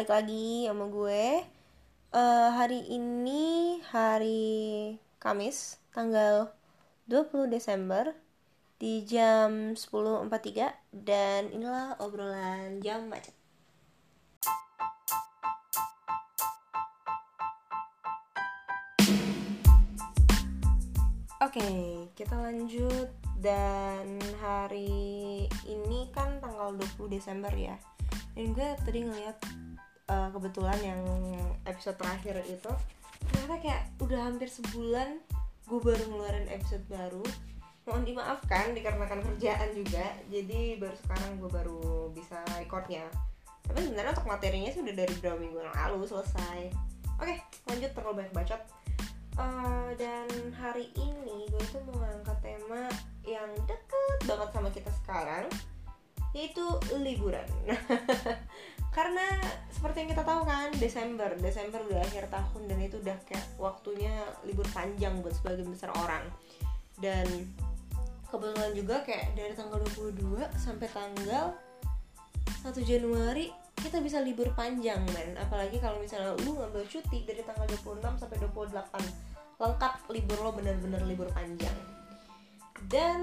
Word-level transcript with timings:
balik 0.00 0.16
lagi 0.16 0.64
sama 0.64 0.88
gue 0.88 1.44
Eh, 2.16 2.48
Hari 2.56 2.88
ini 2.88 3.76
hari 3.92 4.96
Kamis 5.20 5.76
tanggal 5.92 6.56
20 7.04 7.52
Desember 7.52 8.16
di 8.80 9.04
jam 9.04 9.76
10.43 9.76 10.72
dan 11.04 11.52
inilah 11.52 12.00
obrolan 12.00 12.80
jam 12.80 13.12
macet 13.12 13.36
Oke, 21.44 21.68
kita 22.16 22.40
lanjut 22.40 23.12
dan 23.44 24.16
hari 24.40 25.44
ini 25.68 26.08
kan 26.16 26.40
tanggal 26.40 26.72
20 26.72 27.20
Desember 27.20 27.52
ya. 27.52 27.76
Dan 28.32 28.56
gue 28.56 28.68
tadi 28.80 29.04
ngeliat 29.04 29.36
uh, 30.10 30.28
kebetulan 30.34 30.78
yang 30.82 31.02
episode 31.64 31.94
terakhir 31.94 32.42
itu 32.42 32.72
ternyata 33.30 33.54
kayak 33.62 33.82
udah 34.02 34.20
hampir 34.26 34.48
sebulan 34.50 35.22
gue 35.70 35.78
baru 35.78 36.02
ngeluarin 36.10 36.50
episode 36.50 36.82
baru. 36.90 37.22
Mohon 37.86 38.02
dimaafkan 38.02 38.74
dikarenakan 38.74 39.22
kerjaan 39.22 39.70
juga. 39.72 40.02
Jadi 40.26 40.76
baru 40.82 40.96
sekarang 41.06 41.38
gue 41.38 41.50
baru 41.50 42.10
bisa 42.10 42.42
recordnya. 42.58 43.06
Tapi 43.70 43.86
sebenarnya 43.86 44.18
untuk 44.18 44.26
materinya 44.26 44.70
sudah 44.74 44.94
dari 44.98 45.12
beberapa 45.22 45.38
minggu 45.38 45.58
yang 45.62 45.76
lalu 45.78 46.10
selesai. 46.10 46.74
Oke, 47.22 47.38
lanjut 47.70 47.90
terlalu 47.94 48.14
banyak 48.24 48.34
bacot. 48.34 48.62
Uh, 49.38 49.94
dan 49.94 50.26
hari 50.58 50.90
ini 50.98 51.46
gue 51.48 51.64
tuh 51.70 51.80
mau 51.86 52.02
ngangkat 52.02 52.38
tema 52.42 52.90
yang 53.22 53.48
deket 53.70 54.18
banget 54.26 54.48
sama 54.50 54.68
kita 54.74 54.90
sekarang 55.00 55.46
yaitu 56.34 56.62
liburan 56.94 57.46
karena 58.90 59.22
seperti 59.70 60.02
yang 60.02 60.10
kita 60.10 60.24
tahu 60.26 60.42
kan 60.42 60.68
Desember 60.82 61.30
Desember 61.38 61.78
udah 61.86 62.02
akhir 62.02 62.26
tahun 62.26 62.62
dan 62.66 62.78
itu 62.82 62.98
udah 62.98 63.16
kayak 63.22 63.46
waktunya 63.54 64.12
libur 64.42 64.66
panjang 64.74 65.14
buat 65.22 65.30
sebagian 65.38 65.70
besar 65.70 65.94
orang. 65.94 66.26
Dan 66.98 67.26
kebetulan 68.26 68.74
juga 68.74 69.00
kayak 69.06 69.38
dari 69.38 69.54
tanggal 69.54 69.78
22 69.94 70.42
sampai 70.58 70.88
tanggal 70.90 71.54
1 72.60 72.76
Januari 72.82 73.48
kita 73.78 74.02
bisa 74.02 74.18
libur 74.20 74.50
panjang 74.58 75.00
men. 75.14 75.38
Apalagi 75.38 75.78
kalau 75.78 76.02
misalnya 76.02 76.34
lu 76.42 76.58
ngambil 76.58 76.82
cuti 76.84 77.22
dari 77.24 77.40
tanggal 77.46 77.64
26 77.80 78.20
sampai 78.20 78.36
28 78.42 79.62
lengkap 79.62 79.92
libur 80.10 80.38
lo 80.42 80.50
bener-bener 80.50 81.00
libur 81.06 81.30
panjang. 81.30 81.78
Dan 82.90 83.22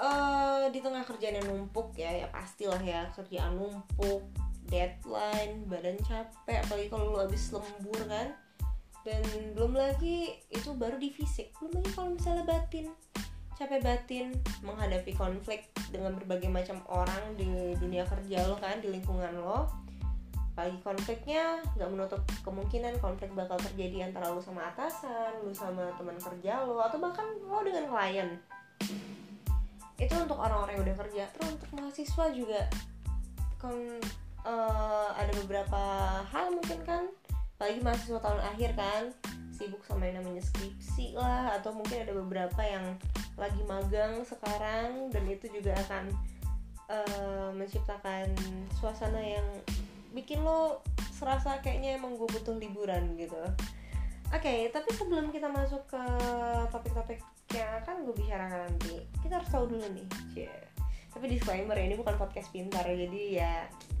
uh, 0.00 0.66
di 0.72 0.80
tengah 0.80 1.04
kerjaan 1.04 1.36
yang 1.36 1.46
numpuk 1.52 1.92
ya 2.00 2.24
ya 2.24 2.26
pastilah 2.32 2.80
ya 2.80 3.06
kerjaan 3.12 3.60
numpuk 3.60 4.24
deadline 4.70 5.66
badan 5.66 5.98
capek 6.06 6.62
apalagi 6.64 6.88
kalau 6.88 7.12
lo 7.12 7.18
habis 7.26 7.50
lembur 7.50 8.00
kan 8.06 8.32
dan 9.02 9.22
belum 9.58 9.74
lagi 9.74 10.38
itu 10.48 10.70
baru 10.72 10.96
di 10.96 11.10
fisik 11.10 11.52
belum 11.58 11.82
lagi 11.82 11.90
kalau 11.92 12.10
misalnya 12.14 12.44
batin 12.46 12.86
capek 13.58 13.80
batin 13.84 14.26
menghadapi 14.64 15.12
konflik 15.12 15.68
dengan 15.92 16.16
berbagai 16.16 16.48
macam 16.48 16.80
orang 16.88 17.36
di 17.36 17.76
dunia 17.76 18.08
kerja 18.08 18.48
lo 18.48 18.56
kan 18.56 18.80
di 18.80 18.88
lingkungan 18.88 19.36
lo 19.36 19.68
apalagi 20.60 20.80
konfliknya 20.84 21.44
nggak 21.72 21.88
menutup 21.88 22.20
kemungkinan 22.44 23.00
konflik 23.00 23.32
bakal 23.32 23.56
terjadi 23.56 24.12
antara 24.12 24.28
lu 24.28 24.44
sama 24.44 24.68
atasan, 24.68 25.40
lu 25.40 25.56
sama 25.56 25.88
teman 25.96 26.20
kerja 26.20 26.60
lo 26.68 26.76
atau 26.84 27.00
bahkan 27.00 27.24
lo 27.48 27.64
dengan 27.64 27.88
klien. 27.88 28.28
Itu 29.96 30.20
untuk 30.20 30.36
orang-orang 30.36 30.76
yang 30.76 30.84
udah 30.84 30.96
kerja. 31.00 31.24
Terus 31.32 31.48
untuk 31.56 31.70
mahasiswa 31.72 32.24
juga 32.36 32.60
kon 33.56 34.04
uh, 34.44 35.08
ada 35.16 35.32
beberapa 35.44 35.82
hal 36.28 36.54
mungkin 36.54 36.80
kan, 36.86 37.04
apalagi 37.56 37.80
mahasiswa 37.84 38.20
tahun 38.20 38.40
akhir 38.54 38.70
kan 38.76 39.02
sibuk 39.60 39.84
sama 39.84 40.08
yang 40.08 40.24
namanya 40.24 40.40
skripsi 40.40 41.12
lah 41.12 41.52
atau 41.60 41.76
mungkin 41.76 42.00
ada 42.00 42.16
beberapa 42.16 42.64
yang 42.64 42.96
lagi 43.36 43.60
magang 43.68 44.24
sekarang 44.24 45.12
dan 45.12 45.24
itu 45.28 45.52
juga 45.52 45.76
akan 45.84 46.08
uh, 46.88 47.52
menciptakan 47.52 48.32
suasana 48.80 49.20
yang 49.20 49.44
bikin 50.16 50.40
lo 50.40 50.80
serasa 51.12 51.60
kayaknya 51.60 52.00
emang 52.00 52.16
gue 52.16 52.24
butuh 52.24 52.56
liburan 52.56 53.12
gitu. 53.20 53.36
Oke, 54.30 54.46
okay, 54.46 54.60
tapi 54.70 54.94
sebelum 54.94 55.28
kita 55.34 55.50
masuk 55.50 55.84
ke 55.90 56.02
topik-topik 56.70 57.18
yang 57.50 57.70
akan 57.82 58.06
gue 58.06 58.14
bicarakan 58.14 58.62
nanti, 58.62 59.02
kita 59.26 59.42
harus 59.42 59.50
tahu 59.50 59.66
dulu 59.74 59.82
nih, 59.90 60.06
yeah. 60.46 60.69
Tapi 61.10 61.24
disclaimer 61.26 61.74
ya, 61.74 61.84
ini 61.90 61.96
bukan 61.98 62.14
podcast 62.16 62.48
pintar, 62.54 62.86
jadi 62.86 63.22
ya 63.42 63.52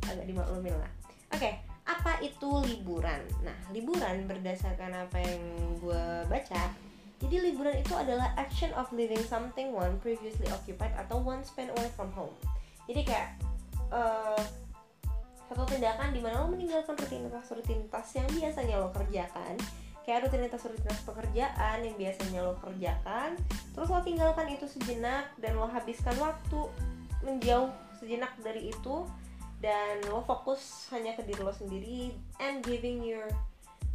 agak 0.06 0.26
dimaklumin 0.26 0.74
lah. 0.78 0.90
Oke, 1.30 1.42
okay, 1.42 1.52
apa 1.86 2.22
itu 2.22 2.50
liburan? 2.66 3.22
Nah, 3.42 3.54
liburan 3.74 4.26
berdasarkan 4.26 5.06
apa 5.06 5.18
yang 5.18 5.42
gue 5.78 6.04
baca, 6.30 6.62
jadi 7.20 7.36
liburan 7.50 7.76
itu 7.78 7.92
adalah 7.92 8.32
action 8.40 8.72
of 8.78 8.88
leaving 8.96 9.20
something 9.26 9.74
one 9.76 10.00
previously 10.00 10.48
occupied 10.48 10.94
atau 10.96 11.20
one 11.20 11.44
spent 11.44 11.68
away 11.76 11.90
from 11.92 12.08
home. 12.16 12.32
Jadi 12.88 13.06
kayak 13.06 13.38
uh, 13.92 14.40
satu 15.50 15.66
tindakan 15.66 16.14
di 16.14 16.22
mana 16.22 16.46
lo 16.46 16.48
meninggalkan 16.48 16.94
rutinitas 16.94 17.50
rutinitas 17.50 18.06
yang 18.14 18.28
biasanya 18.30 18.78
lo 18.78 18.94
kerjakan 18.94 19.58
kayak 20.06 20.22
rutinitas 20.30 20.62
rutinitas 20.62 21.02
pekerjaan 21.02 21.78
yang 21.82 21.96
biasanya 21.98 22.38
lo 22.46 22.54
kerjakan 22.62 23.34
terus 23.74 23.90
lo 23.90 23.98
tinggalkan 24.06 24.46
itu 24.46 24.70
sejenak 24.70 25.26
dan 25.42 25.58
lo 25.58 25.66
habiskan 25.66 26.14
waktu 26.22 26.70
menjauh 27.20 27.68
sejenak 28.00 28.32
dari 28.40 28.72
itu 28.72 29.04
dan 29.60 30.00
lo 30.08 30.24
fokus 30.24 30.88
hanya 30.88 31.12
ke 31.12 31.22
diri 31.28 31.44
lo 31.44 31.52
sendiri 31.52 32.16
and 32.40 32.64
giving 32.64 33.04
your 33.04 33.28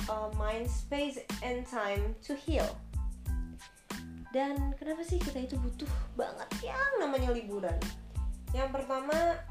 uh, 0.06 0.30
mind 0.38 0.70
space 0.70 1.18
and 1.42 1.66
time 1.66 2.14
to 2.22 2.38
heal. 2.38 2.66
Dan 4.30 4.76
kenapa 4.78 5.02
sih 5.02 5.18
kita 5.18 5.42
itu 5.42 5.58
butuh 5.58 5.90
banget 6.14 6.70
yang 6.70 6.92
namanya 7.02 7.34
liburan? 7.34 7.80
Yang 8.54 8.70
pertama 8.78 9.42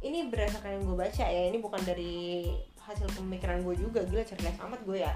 ini 0.00 0.26
berdasarkan 0.32 0.80
yang 0.80 0.84
gue 0.88 0.96
baca 0.96 1.24
ya 1.28 1.42
ini 1.52 1.60
bukan 1.60 1.82
dari 1.84 2.48
hasil 2.80 3.06
pemikiran 3.14 3.62
gue 3.62 3.76
juga 3.76 4.00
gila 4.02 4.24
cerdas 4.26 4.56
amat 4.58 4.80
gue 4.82 5.06
ya. 5.06 5.12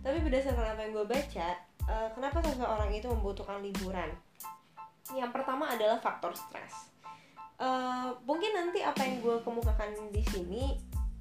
Tapi 0.00 0.18
berdasarkan 0.22 0.78
apa 0.78 0.80
yang 0.86 0.92
gue 0.96 1.06
baca 1.06 1.48
uh, 1.90 2.08
kenapa 2.14 2.40
seseorang 2.46 2.90
itu 2.94 3.10
membutuhkan 3.10 3.60
liburan? 3.60 4.08
Yang 5.12 5.30
pertama 5.34 5.68
adalah 5.68 6.00
faktor 6.00 6.32
stres 6.32 6.93
uh, 7.60 8.14
mungkin 8.26 8.50
nanti 8.54 8.80
apa 8.82 9.00
yang 9.04 9.22
gue 9.22 9.36
kemukakan 9.42 9.90
di 10.10 10.22
sini 10.30 10.64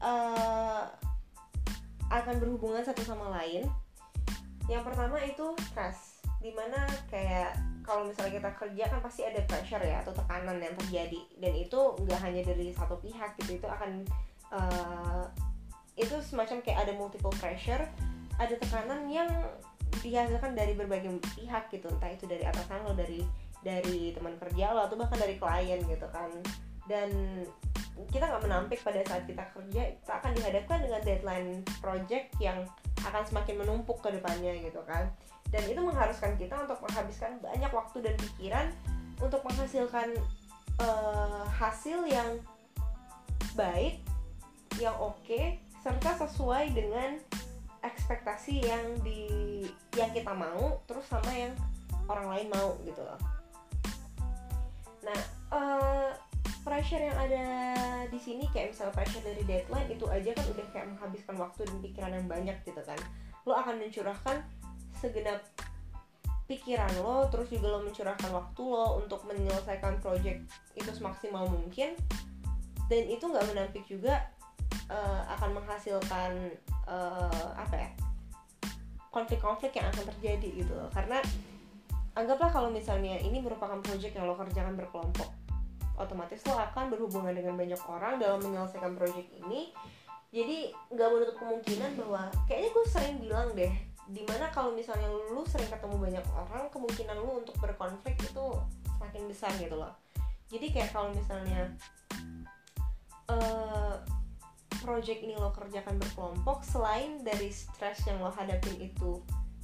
uh, 0.02 0.88
akan 2.10 2.36
berhubungan 2.38 2.86
satu 2.86 3.02
sama 3.06 3.34
lain. 3.42 3.66
Yang 4.70 4.84
pertama 4.88 5.20
itu 5.20 5.54
stres 5.70 6.24
di 6.40 6.52
mana 6.52 6.84
kayak 7.08 7.56
kalau 7.84 8.08
misalnya 8.08 8.40
kita 8.40 8.52
kerja 8.56 8.84
kan 8.88 9.00
pasti 9.04 9.22
ada 9.28 9.44
pressure 9.44 9.84
ya 9.84 10.04
atau 10.04 10.16
tekanan 10.16 10.60
yang 10.62 10.76
terjadi. 10.86 11.22
Dan 11.40 11.54
itu 11.58 11.80
nggak 12.04 12.20
hanya 12.22 12.42
dari 12.48 12.72
satu 12.72 12.96
pihak 13.02 13.36
gitu 13.44 13.60
itu 13.60 13.68
akan 13.68 14.08
uh, 14.54 15.26
itu 15.94 16.16
semacam 16.26 16.58
kayak 16.66 16.90
ada 16.90 16.94
multiple 16.98 17.34
pressure 17.38 17.86
ada 18.42 18.56
tekanan 18.58 19.06
yang 19.06 19.30
dihasilkan 20.02 20.58
dari 20.58 20.74
berbagai 20.74 21.22
pihak 21.38 21.70
gitu. 21.70 21.86
Entah 21.92 22.10
itu 22.10 22.26
dari 22.26 22.44
atasan 22.46 22.82
lo 22.86 22.98
dari 22.98 23.22
dari 23.64 24.12
teman 24.12 24.36
kerja 24.38 24.76
lo 24.76 24.86
atau 24.86 25.00
bahkan 25.00 25.18
dari 25.18 25.40
klien 25.40 25.80
gitu 25.88 26.08
kan. 26.12 26.30
Dan 26.86 27.10
kita 28.10 28.26
nggak 28.26 28.44
menampik 28.44 28.80
pada 28.84 29.00
saat 29.08 29.24
kita 29.24 29.46
kerja 29.54 29.82
kita 30.02 30.14
akan 30.20 30.32
dihadapkan 30.36 30.80
dengan 30.84 31.02
deadline 31.02 31.50
project 31.80 32.36
yang 32.42 32.66
akan 33.06 33.24
semakin 33.24 33.64
menumpuk 33.64 34.04
ke 34.04 34.12
depannya 34.12 34.54
gitu 34.60 34.84
kan. 34.84 35.08
Dan 35.50 35.64
itu 35.70 35.80
mengharuskan 35.80 36.36
kita 36.36 36.66
untuk 36.66 36.82
menghabiskan 36.84 37.38
banyak 37.40 37.72
waktu 37.72 37.98
dan 38.02 38.16
pikiran 38.18 38.68
untuk 39.22 39.40
menghasilkan 39.46 40.12
uh, 40.82 41.46
hasil 41.48 42.04
yang 42.10 42.42
baik 43.54 44.02
yang 44.82 44.98
oke 44.98 45.14
okay, 45.22 45.62
serta 45.86 46.26
sesuai 46.26 46.74
dengan 46.74 47.22
ekspektasi 47.86 48.66
yang 48.66 48.86
di 49.06 49.30
yang 49.94 50.10
kita 50.10 50.34
mau 50.34 50.82
terus 50.90 51.06
sama 51.06 51.30
yang 51.30 51.54
orang 52.10 52.34
lain 52.34 52.48
mau 52.50 52.74
gitu 52.82 53.04
loh 53.04 53.20
nah 55.04 55.20
uh, 55.52 56.10
pressure 56.64 57.00
yang 57.00 57.16
ada 57.20 57.46
di 58.08 58.20
sini 58.20 58.48
kayak 58.52 58.72
misalnya 58.72 58.96
pressure 58.96 59.24
dari 59.24 59.44
deadline 59.44 59.90
itu 59.92 60.06
aja 60.08 60.32
kan 60.32 60.46
udah 60.48 60.66
kayak 60.72 60.88
menghabiskan 60.96 61.36
waktu 61.36 61.60
dan 61.68 61.78
pikiran 61.84 62.12
yang 62.16 62.28
banyak 62.28 62.58
gitu 62.64 62.82
kan. 62.84 63.00
Lo 63.44 63.54
akan 63.60 63.84
mencurahkan 63.84 64.38
segenap 65.00 65.44
pikiran 66.48 66.92
lo 67.04 67.28
terus 67.32 67.52
juga 67.52 67.72
lo 67.76 67.80
mencurahkan 67.84 68.32
waktu 68.32 68.62
lo 68.64 69.04
untuk 69.04 69.24
menyelesaikan 69.28 70.00
project 70.00 70.48
itu 70.80 70.90
semaksimal 70.92 71.48
mungkin. 71.52 72.00
Dan 72.88 73.04
itu 73.12 73.24
nggak 73.28 73.48
menampik 73.52 73.84
juga 73.88 74.24
uh, 74.88 75.22
akan 75.40 75.60
menghasilkan 75.60 76.32
uh, 76.88 77.50
apa 77.60 77.76
ya 77.76 77.90
konflik-konflik 79.12 79.76
yang 79.78 79.88
akan 79.92 80.08
terjadi 80.16 80.64
gitu 80.64 80.74
loh. 80.74 80.88
Karena 80.96 81.20
anggaplah 82.14 82.50
kalau 82.54 82.70
misalnya 82.70 83.18
ini 83.22 83.42
merupakan 83.42 83.82
project 83.82 84.14
yang 84.14 84.30
lo 84.30 84.38
kerjakan 84.38 84.78
berkelompok 84.78 85.30
otomatis 85.98 86.42
lo 86.50 86.58
akan 86.58 86.90
berhubungan 86.90 87.34
dengan 87.34 87.54
banyak 87.54 87.82
orang 87.86 88.18
dalam 88.18 88.42
menyelesaikan 88.42 88.98
project 88.98 89.30
ini. 89.46 89.70
Jadi 90.34 90.74
nggak 90.90 91.10
menutup 91.14 91.36
kemungkinan 91.38 91.94
bahwa 91.94 92.34
kayaknya 92.50 92.70
gue 92.74 92.86
sering 92.90 93.16
bilang 93.22 93.54
deh 93.54 93.74
di 94.10 94.26
mana 94.26 94.50
kalau 94.50 94.74
misalnya 94.74 95.06
lu 95.08 95.46
sering 95.46 95.70
ketemu 95.70 95.96
banyak 95.96 96.26
orang 96.34 96.66
kemungkinan 96.74 97.16
lu 97.22 97.46
untuk 97.46 97.56
berkonflik 97.62 98.18
itu 98.18 98.46
semakin 98.98 99.24
besar 99.30 99.54
gitu 99.62 99.78
loh. 99.78 99.94
Jadi 100.50 100.74
kayak 100.74 100.90
kalau 100.90 101.14
misalnya 101.14 101.70
uh, 103.30 104.02
project 104.82 105.22
ini 105.22 105.38
lo 105.38 105.54
kerjakan 105.54 106.02
berkelompok 106.02 106.66
selain 106.66 107.22
dari 107.22 107.54
stres 107.54 108.02
yang 108.10 108.18
lo 108.18 108.34
hadapin 108.34 108.76
itu 108.82 109.22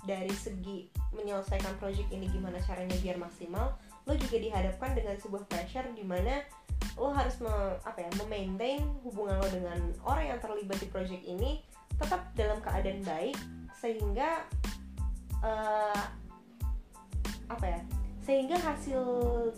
dari 0.07 0.31
segi 0.31 0.87
menyelesaikan 1.11 1.75
project 1.81 2.07
ini 2.11 2.31
gimana 2.31 2.59
caranya 2.63 2.95
biar 3.03 3.19
maksimal 3.19 3.75
lo 4.07 4.13
juga 4.15 4.37
dihadapkan 4.39 4.95
dengan 4.95 5.15
sebuah 5.19 5.43
pressure 5.51 5.85
di 5.93 6.05
mana 6.07 6.41
lo 6.95 7.11
harus 7.11 7.39
me, 7.43 7.51
apa 7.83 7.99
ya 8.07 8.11
memaintain 8.23 8.83
hubungan 9.03 9.39
lo 9.39 9.47
dengan 9.51 9.79
orang 10.07 10.35
yang 10.35 10.39
terlibat 10.39 10.79
di 10.79 10.87
project 10.87 11.23
ini 11.23 11.59
tetap 11.99 12.31
dalam 12.35 12.63
keadaan 12.63 13.03
baik 13.03 13.35
sehingga 13.75 14.47
uh, 15.43 16.03
apa 17.51 17.65
ya 17.65 17.81
sehingga 18.23 18.61
hasil 18.61 19.01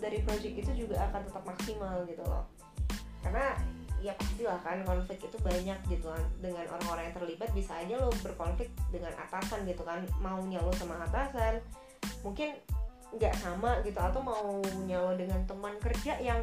dari 0.00 0.24
project 0.24 0.54
itu 0.64 0.86
juga 0.86 0.96
akan 1.12 1.28
tetap 1.28 1.44
maksimal 1.44 2.08
gitu 2.08 2.24
loh. 2.24 2.48
Karena 3.20 3.52
ya 4.02 4.12
pastilah 4.18 4.58
kan 4.66 4.82
konflik 4.82 5.22
itu 5.22 5.38
banyak 5.40 5.78
gitu 5.86 6.10
kan. 6.10 6.22
Dengan 6.42 6.66
orang-orang 6.74 7.08
yang 7.08 7.16
terlibat 7.16 7.50
bisa 7.54 7.72
aja 7.78 7.94
lo 8.02 8.10
berkonflik 8.20 8.68
dengan 8.90 9.14
atasan 9.16 9.62
gitu 9.64 9.86
kan. 9.86 10.02
Maunya 10.18 10.58
lo 10.58 10.74
sama 10.74 10.98
atasan 11.06 11.62
mungkin 12.26 12.58
nggak 13.14 13.34
sama 13.38 13.78
gitu 13.86 13.98
atau 13.98 14.20
maunya 14.24 14.98
lo 14.98 15.14
dengan 15.14 15.40
teman 15.46 15.78
kerja 15.78 16.18
yang 16.18 16.42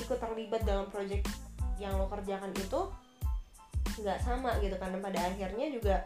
ikut 0.00 0.18
terlibat 0.18 0.64
dalam 0.64 0.88
project 0.88 1.28
yang 1.76 1.94
lo 2.00 2.08
kerjakan 2.08 2.50
itu 2.56 2.80
nggak 4.00 4.18
sama 4.24 4.56
gitu 4.64 4.74
kan. 4.80 4.96
Dan 4.96 5.04
pada 5.04 5.20
akhirnya 5.28 5.66
juga 5.68 5.96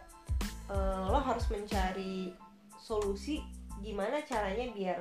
uh, 0.68 1.06
lo 1.14 1.22
harus 1.22 1.46
mencari 1.48 2.34
solusi 2.82 3.42
gimana 3.82 4.18
caranya 4.26 4.66
biar 4.74 4.98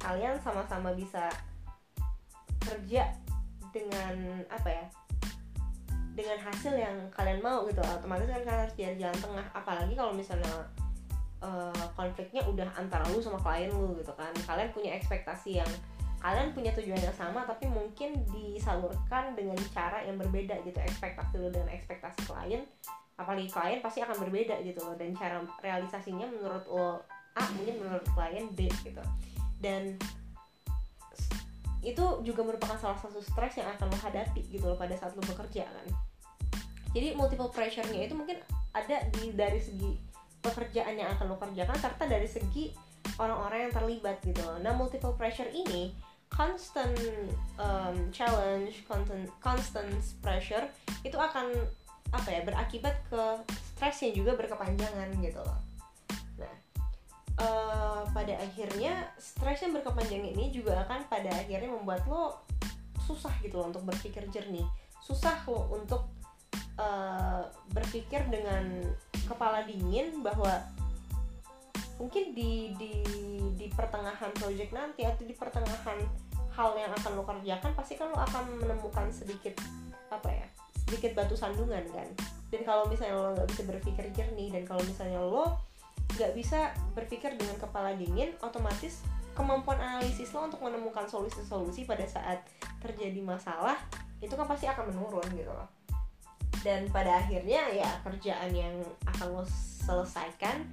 kalian 0.00 0.36
sama-sama 0.40 0.92
bisa 0.96 1.28
kerja 2.64 3.23
dengan 3.74 4.14
apa 4.46 4.70
ya 4.70 4.86
dengan 6.14 6.38
hasil 6.38 6.74
yang 6.78 6.96
kalian 7.10 7.42
mau 7.42 7.66
gitu. 7.66 7.82
Otomatis 7.82 8.30
kan 8.30 8.40
kalian 8.46 8.62
harus 8.62 8.74
cari 8.78 8.96
jalan 8.96 9.18
tengah. 9.18 9.46
Apalagi 9.50 9.94
kalau 9.98 10.14
misalnya 10.14 10.54
uh, 11.42 11.86
konfliknya 11.98 12.46
udah 12.46 12.70
antara 12.78 13.02
lu 13.10 13.18
sama 13.18 13.42
klien 13.42 13.74
lu 13.74 13.98
gitu 13.98 14.14
kan. 14.14 14.30
Kalian 14.46 14.70
punya 14.70 14.94
ekspektasi 14.94 15.58
yang 15.58 15.72
kalian 16.24 16.56
punya 16.56 16.72
tujuan 16.72 17.02
yang 17.04 17.12
sama 17.12 17.44
tapi 17.44 17.68
mungkin 17.68 18.16
disalurkan 18.32 19.36
dengan 19.36 19.58
cara 19.74 20.06
yang 20.06 20.16
berbeda 20.16 20.62
gitu. 20.62 20.78
Ekspektasi 20.78 21.34
lu 21.42 21.50
dengan 21.50 21.68
ekspektasi 21.74 22.30
klien 22.30 22.62
apalagi 23.14 23.46
klien 23.50 23.78
pasti 23.82 23.98
akan 24.06 24.16
berbeda 24.22 24.62
gitu 24.62 24.80
loh. 24.86 24.94
Dan 24.94 25.18
cara 25.18 25.42
realisasinya 25.60 26.30
menurut 26.30 26.64
lo 26.70 27.02
A 27.34 27.42
mungkin 27.58 27.82
menurut 27.82 28.06
klien 28.14 28.46
B 28.54 28.70
gitu. 28.86 29.02
Dan 29.58 29.98
itu 31.84 32.24
juga 32.24 32.40
merupakan 32.42 32.76
salah 32.80 32.96
satu 32.96 33.20
stres 33.20 33.60
yang 33.60 33.68
akan 33.76 33.92
lo 33.92 33.98
hadapi 34.00 34.42
gitu 34.48 34.64
loh 34.64 34.78
pada 34.80 34.96
saat 34.96 35.12
lo 35.12 35.22
bekerja 35.22 35.68
kan. 35.68 35.86
Jadi 36.96 37.12
multiple 37.18 37.50
pressure-nya 37.50 38.06
itu 38.06 38.14
mungkin 38.16 38.40
ada 38.72 39.04
di 39.14 39.34
dari 39.36 39.60
segi 39.60 39.98
pekerjaan 40.40 40.96
yang 40.96 41.12
akan 41.14 41.34
lo 41.34 41.36
kerjakan 41.36 41.76
serta 41.76 42.04
dari 42.08 42.26
segi 42.26 42.72
orang-orang 43.20 43.68
yang 43.68 43.72
terlibat 43.76 44.16
gitu 44.24 44.40
loh. 44.40 44.58
Nah 44.58 44.72
multiple 44.72 45.12
pressure 45.14 45.48
ini 45.52 45.92
constant 46.32 46.98
um, 47.60 48.10
challenge 48.10 48.82
constant 48.90 49.30
constant 49.38 49.94
pressure 50.18 50.66
itu 51.06 51.14
akan 51.14 51.52
apa 52.10 52.28
ya 52.30 52.40
berakibat 52.42 52.94
ke 53.06 53.22
stres 53.46 54.02
yang 54.02 54.24
juga 54.24 54.38
berkepanjangan 54.38 55.14
gitu 55.22 55.38
loh 55.38 55.73
pada 58.24 58.40
akhirnya 58.40 59.12
stres 59.20 59.60
yang 59.60 59.76
berkepanjangan 59.76 60.32
ini 60.32 60.48
juga 60.48 60.80
akan 60.88 61.04
pada 61.12 61.28
akhirnya 61.28 61.68
membuat 61.68 62.08
lo 62.08 62.40
susah 63.04 63.36
gitu 63.44 63.60
loh 63.60 63.68
untuk 63.68 63.84
berpikir 63.84 64.24
jernih. 64.32 64.64
Susah 65.04 65.44
lo 65.44 65.68
untuk 65.76 66.08
uh, 66.80 67.44
berpikir 67.76 68.24
dengan 68.32 68.80
kepala 69.28 69.68
dingin 69.68 70.24
bahwa 70.24 70.64
mungkin 72.00 72.32
di 72.32 72.72
di 72.80 73.04
di 73.60 73.66
pertengahan 73.68 74.32
project 74.40 74.72
nanti 74.72 75.04
atau 75.04 75.20
di 75.28 75.36
pertengahan 75.36 76.00
hal 76.56 76.72
yang 76.80 76.96
akan 76.96 77.20
lo 77.20 77.28
kerjakan 77.28 77.76
pasti 77.76 78.00
kan 78.00 78.08
lo 78.08 78.24
akan 78.24 78.56
menemukan 78.56 79.12
sedikit 79.12 79.60
apa 80.08 80.32
ya 80.32 80.46
sedikit 80.88 81.12
batu 81.12 81.36
sandungan 81.36 81.84
kan. 81.92 82.08
Dan 82.48 82.64
kalau 82.64 82.88
misalnya 82.88 83.20
lo 83.20 83.36
nggak 83.36 83.52
bisa 83.52 83.62
berpikir 83.68 84.08
jernih 84.16 84.48
dan 84.48 84.64
kalau 84.64 84.80
misalnya 84.80 85.20
lo 85.20 85.60
nggak 86.14 86.32
bisa 86.36 86.70
berpikir 86.94 87.34
dengan 87.34 87.58
kepala 87.58 87.96
dingin 87.98 88.36
otomatis 88.38 89.02
kemampuan 89.34 89.82
analisis 89.82 90.30
lo 90.30 90.46
untuk 90.46 90.62
menemukan 90.62 91.10
solusi-solusi 91.10 91.84
pada 91.84 92.06
saat 92.06 92.46
terjadi 92.78 93.18
masalah 93.18 93.74
itu 94.22 94.30
kan 94.32 94.46
pasti 94.46 94.70
akan 94.70 94.94
menurun 94.94 95.26
gitu 95.34 95.50
loh. 95.50 95.68
Dan 96.62 96.88
pada 96.88 97.20
akhirnya 97.20 97.68
ya 97.74 97.90
kerjaan 98.06 98.54
yang 98.54 98.72
akan 99.04 99.26
lo 99.36 99.44
selesaikan 99.84 100.64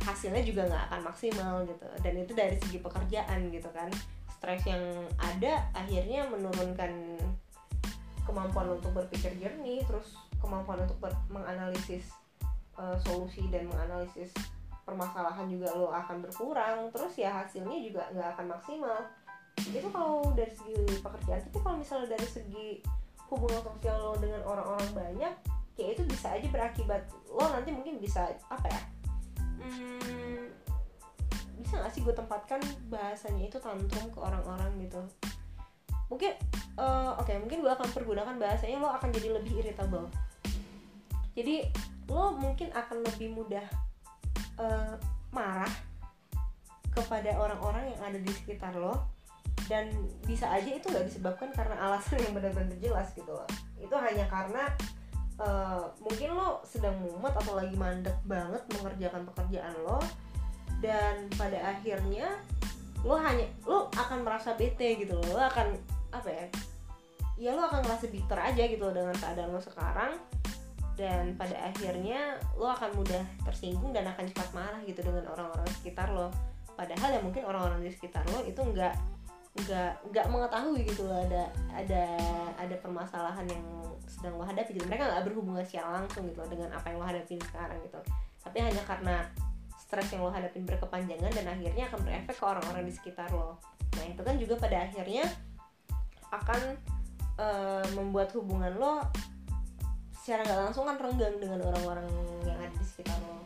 hasilnya 0.00 0.40
juga 0.40 0.66
nggak 0.66 0.84
akan 0.90 1.00
maksimal 1.04 1.54
gitu. 1.68 1.86
Dan 2.00 2.24
itu 2.24 2.32
dari 2.32 2.56
segi 2.58 2.80
pekerjaan 2.80 3.52
gitu 3.52 3.68
kan. 3.70 3.92
Stres 4.40 4.64
yang 4.64 4.82
ada 5.20 5.68
akhirnya 5.76 6.24
menurunkan 6.32 7.20
kemampuan 8.24 8.72
untuk 8.72 8.96
berpikir 8.96 9.36
jernih 9.36 9.84
terus 9.84 10.16
kemampuan 10.40 10.80
untuk 10.88 10.96
menganalisis 11.28 12.08
uh, 12.80 12.96
solusi 13.04 13.44
dan 13.52 13.68
menganalisis 13.68 14.32
permasalahan 14.88 15.46
juga 15.46 15.70
lo 15.76 15.92
akan 15.92 16.24
berkurang 16.24 16.88
terus 16.90 17.14
ya 17.20 17.30
hasilnya 17.30 17.78
juga 17.84 18.08
nggak 18.10 18.28
akan 18.34 18.46
maksimal. 18.56 18.98
Itu 19.60 19.92
kalau 19.92 20.32
dari 20.32 20.50
segi 20.56 20.98
pekerjaan 21.04 21.44
tapi 21.44 21.58
kalau 21.60 21.76
misalnya 21.76 22.16
dari 22.16 22.26
segi 22.26 22.68
hubungan 23.28 23.60
sosial 23.62 23.96
lo 24.00 24.12
dengan 24.18 24.42
orang-orang 24.42 24.88
banyak 24.90 25.34
ya 25.78 25.86
itu 25.96 26.02
bisa 26.04 26.34
aja 26.34 26.48
berakibat 26.50 27.06
lo 27.30 27.46
nanti 27.48 27.70
mungkin 27.72 28.02
bisa 28.02 28.28
apa 28.52 28.68
ya 28.68 28.82
hmm, 29.62 30.50
bisa 31.62 31.74
nggak 31.80 31.92
sih 31.94 32.02
gue 32.02 32.14
tempatkan 32.16 32.60
bahasanya 32.90 33.46
itu 33.46 33.56
tantrum 33.62 34.10
ke 34.10 34.18
orang-orang 34.18 34.70
gitu? 34.82 35.00
Mungkin 36.10 36.34
uh, 36.74 37.14
oke 37.14 37.30
okay, 37.30 37.38
mungkin 37.38 37.62
gue 37.62 37.70
akan 37.70 37.88
pergunakan 37.94 38.34
bahasanya 38.40 38.82
lo 38.82 38.90
akan 38.90 39.14
jadi 39.14 39.38
lebih 39.38 39.62
irritable. 39.62 40.10
Jadi 41.38 41.70
lo 42.10 42.34
mungkin 42.34 42.74
akan 42.74 43.06
lebih 43.06 43.30
mudah 43.30 43.66
uh, 44.58 44.98
marah 45.30 45.70
kepada 46.90 47.38
orang-orang 47.38 47.94
yang 47.94 48.00
ada 48.02 48.18
di 48.18 48.30
sekitar 48.34 48.74
lo 48.74 48.98
dan 49.70 49.86
bisa 50.26 50.50
aja 50.50 50.66
itu 50.66 50.90
nggak 50.90 51.06
disebabkan 51.06 51.54
karena 51.54 51.78
alasan 51.78 52.18
yang 52.18 52.34
benar-benar 52.34 52.74
jelas 52.82 53.14
gitu 53.14 53.30
loh. 53.30 53.46
Itu 53.78 53.94
hanya 53.94 54.26
karena 54.26 54.66
uh, 55.38 55.86
mungkin 56.02 56.34
lo 56.34 56.66
sedang 56.66 56.98
mumet 56.98 57.30
atau 57.38 57.54
lagi 57.54 57.78
mandek 57.78 58.18
banget 58.26 58.58
mengerjakan 58.74 59.22
pekerjaan 59.30 59.74
lo 59.86 60.02
dan 60.82 61.30
pada 61.38 61.78
akhirnya 61.78 62.34
lo 63.06 63.14
hanya 63.22 63.46
lo 63.62 63.86
akan 63.94 64.26
merasa 64.26 64.58
bete 64.58 64.98
gitu 64.98 65.14
loh. 65.14 65.38
Lo 65.38 65.42
akan 65.46 65.78
apa 66.10 66.26
ya 66.26 66.46
ya 67.38 67.50
lo 67.54 67.70
akan 67.70 67.86
merasa 67.86 68.10
bitter 68.10 68.36
aja 68.36 68.66
gitu 68.66 68.82
loh 68.82 68.92
dengan 68.92 69.14
keadaan 69.14 69.54
lo 69.54 69.62
sekarang 69.62 70.18
dan 71.00 71.32
pada 71.40 71.56
akhirnya 71.72 72.36
lo 72.60 72.68
akan 72.68 72.92
mudah 72.92 73.24
tersinggung 73.48 73.96
dan 73.96 74.04
akan 74.04 74.28
cepat 74.28 74.52
marah 74.52 74.80
gitu 74.84 75.00
dengan 75.00 75.32
orang-orang 75.32 75.64
sekitar 75.80 76.12
lo. 76.12 76.28
Padahal 76.76 77.16
ya 77.16 77.20
mungkin 77.24 77.48
orang-orang 77.48 77.80
di 77.80 77.88
sekitar 77.88 78.20
lo 78.28 78.44
itu 78.44 78.60
nggak 78.60 78.92
nggak 79.50 79.92
nggak 80.12 80.26
mengetahui 80.30 80.86
gitu 80.86 81.08
loh 81.08 81.18
ada 81.26 81.50
ada 81.72 82.04
ada 82.54 82.76
permasalahan 82.84 83.48
yang 83.48 83.64
sedang 84.04 84.36
lo 84.36 84.44
hadapi 84.44 84.76
gitu. 84.76 84.84
Mereka 84.84 85.08
nggak 85.08 85.24
berhubungan 85.24 85.64
secara 85.64 86.04
langsung 86.04 86.28
gitu 86.28 86.44
loh 86.44 86.50
dengan 86.52 86.68
apa 86.76 86.92
yang 86.92 87.00
lo 87.00 87.06
hadapi 87.08 87.40
sekarang 87.40 87.80
gitu. 87.80 88.00
Tapi 88.44 88.58
hanya 88.60 88.82
karena 88.84 89.24
stres 89.80 90.12
yang 90.12 90.20
lo 90.20 90.28
hadapin 90.28 90.68
berkepanjangan 90.68 91.32
dan 91.32 91.46
akhirnya 91.48 91.88
akan 91.88 92.00
berefek 92.04 92.36
ke 92.36 92.44
orang-orang 92.44 92.84
di 92.84 92.92
sekitar 92.92 93.32
lo. 93.32 93.56
Nah 93.96 94.04
itu 94.04 94.20
kan 94.20 94.36
juga 94.36 94.54
pada 94.60 94.84
akhirnya 94.84 95.24
akan 96.28 96.60
uh, 97.40 97.84
membuat 97.96 98.30
hubungan 98.36 98.76
lo 98.76 99.00
secara 100.20 100.44
nggak 100.44 100.60
langsung 100.68 100.84
kan 100.84 101.00
renggang 101.00 101.40
dengan 101.40 101.64
orang-orang 101.64 102.04
yang 102.44 102.60
ada 102.60 102.76
di 102.76 102.84
sekitar 102.84 103.16
lo. 103.24 103.40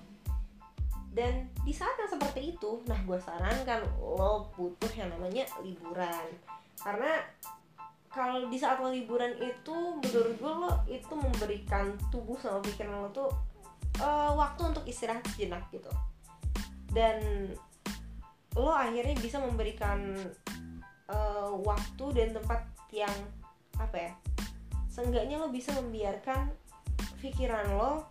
Dan 1.14 1.46
di 1.62 1.70
saat 1.70 1.94
yang 1.94 2.10
seperti 2.10 2.58
itu 2.58 2.82
nah 2.90 2.98
gue 3.06 3.14
sarankan 3.22 3.86
lo 4.02 4.50
butuh 4.58 4.90
yang 4.98 5.06
namanya 5.14 5.46
liburan. 5.62 6.26
Karena 6.82 7.22
kalau 8.10 8.50
di 8.50 8.58
saat 8.58 8.82
lo 8.82 8.90
liburan 8.90 9.38
itu 9.38 9.76
menurut 10.02 10.34
gue 10.34 10.52
lo 10.66 10.72
itu 10.90 11.14
memberikan 11.14 11.94
tubuh 12.10 12.34
sama 12.42 12.58
pikiran 12.66 13.06
lo 13.06 13.10
tuh 13.14 13.30
uh, 14.02 14.34
waktu 14.34 14.74
untuk 14.74 14.82
istirahat 14.90 15.22
sejenak 15.30 15.62
gitu. 15.70 15.90
Dan 16.90 17.54
lo 18.58 18.74
akhirnya 18.74 19.14
bisa 19.22 19.38
memberikan 19.38 20.14
uh, 21.06 21.54
waktu 21.62 22.04
dan 22.18 22.34
tempat 22.34 22.66
yang 22.90 23.14
apa 23.78 24.10
ya 24.10 24.12
seenggaknya 24.86 25.42
lo 25.42 25.50
bisa 25.50 25.74
membiarkan 25.74 26.54
pikiran 27.24 27.72
lo 27.72 28.04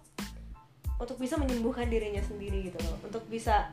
untuk 0.98 1.22
bisa 1.22 1.38
menyembuhkan 1.38 1.86
dirinya 1.86 2.24
sendiri 2.26 2.74
gitu 2.74 2.80
loh. 2.82 2.98
Untuk 3.06 3.22
bisa 3.30 3.70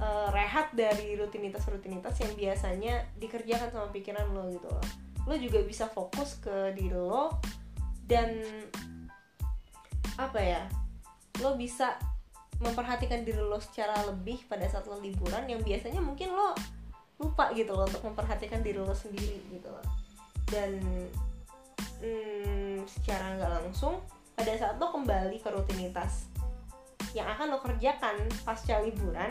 uh, 0.00 0.28
rehat 0.32 0.72
dari 0.72 1.18
rutinitas-rutinitas 1.20 2.16
yang 2.24 2.32
biasanya 2.32 2.94
dikerjakan 3.20 3.68
sama 3.68 3.88
pikiran 3.92 4.24
lo 4.32 4.48
gitu 4.48 4.68
loh. 4.72 4.86
Lo 5.28 5.34
juga 5.36 5.60
bisa 5.60 5.84
fokus 5.92 6.40
ke 6.40 6.72
diri 6.72 6.96
lo 6.96 7.36
dan 8.04 8.40
apa 10.14 10.38
ya 10.38 10.62
lo 11.42 11.58
bisa 11.58 11.98
memperhatikan 12.62 13.26
diri 13.26 13.42
lo 13.42 13.58
secara 13.58 14.06
lebih 14.06 14.46
pada 14.46 14.70
saat 14.70 14.86
lo 14.86 15.02
liburan 15.02 15.42
yang 15.50 15.58
biasanya 15.64 15.98
mungkin 15.98 16.30
lo 16.30 16.54
lupa 17.18 17.50
gitu 17.56 17.74
loh 17.74 17.88
untuk 17.88 18.04
memperhatikan 18.06 18.62
diri 18.62 18.78
lo 18.78 18.94
sendiri 18.94 19.42
gitu 19.50 19.68
loh. 19.68 19.86
Dan 20.46 20.78
hmm, 21.98 22.86
secara 22.86 23.34
nggak 23.40 23.50
langsung 23.64 23.98
pada 24.34 24.52
saat 24.58 24.76
lo 24.78 24.90
kembali 24.90 25.38
ke 25.38 25.48
rutinitas 25.50 26.30
yang 27.14 27.30
akan 27.30 27.54
lo 27.54 27.58
kerjakan 27.62 28.18
pasca 28.42 28.82
liburan 28.82 29.30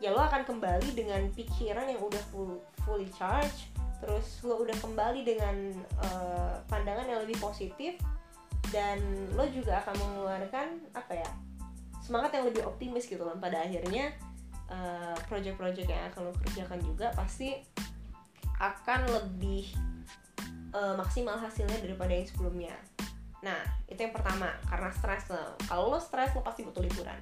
ya 0.00 0.12
lo 0.12 0.20
akan 0.24 0.44
kembali 0.44 0.96
dengan 0.96 1.28
pikiran 1.32 1.88
yang 1.88 2.00
udah 2.00 2.20
full, 2.32 2.60
fully 2.84 3.08
charged 3.12 3.68
terus 4.00 4.40
lo 4.44 4.60
udah 4.60 4.76
kembali 4.80 5.24
dengan 5.24 5.56
uh, 6.00 6.60
pandangan 6.68 7.08
yang 7.08 7.20
lebih 7.24 7.36
positif 7.40 7.96
dan 8.72 9.00
lo 9.36 9.44
juga 9.48 9.80
akan 9.84 9.94
mengeluarkan 9.96 10.66
apa 10.96 11.12
ya 11.14 11.30
semangat 12.04 12.36
yang 12.36 12.44
lebih 12.48 12.68
optimis 12.68 13.08
gitu 13.08 13.24
loh 13.24 13.36
pada 13.40 13.64
akhirnya 13.64 14.12
uh, 14.68 15.16
project-project 15.28 15.88
yang 15.88 16.04
akan 16.12 16.28
lo 16.28 16.32
kerjakan 16.44 16.80
juga 16.84 17.12
pasti 17.16 17.64
akan 18.60 19.08
lebih 19.08 19.72
uh, 20.76 20.96
maksimal 21.00 21.36
hasilnya 21.40 21.80
daripada 21.80 22.12
yang 22.12 22.28
sebelumnya 22.28 22.74
nah 23.44 23.60
itu 23.84 24.00
yang 24.00 24.16
pertama 24.16 24.48
karena 24.66 24.88
stres. 24.90 25.28
Kalau 25.68 25.92
lo 25.92 26.00
stres 26.00 26.32
lo 26.32 26.40
pasti 26.40 26.64
butuh 26.64 26.80
liburan. 26.80 27.20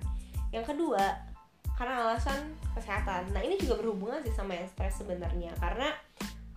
Yang 0.54 0.72
kedua 0.72 1.32
karena 1.74 2.06
alasan 2.06 2.54
kesehatan. 2.78 3.34
Nah 3.34 3.42
ini 3.42 3.58
juga 3.58 3.82
berhubungan 3.82 4.22
sih 4.22 4.30
sama 4.30 4.54
yang 4.54 4.70
stres 4.70 5.02
sebenarnya 5.02 5.50
karena 5.58 5.90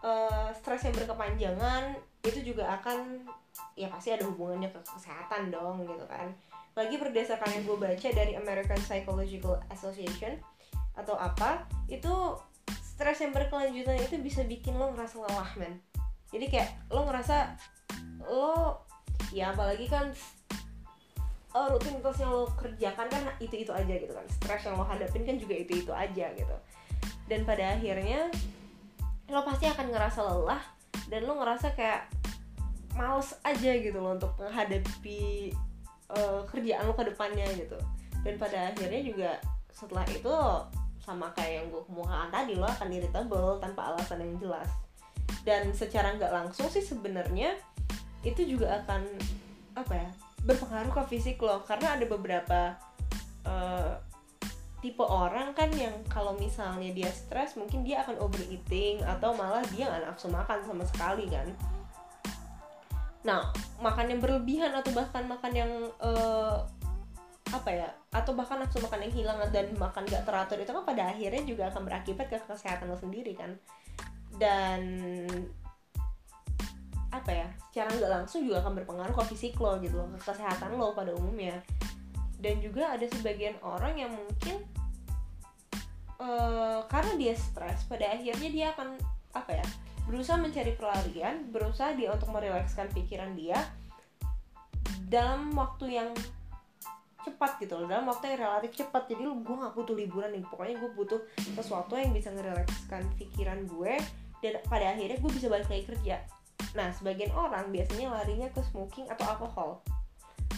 uh, 0.06 0.54
stres 0.54 0.86
yang 0.86 0.94
berkepanjangan 0.94 1.98
itu 2.22 2.54
juga 2.54 2.78
akan 2.78 3.26
ya 3.74 3.88
pasti 3.90 4.12
ada 4.14 4.28
hubungannya 4.28 4.70
ke 4.70 4.80
kesehatan 4.86 5.50
dong 5.50 5.82
gitu 5.82 6.06
kan. 6.06 6.30
Lagi 6.76 7.00
berdasarkan 7.00 7.50
yang 7.56 7.64
gue 7.66 7.78
baca 7.80 8.08
dari 8.12 8.38
American 8.38 8.80
Psychological 8.84 9.58
Association 9.72 10.38
atau 10.96 11.16
apa 11.18 11.68
itu 11.90 12.12
stres 12.70 13.20
yang 13.20 13.36
berkelanjutan 13.36 14.00
itu 14.00 14.16
bisa 14.22 14.44
bikin 14.46 14.76
lo 14.76 14.92
ngerasa 14.94 15.16
lelah 15.26 15.52
men. 15.60 15.74
Jadi 16.32 16.46
kayak 16.52 16.70
lo 16.92 17.08
ngerasa 17.08 17.56
lo 18.28 18.85
ya 19.34 19.52
apalagi 19.52 19.86
kan 19.92 20.12
uh, 21.56 21.68
rutinitas 21.72 22.20
yang 22.20 22.32
lo 22.36 22.52
kerjakan 22.60 23.08
kan 23.08 23.24
itu 23.40 23.56
itu 23.64 23.72
aja 23.72 23.94
gitu 23.96 24.12
kan. 24.12 24.26
Stres 24.28 24.68
yang 24.68 24.76
lo 24.76 24.86
hadapin 24.86 25.24
kan 25.24 25.40
juga 25.40 25.56
itu 25.56 25.82
itu 25.88 25.92
aja 25.96 26.28
gitu. 26.36 26.56
Dan 27.26 27.48
pada 27.48 27.80
akhirnya 27.80 28.30
lo 29.32 29.42
pasti 29.42 29.66
akan 29.66 29.90
ngerasa 29.90 30.20
lelah 30.22 30.62
dan 31.08 31.26
lo 31.26 31.40
ngerasa 31.40 31.74
kayak 31.74 32.12
males 32.96 33.36
aja 33.44 33.72
gitu 33.76 33.98
loh 33.98 34.16
untuk 34.16 34.32
menghadapi 34.40 35.52
uh, 36.12 36.44
kerjaan 36.52 36.86
lo 36.86 36.94
ke 36.94 37.08
depannya 37.08 37.48
gitu. 37.56 37.80
Dan 38.22 38.36
pada 38.36 38.76
akhirnya 38.76 39.02
juga 39.02 39.32
setelah 39.72 40.06
itu 40.12 40.32
sama 41.06 41.30
kayak 41.38 41.62
yang 41.62 41.68
gue 41.70 41.84
kemukakan 41.86 42.30
tadi 42.34 42.54
lo 42.58 42.66
akan 42.66 42.90
irritable 42.90 43.62
tanpa 43.62 43.94
alasan 43.94 44.22
yang 44.26 44.36
jelas. 44.42 44.70
Dan 45.46 45.70
secara 45.74 46.18
nggak 46.18 46.34
langsung 46.34 46.66
sih 46.70 46.82
sebenarnya 46.82 47.54
itu 48.26 48.42
juga 48.58 48.82
akan 48.82 49.06
apa 49.78 49.94
ya 49.94 50.10
berpengaruh 50.42 50.92
ke 50.92 51.16
fisik 51.16 51.38
lo. 51.40 51.62
Karena 51.64 51.96
ada 51.96 52.06
beberapa 52.10 52.74
uh, 53.46 53.94
tipe 54.82 55.02
orang 55.02 55.54
kan 55.58 55.70
yang 55.74 55.94
kalau 56.10 56.38
misalnya 56.38 56.94
dia 56.94 57.10
stres 57.10 57.58
mungkin 57.58 57.82
dia 57.82 58.06
akan 58.06 58.22
overeating 58.22 59.02
atau 59.02 59.34
malah 59.34 59.66
dia 59.74 59.90
nggak 59.90 60.14
nafsu 60.14 60.28
makan 60.30 60.62
sama 60.66 60.84
sekali 60.86 61.26
kan. 61.30 61.48
Nah 63.26 63.50
makan 63.82 64.14
yang 64.14 64.22
berlebihan 64.22 64.74
atau 64.74 64.94
bahkan 64.94 65.26
makan 65.26 65.52
yang 65.54 65.72
uh, 66.02 66.62
apa 67.50 67.70
ya 67.70 67.90
atau 68.14 68.38
bahkan 68.38 68.62
nafsu 68.62 68.82
makan 68.82 69.06
yang 69.10 69.14
hilang 69.14 69.38
dan 69.54 69.70
makan 69.78 70.06
gak 70.10 70.26
teratur 70.26 70.58
itu 70.58 70.74
kan 70.74 70.82
pada 70.82 71.14
akhirnya 71.14 71.46
juga 71.46 71.70
akan 71.70 71.86
berakibat 71.86 72.26
ke 72.30 72.38
kesehatan 72.46 72.90
lo 72.90 72.98
sendiri 72.98 73.34
kan. 73.34 73.58
Dan 74.36 74.82
apa 77.26 77.42
ya 77.42 77.50
secara 77.74 77.90
nggak 77.90 78.12
langsung 78.22 78.46
juga 78.46 78.62
akan 78.62 78.78
berpengaruh 78.78 79.18
ke 79.18 79.34
fisik 79.34 79.58
lo 79.58 79.82
gitu 79.82 79.98
loh 79.98 80.06
ke 80.14 80.30
kesehatan 80.30 80.78
lo 80.78 80.94
pada 80.94 81.10
umumnya. 81.18 81.58
Dan 82.38 82.62
juga 82.62 82.94
ada 82.94 83.02
sebagian 83.10 83.58
orang 83.66 83.98
yang 83.98 84.14
mungkin 84.14 84.62
uh, 86.22 86.86
karena 86.86 87.18
dia 87.18 87.34
stres 87.34 87.82
pada 87.90 88.14
akhirnya 88.14 88.50
dia 88.54 88.66
akan 88.78 88.94
apa 89.34 89.58
ya 89.58 89.66
berusaha 90.06 90.38
mencari 90.38 90.78
pelarian 90.78 91.50
berusaha 91.50 91.98
dia 91.98 92.14
untuk 92.14 92.30
merilekskan 92.30 92.86
pikiran 92.94 93.34
dia 93.34 93.58
dalam 95.10 95.50
waktu 95.58 95.98
yang 95.98 96.14
cepat 97.26 97.58
gitu 97.58 97.82
loh 97.82 97.90
dalam 97.90 98.06
waktu 98.06 98.38
yang 98.38 98.46
relatif 98.46 98.86
cepat. 98.86 99.10
Jadi 99.10 99.26
gue 99.26 99.56
gak 99.66 99.74
butuh 99.74 99.98
liburan 99.98 100.30
nih 100.30 100.46
pokoknya 100.46 100.78
gue 100.78 100.92
butuh 100.94 101.18
sesuatu 101.58 101.98
yang 101.98 102.14
bisa 102.14 102.30
ngerilekskan 102.30 103.02
pikiran 103.18 103.66
gue 103.66 103.98
dan 104.46 104.62
pada 104.70 104.94
akhirnya 104.94 105.18
gue 105.18 105.32
bisa 105.34 105.50
balik 105.50 105.66
lagi 105.66 105.90
kerja 105.90 106.22
nah 106.76 106.92
sebagian 106.92 107.32
orang 107.32 107.72
biasanya 107.72 108.12
larinya 108.12 108.52
ke 108.52 108.60
smoking 108.68 109.08
atau 109.08 109.26
alkohol. 109.26 109.72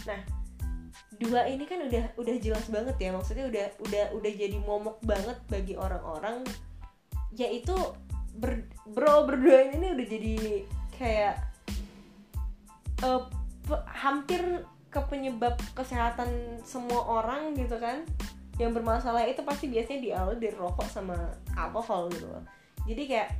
Nah 0.04 0.18
dua 1.16 1.46
ini 1.46 1.64
kan 1.64 1.86
udah 1.86 2.18
udah 2.18 2.34
jelas 2.42 2.66
banget 2.68 2.98
ya. 2.98 3.10
Maksudnya 3.14 3.46
udah 3.46 3.66
udah 3.86 4.04
udah 4.18 4.32
jadi 4.34 4.58
momok 4.58 4.98
banget 5.06 5.38
bagi 5.46 5.78
orang-orang. 5.78 6.42
Yaitu 7.38 7.74
ber, 8.34 8.66
bro 8.90 9.24
berdua 9.30 9.70
ini 9.70 9.94
udah 9.94 10.06
jadi 10.06 10.34
kayak 10.98 11.34
uh, 13.06 13.22
hampir 13.86 14.42
ke 14.88 15.00
penyebab 15.06 15.54
kesehatan 15.78 16.60
semua 16.66 17.22
orang 17.22 17.54
gitu 17.54 17.78
kan. 17.78 18.02
Yang 18.58 18.82
bermasalah 18.82 19.22
itu 19.30 19.46
pasti 19.46 19.70
biasanya 19.70 20.02
diawali 20.02 20.38
dari 20.42 20.56
rokok 20.58 20.90
sama 20.90 21.14
alkohol 21.54 22.10
gitu 22.10 22.26
loh. 22.26 22.42
Jadi 22.90 23.02
kayak 23.06 23.30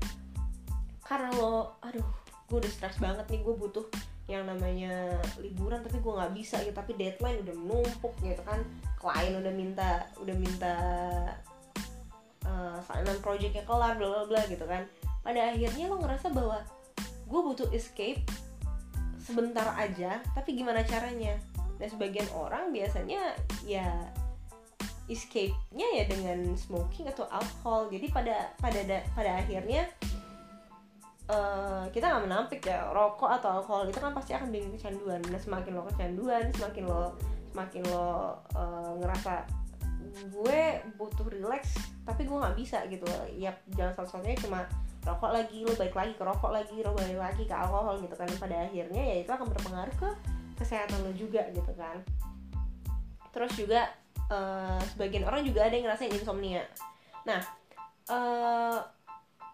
karena 1.08 1.32
lo 1.40 1.80
aduh 1.80 2.04
gue 2.48 2.56
udah 2.64 2.72
stres 2.72 2.96
banget 2.96 3.28
nih 3.28 3.44
gue 3.44 3.54
butuh 3.54 3.84
yang 4.28 4.44
namanya 4.44 5.20
liburan 5.40 5.80
tapi 5.84 6.00
gue 6.00 6.12
nggak 6.12 6.32
bisa 6.36 6.60
gitu. 6.64 6.76
Tapi 6.76 6.92
deadline 6.96 7.44
udah 7.44 7.54
menumpuk 7.56 8.14
gitu 8.24 8.40
kan. 8.44 8.60
Klien 8.96 9.36
udah 9.36 9.52
minta 9.52 9.90
udah 10.20 10.36
minta 10.36 10.74
uh, 12.44 13.20
projectnya 13.20 13.64
kelar 13.68 13.96
bla 14.00 14.08
bla 14.08 14.24
bla 14.28 14.42
gitu 14.48 14.64
kan. 14.64 14.84
Pada 15.24 15.52
akhirnya 15.52 15.88
lo 15.88 16.00
ngerasa 16.00 16.32
bahwa 16.32 16.64
gue 17.28 17.40
butuh 17.40 17.68
escape 17.76 18.24
sebentar 19.20 19.76
aja 19.76 20.24
tapi 20.32 20.56
gimana 20.56 20.80
caranya? 20.84 21.36
Dan 21.78 21.88
sebagian 21.92 22.26
orang 22.32 22.72
biasanya 22.72 23.36
ya 23.68 23.86
escape-nya 25.08 25.88
ya 25.96 26.04
dengan 26.04 26.52
smoking 26.52 27.08
atau 27.08 27.24
alkohol. 27.32 27.88
Jadi 27.88 28.12
pada 28.12 28.52
pada 28.60 28.80
pada 29.16 29.30
akhirnya 29.40 29.88
uh, 31.28 31.84
kita 31.92 32.04
nggak 32.08 32.24
menampik 32.24 32.60
ya 32.64 32.88
rokok 32.90 33.30
atau 33.40 33.60
alkohol 33.60 33.88
itu 33.88 34.00
kan 34.00 34.12
pasti 34.16 34.32
akan 34.34 34.48
bikin 34.48 34.72
kecanduan. 34.74 35.20
Nah 35.28 35.40
semakin 35.40 35.72
lo 35.76 35.82
kecanduan 35.88 36.44
semakin 36.56 36.84
lo 36.88 37.14
semakin 37.52 37.82
lo 37.88 38.08
uh, 38.56 38.92
ngerasa 39.00 39.44
gue 40.32 40.60
butuh 40.96 41.26
relax 41.28 41.76
tapi 42.08 42.24
gue 42.24 42.36
nggak 42.36 42.56
bisa 42.56 42.78
gitu. 42.88 43.04
Ya 43.36 43.52
jangan 43.76 43.94
satu-satunya 44.02 44.38
cuma 44.40 44.60
rokok 45.04 45.30
lagi 45.30 45.64
lo 45.64 45.72
balik 45.76 45.96
lagi 45.96 46.12
ke 46.16 46.24
rokok 46.24 46.50
lagi 46.52 46.76
lo 46.80 46.92
balik 46.96 47.18
lagi 47.20 47.42
ke 47.44 47.54
alkohol 47.54 48.00
gitu 48.00 48.14
kan. 48.16 48.28
Pada 48.40 48.56
akhirnya 48.64 49.02
ya 49.04 49.16
itu 49.22 49.30
akan 49.30 49.46
berpengaruh 49.52 49.94
ke 50.00 50.10
kesehatan 50.58 51.04
lo 51.04 51.12
juga 51.12 51.44
gitu 51.52 51.72
kan. 51.76 52.00
Terus 53.30 53.52
juga 53.54 53.92
uh, 54.32 54.80
sebagian 54.96 55.28
orang 55.28 55.44
juga 55.44 55.68
ada 55.68 55.74
yang 55.76 55.86
ngerasain 55.86 56.10
insomnia. 56.10 56.64
Nah 57.28 57.40
uh, 58.08 58.80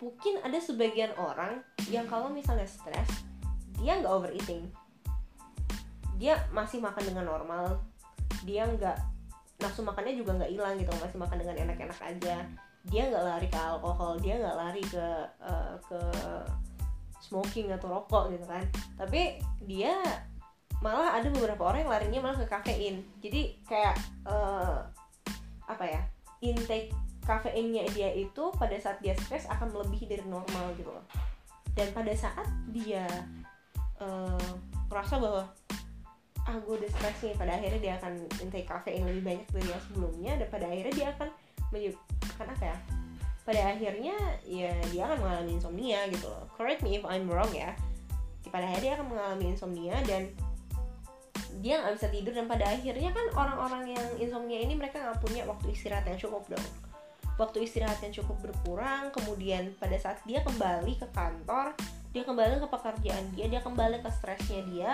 mungkin 0.05 0.37
ada 0.45 0.61
sebagian 0.61 1.17
orang 1.17 1.65
yang 1.89 2.05
kalau 2.05 2.29
misalnya 2.29 2.69
stres 2.69 3.09
dia 3.81 3.97
nggak 3.97 4.13
overeating. 4.13 4.69
Dia 6.21 6.37
masih 6.53 6.85
makan 6.85 7.09
dengan 7.09 7.25
normal. 7.25 7.81
Dia 8.45 8.69
nggak 8.69 9.01
nafsu 9.65 9.81
makannya 9.81 10.21
juga 10.21 10.37
nggak 10.37 10.53
hilang 10.53 10.77
gitu 10.77 10.93
masih 11.01 11.17
makan 11.17 11.41
dengan 11.41 11.57
enak-enak 11.65 12.01
aja. 12.05 12.37
Dia 12.85 13.03
nggak 13.09 13.25
lari 13.25 13.49
ke 13.49 13.57
alkohol 13.57 14.21
dia 14.21 14.37
nggak 14.37 14.57
lari 14.61 14.83
ke 14.85 15.07
uh, 15.41 15.75
ke 15.89 16.01
smoking 17.25 17.73
atau 17.73 17.89
rokok 17.89 18.29
gitu 18.37 18.45
kan. 18.45 18.65
Tapi 19.01 19.41
dia 19.65 19.97
malah 20.85 21.17
ada 21.17 21.33
beberapa 21.33 21.65
orang 21.65 21.89
yang 21.89 21.93
larinya 21.97 22.21
malah 22.21 22.39
ke 22.45 22.47
kafein. 22.53 23.01
Jadi 23.25 23.65
kayak 23.65 23.97
uh, 24.29 24.85
apa 25.65 25.85
ya 25.89 26.03
intake 26.45 26.93
kafeinnya 27.25 27.89
dia 27.97 28.13
itu 28.13 28.53
pada 28.55 28.77
saat 28.77 29.01
dia 29.01 29.17
stres 29.17 29.49
akan 29.49 29.73
melebihi 29.73 30.05
dari 30.09 30.25
normal 30.29 30.77
gitu 30.77 30.93
loh. 30.93 31.05
Dan 31.75 31.91
pada 31.91 32.13
saat 32.15 32.47
dia 32.71 33.09
uh, 33.99 34.49
merasa 34.87 35.19
bahwa 35.19 35.49
ah 36.45 36.57
gue 36.61 36.75
udah 36.77 36.91
stres 36.93 37.17
nih 37.25 37.35
pada 37.41 37.57
akhirnya 37.57 37.81
dia 37.81 37.95
akan 37.97 38.13
intake 38.45 38.69
kafein 38.69 39.09
lebih 39.09 39.25
banyak 39.25 39.49
dari 39.49 39.69
yang 39.73 39.83
sebelumnya 39.89 40.33
dan 40.37 40.49
pada 40.53 40.67
akhirnya 40.69 40.95
dia 40.95 41.09
akan 41.17 41.29
menyebabkan 41.73 42.47
apa 42.53 42.65
ya? 42.69 42.77
Pada 43.45 43.61
akhirnya 43.77 44.17
ya 44.45 44.73
dia 44.93 45.03
akan 45.09 45.19
mengalami 45.25 45.53
insomnia 45.57 46.01
gitu 46.13 46.29
loh. 46.29 46.45
Correct 46.55 46.85
me 46.85 47.01
if 47.01 47.05
I'm 47.09 47.27
wrong 47.27 47.51
ya. 47.57 47.73
Pada 48.53 48.69
akhirnya 48.69 48.85
dia 48.85 48.93
akan 49.01 49.07
mengalami 49.09 49.45
insomnia 49.57 49.97
dan 50.05 50.29
dia 51.63 51.81
nggak 51.81 51.97
bisa 51.97 52.09
tidur 52.13 52.33
dan 52.35 52.47
pada 52.51 52.67
akhirnya 52.67 53.11
kan 53.15 53.27
orang-orang 53.33 53.95
yang 53.95 54.07
insomnia 54.21 54.59
ini 54.59 54.75
mereka 54.75 55.01
nggak 55.01 55.23
punya 55.23 55.47
waktu 55.47 55.71
istirahat 55.71 56.03
yang 56.11 56.19
cukup 56.19 56.43
dong 56.51 56.67
waktu 57.35 57.67
istirahat 57.67 57.99
yang 58.05 58.15
cukup 58.15 58.39
berkurang 58.51 59.11
kemudian 59.11 59.75
pada 59.79 59.99
saat 59.99 60.23
dia 60.23 60.43
kembali 60.47 60.95
ke 60.99 61.07
kantor 61.11 61.75
dia 62.15 62.23
kembali 62.23 62.63
ke 62.63 62.69
pekerjaan 62.71 63.25
dia 63.35 63.47
dia 63.51 63.61
kembali 63.63 63.99
ke 63.99 64.11
stresnya 64.15 64.63
dia 64.71 64.93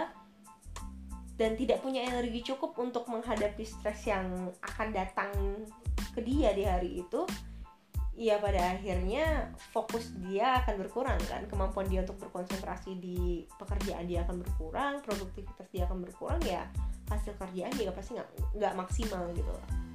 dan 1.37 1.56
tidak 1.56 1.80
punya 1.80 2.04
energi 2.04 2.52
cukup 2.52 2.76
untuk 2.76 3.09
menghadapi 3.09 3.64
stres 3.64 4.04
yang 4.04 4.52
akan 4.61 4.88
datang 4.92 5.32
ke 6.12 6.20
dia 6.20 6.52
di 6.52 6.68
hari 6.68 7.00
itu 7.00 7.25
ya 8.12 8.37
pada 8.37 8.76
akhirnya 8.76 9.49
fokus 9.73 10.12
dia 10.20 10.61
akan 10.61 10.85
berkurang 10.85 11.16
kan. 11.25 11.49
Kemampuan 11.49 11.88
dia 11.88 12.04
untuk 12.04 12.20
berkonsentrasi 12.20 13.00
di 13.00 13.49
pekerjaan 13.56 14.04
dia 14.04 14.20
akan 14.28 14.44
berkurang 14.44 15.00
produktivitas 15.00 15.64
dia 15.73 15.88
akan 15.88 16.04
berkurang 16.04 16.40
ya 16.44 16.68
hasil 17.09 17.32
kerjaan 17.40 17.73
juga 17.73 17.97
pasti 17.97 18.20
nggak 18.54 18.75
maksimal 18.76 19.25
gitu 19.32 19.49
loh 19.49 19.89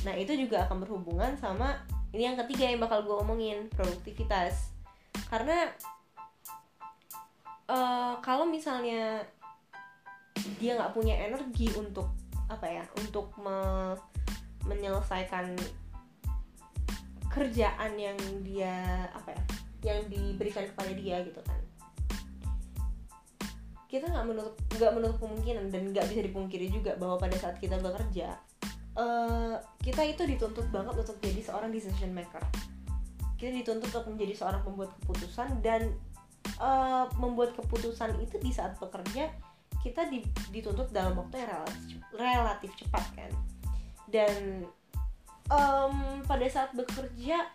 nah 0.00 0.16
itu 0.16 0.32
juga 0.32 0.64
akan 0.64 0.80
berhubungan 0.84 1.36
sama 1.36 1.76
ini 2.10 2.26
yang 2.26 2.38
ketiga 2.46 2.66
yang 2.66 2.82
bakal 2.82 3.06
gue 3.06 3.16
omongin 3.22 3.70
produktivitas. 3.70 4.74
Karena 5.30 5.70
uh, 7.70 8.18
kalau 8.18 8.50
misalnya 8.50 9.22
dia 10.58 10.74
nggak 10.74 10.90
punya 10.90 11.14
energi 11.14 11.70
untuk 11.78 12.10
apa 12.50 12.66
ya 12.66 12.84
untuk 12.98 13.30
me 13.38 13.94
menyelesaikan 14.66 15.54
kerjaan 17.30 17.94
yang 17.94 18.18
dia 18.42 19.06
apa 19.14 19.30
ya 19.30 19.42
yang 19.94 20.00
diberikan 20.10 20.66
kepada 20.66 20.90
dia 20.90 21.22
gitu 21.22 21.38
kan. 21.46 21.60
Kita 23.86 24.10
nggak 24.10 24.26
menutup 24.26 24.54
nggak 24.74 24.92
menutup 24.98 25.18
kemungkinan 25.22 25.70
dan 25.70 25.82
nggak 25.94 26.10
bisa 26.10 26.26
dipungkiri 26.26 26.66
juga 26.74 26.98
bahwa 26.98 27.22
pada 27.22 27.38
saat 27.38 27.54
kita 27.62 27.78
bekerja 27.78 28.34
uh, 29.00 29.56
kita 29.80 30.04
itu 30.04 30.22
dituntut 30.28 30.68
banget 30.68 30.94
untuk 31.00 31.16
jadi 31.24 31.40
seorang 31.40 31.72
decision 31.72 32.12
maker. 32.12 32.44
Kita 33.40 33.50
dituntut 33.56 33.88
untuk 33.88 34.04
menjadi 34.12 34.36
seorang 34.36 34.60
pembuat 34.60 34.92
keputusan 35.00 35.64
dan 35.64 35.96
uh, 36.60 37.08
membuat 37.16 37.56
keputusan 37.56 38.20
itu 38.20 38.36
di 38.36 38.52
saat 38.52 38.76
bekerja 38.76 39.32
kita 39.80 40.12
dituntut 40.52 40.92
dalam 40.92 41.16
waktu 41.16 41.40
yang 41.40 41.48
relatif, 41.48 41.98
relatif 42.12 42.70
cepat 42.76 43.04
kan? 43.16 43.32
Dan 44.04 44.68
um, 45.48 46.20
pada 46.28 46.44
saat 46.52 46.76
bekerja 46.76 47.48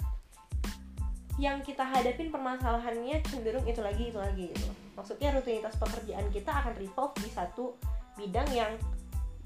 yang 1.36 1.60
kita 1.62 1.84
hadapin 1.84 2.32
permasalahannya 2.32 3.20
cenderung 3.28 3.68
itu 3.68 3.84
lagi 3.84 4.10
itu 4.10 4.18
lagi 4.18 4.50
gitu. 4.50 4.72
Maksudnya 4.96 5.36
rutinitas 5.36 5.76
pekerjaan 5.78 6.26
kita 6.32 6.50
akan 6.50 6.74
revolve 6.80 7.14
di 7.22 7.30
satu 7.30 7.76
bidang 8.16 8.48
yang 8.56 8.72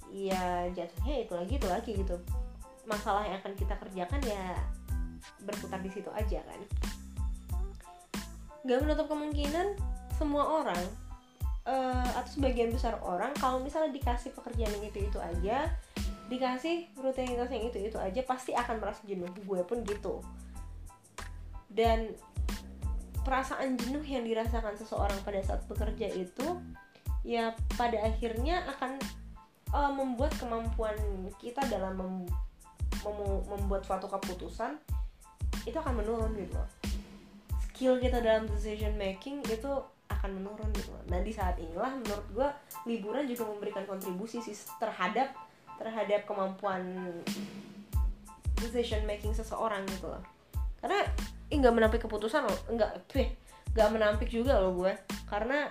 ya 0.09 0.67
jatuhnya 0.73 1.25
itu 1.25 1.33
lagi 1.33 1.53
itu 1.57 1.67
lagi 1.69 1.91
gitu. 1.97 2.15
Masalah 2.85 3.25
yang 3.25 3.37
akan 3.41 3.53
kita 3.53 3.77
kerjakan 3.77 4.21
ya 4.25 4.57
berputar 5.45 5.79
di 5.79 5.91
situ 5.93 6.09
aja 6.11 6.41
kan. 6.43 6.61
Gak 8.65 8.79
menutup 8.83 9.07
kemungkinan 9.07 9.77
semua 10.17 10.63
orang 10.63 10.83
uh, 11.63 12.09
atau 12.19 12.31
sebagian 12.35 12.75
besar 12.75 12.99
orang 12.99 13.31
kalau 13.39 13.63
misalnya 13.63 13.95
dikasih 13.95 14.35
pekerjaan 14.35 14.73
yang 14.75 14.85
itu 14.91 14.99
itu 15.07 15.19
aja 15.19 15.71
dikasih 16.29 16.93
rutinitas 16.99 17.49
yang 17.49 17.65
itu 17.65 17.89
itu 17.89 17.97
aja 17.97 18.21
pasti 18.21 18.53
akan 18.53 18.77
merasa 18.77 19.01
jenuh. 19.09 19.29
Gue 19.45 19.65
pun 19.65 19.81
gitu. 19.81 20.21
Dan 21.69 22.13
perasaan 23.25 23.77
jenuh 23.77 24.01
yang 24.05 24.25
dirasakan 24.25 24.73
seseorang 24.77 25.17
pada 25.25 25.41
saat 25.45 25.61
bekerja 25.69 26.09
itu 26.13 26.57
ya 27.21 27.53
pada 27.75 27.99
akhirnya 28.01 28.63
akan 28.77 28.97
uh, 29.73 29.91
membuat 29.93 30.33
kemampuan 30.37 30.95
kita 31.37 31.61
dalam 31.69 31.97
mem 31.97 32.13
mem 32.99 33.19
membuat 33.47 33.85
suatu 33.87 34.11
keputusan 34.11 34.75
itu 35.63 35.77
akan 35.77 36.03
menurun 36.03 36.31
gitu 36.35 36.55
loh. 36.57 36.69
Skill 37.69 37.95
kita 38.01 38.19
dalam 38.19 38.49
decision 38.49 38.95
making 38.99 39.39
itu 39.47 39.71
akan 40.09 40.29
menurun 40.35 40.67
gitu 40.75 40.91
loh. 40.91 41.03
Nah 41.07 41.23
di 41.23 41.31
saat 41.31 41.55
inilah 41.61 41.95
menurut 42.01 42.27
gue 42.33 42.49
liburan 42.89 43.23
juga 43.29 43.47
memberikan 43.47 43.87
kontribusi 43.87 44.43
sih 44.43 44.57
terhadap 44.81 45.31
terhadap 45.79 46.27
kemampuan 46.27 46.83
decision 48.59 49.07
making 49.07 49.31
seseorang 49.31 49.87
gitu 49.87 50.11
loh. 50.11 50.23
Karena 50.83 51.07
nggak 51.47 51.73
menampik 51.75 52.01
keputusan 52.03 52.43
loh. 52.43 52.59
Nggak 52.67 53.07
nggak 53.71 53.89
menampik 53.93 54.27
juga 54.33 54.57
loh 54.59 54.75
gue 54.75 54.91
karena 55.29 55.69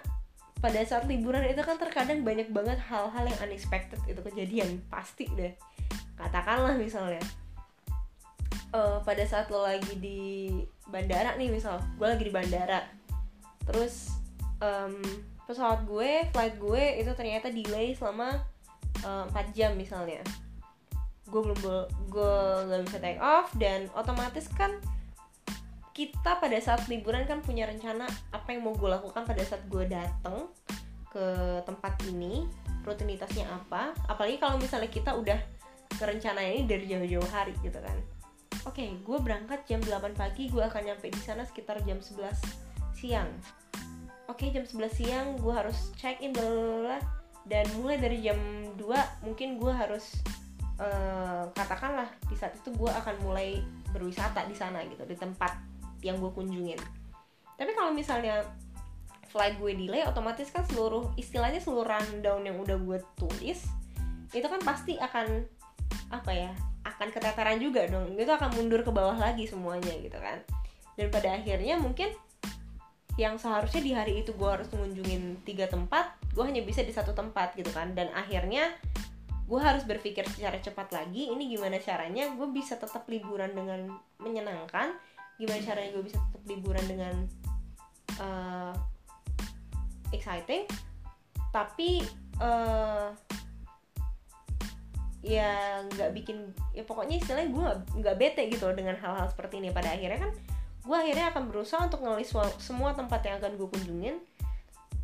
pada 0.59 0.83
saat 0.83 1.07
liburan 1.07 1.47
itu 1.47 1.62
kan 1.62 1.79
terkadang 1.79 2.27
banyak 2.27 2.51
banget 2.51 2.79
hal-hal 2.90 3.25
yang 3.25 3.40
unexpected 3.42 3.99
itu 4.11 4.21
kejadian 4.23 4.83
pasti 4.90 5.31
deh. 5.35 5.55
Katakanlah 6.18 6.75
misalnya 6.75 7.23
uh, 8.75 8.99
pada 9.03 9.23
saat 9.23 9.49
lo 9.55 9.62
lagi 9.62 9.94
di 9.99 10.51
bandara 10.90 11.38
nih 11.38 11.53
misal 11.53 11.79
gue 12.01 12.07
lagi 12.09 12.25
di 12.27 12.33
bandara 12.33 12.81
terus 13.68 14.16
um, 14.64 14.99
pesawat 15.44 15.85
gue 15.85 16.25
flight 16.33 16.57
gue 16.57 16.85
itu 17.05 17.12
ternyata 17.12 17.53
delay 17.53 17.92
selama 17.92 18.40
Eh, 19.05 19.25
empat 19.31 19.55
4 19.55 19.57
jam 19.57 19.73
misalnya. 19.79 20.23
Gue 21.29 21.40
belum 21.44 21.59
gue 22.09 22.37
nggak 22.66 22.81
bisa 22.88 22.99
take 22.99 23.21
off 23.21 23.53
dan 23.61 23.87
otomatis 23.94 24.49
kan 24.57 24.75
kita 25.98 26.38
pada 26.38 26.54
saat 26.62 26.87
liburan 26.87 27.26
kan 27.26 27.42
punya 27.42 27.66
rencana 27.66 28.06
apa 28.30 28.54
yang 28.54 28.62
mau 28.62 28.74
gue 28.78 28.87
lakukan 28.87 29.26
pada 29.26 29.42
saat 29.42 29.66
gue 29.66 29.82
dateng 29.90 30.46
ke 31.11 31.26
tempat 31.66 31.98
ini 32.06 32.46
rutinitasnya 32.87 33.50
apa. 33.50 33.98
Apalagi 34.06 34.38
kalau 34.38 34.62
misalnya 34.62 34.87
kita 34.87 35.18
udah 35.18 35.42
ngerencana 35.98 36.38
ini 36.46 36.70
dari 36.70 36.87
jauh-jauh 36.87 37.26
hari 37.34 37.50
gitu 37.66 37.82
kan. 37.82 37.98
Oke 38.62 38.78
okay, 38.78 38.88
gue 39.02 39.18
berangkat 39.18 39.66
jam 39.66 39.82
8 39.82 40.14
pagi 40.14 40.46
gue 40.46 40.62
akan 40.62 40.87
nyampe 40.87 41.11
di 41.11 41.18
sana 41.18 41.42
sekitar 41.42 41.82
jam 41.82 41.98
11 41.98 42.30
siang. 42.94 43.26
Oke 44.30 44.46
okay, 44.46 44.48
jam 44.54 44.70
11 44.70 44.94
siang 44.94 45.26
gue 45.34 45.50
harus 45.50 45.90
check 45.98 46.22
in 46.22 46.30
bla 46.30 47.02
dan 47.50 47.66
mulai 47.74 47.98
dari 47.98 48.22
jam 48.22 48.38
2 48.78 49.26
mungkin 49.26 49.58
gue 49.58 49.72
harus 49.74 50.22
uh, 50.78 51.50
katakanlah 51.58 52.06
di 52.30 52.38
saat 52.38 52.54
itu 52.54 52.70
gue 52.70 52.87
akan 52.87 53.18
mulai 53.26 53.58
berwisata 53.90 54.46
di 54.46 54.54
sana 54.54 54.87
gitu 54.87 55.02
di 55.02 55.18
tempat 55.18 55.67
yang 56.02 56.18
gue 56.18 56.30
kunjungin. 56.30 56.78
Tapi 57.58 57.72
kalau 57.74 57.90
misalnya 57.90 58.46
flight 59.28 59.61
gue 59.61 59.76
delay 59.76 60.02
otomatis 60.08 60.48
kan 60.48 60.64
seluruh 60.66 61.12
istilahnya 61.20 61.61
seluruh 61.61 61.84
rundown 61.84 62.42
yang 62.48 62.56
udah 62.56 62.80
gue 62.80 62.98
tulis 63.20 63.61
itu 64.32 64.44
kan 64.44 64.61
pasti 64.64 64.96
akan 64.96 65.44
apa 66.08 66.32
ya 66.32 66.52
akan 66.84 67.08
keteteran 67.12 67.61
juga 67.61 67.84
dong. 67.88 68.16
Itu 68.16 68.32
akan 68.32 68.56
mundur 68.56 68.80
ke 68.80 68.90
bawah 68.92 69.16
lagi 69.16 69.44
semuanya 69.44 69.92
gitu 70.00 70.16
kan. 70.16 70.40
Dan 70.96 71.12
pada 71.12 71.37
akhirnya 71.37 71.76
mungkin 71.78 72.11
yang 73.18 73.34
seharusnya 73.34 73.82
di 73.82 73.92
hari 73.92 74.22
itu 74.22 74.30
gue 74.34 74.48
harus 74.48 74.70
mengunjungin 74.70 75.42
tiga 75.42 75.66
tempat 75.66 76.14
gue 76.32 76.44
hanya 76.46 76.62
bisa 76.62 76.87
di 76.87 76.94
satu 76.94 77.12
tempat 77.12 77.54
gitu 77.58 77.70
kan. 77.70 77.92
Dan 77.92 78.08
akhirnya 78.16 78.72
gue 79.48 79.61
harus 79.61 79.84
berpikir 79.88 80.28
secara 80.28 80.61
cepat 80.61 80.92
lagi 80.92 81.32
ini 81.32 81.48
gimana 81.56 81.80
caranya 81.80 82.28
gue 82.37 82.48
bisa 82.52 82.76
tetap 82.76 83.08
liburan 83.08 83.56
dengan 83.56 83.96
menyenangkan 84.20 84.92
gimana 85.38 85.62
caranya 85.62 85.90
gue 85.94 86.05
bisa 86.05 86.18
tetap 86.18 86.42
liburan 86.51 86.85
dengan 86.90 87.14
uh, 88.18 88.74
exciting 90.11 90.66
tapi 91.55 92.03
uh, 92.42 93.14
ya 95.18 95.83
nggak 95.94 96.14
bikin 96.14 96.55
ya 96.72 96.87
pokoknya 96.87 97.18
istilahnya 97.18 97.51
gue 97.51 97.66
nggak 98.01 98.16
bete 98.16 98.42
gitu 98.51 98.70
loh 98.70 98.77
dengan 98.79 98.94
hal-hal 98.98 99.27
seperti 99.27 99.59
ini. 99.59 99.74
Pada 99.74 99.92
akhirnya 99.92 100.29
kan 100.29 100.33
gue 100.88 100.96
akhirnya 100.96 101.27
akan 101.35 101.51
berusaha 101.51 101.81
untuk 101.85 102.01
ngelis 102.07 102.31
semua 102.62 102.94
tempat 102.94 103.20
yang 103.27 103.42
akan 103.42 103.59
gue 103.59 103.68
kunjungin. 103.68 104.16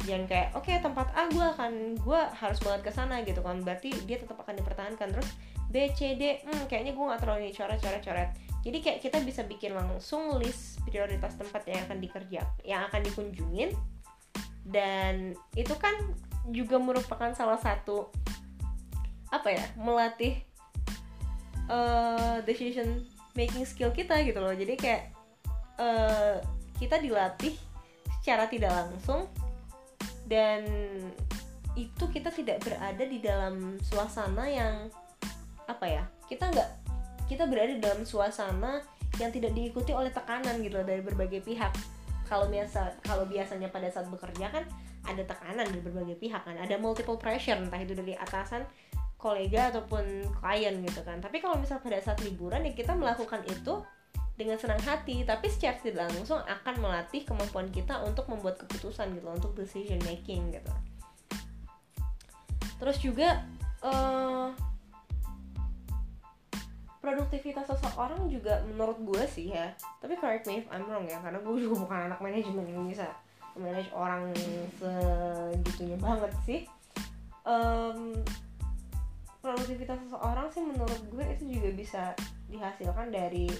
Jangan 0.06 0.24
kayak 0.28 0.48
oke 0.54 0.68
okay, 0.68 0.78
tempat 0.84 1.10
A 1.16 1.26
gue 1.32 1.46
akan 1.58 1.72
gue 1.98 2.20
harus 2.36 2.58
banget 2.62 2.80
ke 2.86 2.92
sana 2.94 3.26
gitu 3.26 3.42
kan. 3.42 3.58
Berarti 3.64 3.90
dia 4.06 4.22
tetap 4.22 4.38
akan 4.38 4.54
dipertahankan. 4.54 5.08
Terus 5.18 5.28
B 5.68 5.90
C 5.92 6.14
D 6.14 6.44
hmm, 6.46 6.70
kayaknya 6.70 6.94
gue 6.94 7.04
nggak 7.04 7.20
terlalu 7.20 7.50
coret 7.50 7.80
coret 7.82 8.02
coret 8.04 8.30
jadi 8.64 8.78
kayak 8.80 9.00
kita 9.04 9.20
bisa 9.20 9.44
bikin 9.44 9.76
langsung 9.76 10.40
list 10.40 10.80
prioritas 10.88 11.36
tempat 11.36 11.68
yang 11.68 11.84
akan 11.84 12.00
dikerja 12.00 12.40
yang 12.64 12.88
akan 12.88 13.04
dikunjungin. 13.04 13.76
Dan 14.64 15.36
itu 15.52 15.76
kan 15.76 15.92
juga 16.48 16.80
merupakan 16.80 17.28
salah 17.36 17.60
satu 17.60 18.08
apa 19.28 19.52
ya 19.52 19.64
melatih 19.76 20.40
uh, 21.68 22.40
decision 22.48 23.04
making 23.36 23.68
skill 23.68 23.92
kita 23.92 24.24
gitu 24.24 24.40
loh. 24.40 24.56
Jadi 24.56 24.80
kayak 24.80 25.12
uh, 25.76 26.40
kita 26.80 26.96
dilatih 27.04 27.52
secara 28.24 28.48
tidak 28.48 28.72
langsung 28.72 29.28
dan 30.24 30.64
itu 31.76 32.04
kita 32.08 32.32
tidak 32.32 32.64
berada 32.64 33.04
di 33.04 33.20
dalam 33.20 33.76
suasana 33.84 34.48
yang 34.48 34.88
apa 35.68 35.84
ya 35.84 36.04
kita 36.24 36.48
nggak 36.48 36.83
kita 37.24 37.48
berada 37.48 37.74
dalam 37.80 38.04
suasana 38.04 38.84
yang 39.16 39.30
tidak 39.30 39.54
diikuti 39.54 39.94
oleh 39.94 40.10
tekanan 40.10 40.60
gitu 40.60 40.82
dari 40.82 41.00
berbagai 41.00 41.40
pihak. 41.46 41.72
Kalau 42.26 42.48
biasa 42.48 43.04
kalau 43.04 43.28
biasanya 43.28 43.68
pada 43.70 43.88
saat 43.92 44.08
bekerja 44.08 44.50
kan 44.50 44.64
ada 45.04 45.22
tekanan 45.22 45.68
dari 45.68 45.82
berbagai 45.84 46.16
pihak 46.16 46.42
kan 46.42 46.56
ada 46.56 46.80
multiple 46.80 47.20
pressure 47.20 47.60
entah 47.60 47.78
itu 47.78 47.92
dari 47.92 48.16
atasan 48.16 48.64
kolega 49.20 49.72
ataupun 49.72 50.28
klien 50.40 50.74
gitu 50.84 51.00
kan. 51.04 51.20
Tapi 51.20 51.40
kalau 51.40 51.56
misal 51.60 51.80
pada 51.80 52.00
saat 52.00 52.20
liburan 52.24 52.64
ya 52.64 52.72
kita 52.72 52.96
melakukan 52.96 53.44
itu 53.48 53.84
dengan 54.34 54.58
senang 54.58 54.82
hati 54.82 55.22
tapi 55.22 55.46
secara 55.46 55.78
tidak 55.78 56.10
langsung 56.10 56.42
akan 56.42 56.74
melatih 56.82 57.22
kemampuan 57.22 57.70
kita 57.70 58.02
untuk 58.02 58.26
membuat 58.26 58.58
keputusan 58.66 59.14
gitu 59.14 59.28
untuk 59.30 59.52
decision 59.54 60.00
making 60.02 60.50
gitu. 60.50 60.72
Terus 62.82 62.98
juga 62.98 63.46
uh, 63.80 64.50
produktivitas 67.04 67.68
seseorang 67.68 68.32
juga 68.32 68.64
menurut 68.64 68.96
gue 69.04 69.22
sih 69.28 69.52
ya. 69.52 69.76
Tapi 70.00 70.16
correct 70.16 70.48
me 70.48 70.64
if 70.64 70.66
I'm 70.72 70.88
wrong 70.88 71.04
ya 71.04 71.20
karena 71.20 71.44
gue 71.44 71.52
juga 71.60 71.84
bukan 71.84 71.98
anak 72.08 72.18
manajemen 72.24 72.64
yang 72.64 72.88
bisa 72.88 73.12
manage 73.54 73.92
orang 73.92 74.32
segitunya 74.80 76.00
banget 76.00 76.32
sih. 76.48 76.60
Um, 77.44 78.16
produktivitas 79.44 80.00
seseorang 80.08 80.48
sih 80.48 80.64
menurut 80.64 81.00
gue 81.12 81.24
itu 81.36 81.60
juga 81.60 81.68
bisa 81.76 82.02
dihasilkan 82.48 83.12
dari 83.12 83.52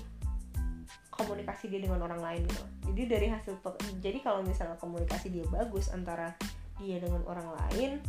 komunikasi 1.13 1.69
dia 1.69 1.85
dengan 1.85 2.09
orang 2.09 2.25
lain 2.25 2.43
gitu. 2.49 2.65
Jadi 2.91 3.03
dari 3.05 3.27
hasil 3.29 3.61
jadi 4.01 4.19
kalau 4.25 4.41
misalnya 4.41 4.81
komunikasi 4.81 5.29
dia 5.29 5.45
bagus 5.53 5.93
antara 5.93 6.33
dia 6.81 6.99
dengan 6.99 7.23
orang 7.29 7.47
lain 7.55 8.03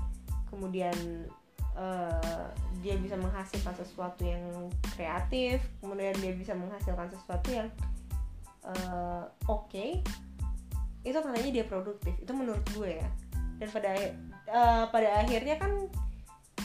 kemudian 0.49 0.95
uh, 1.75 2.47
dia 2.79 2.95
bisa 2.99 3.15
menghasilkan 3.19 3.75
sesuatu 3.75 4.25
yang 4.25 4.43
kreatif 4.95 5.63
kemudian 5.79 6.15
dia 6.19 6.33
bisa 6.35 6.55
menghasilkan 6.55 7.07
sesuatu 7.11 7.47
yang 7.51 7.67
uh, 8.65 9.23
oke 9.47 9.69
okay, 9.69 10.01
itu 11.05 11.17
tandanya 11.21 11.51
dia 11.53 11.65
produktif. 11.69 12.17
Itu 12.17 12.33
menurut 12.33 12.65
gue 12.73 12.97
ya. 12.97 13.07
Dan 13.61 13.69
pada 13.69 13.93
uh, 14.49 14.83
pada 14.89 15.21
akhirnya 15.21 15.61
kan 15.61 15.87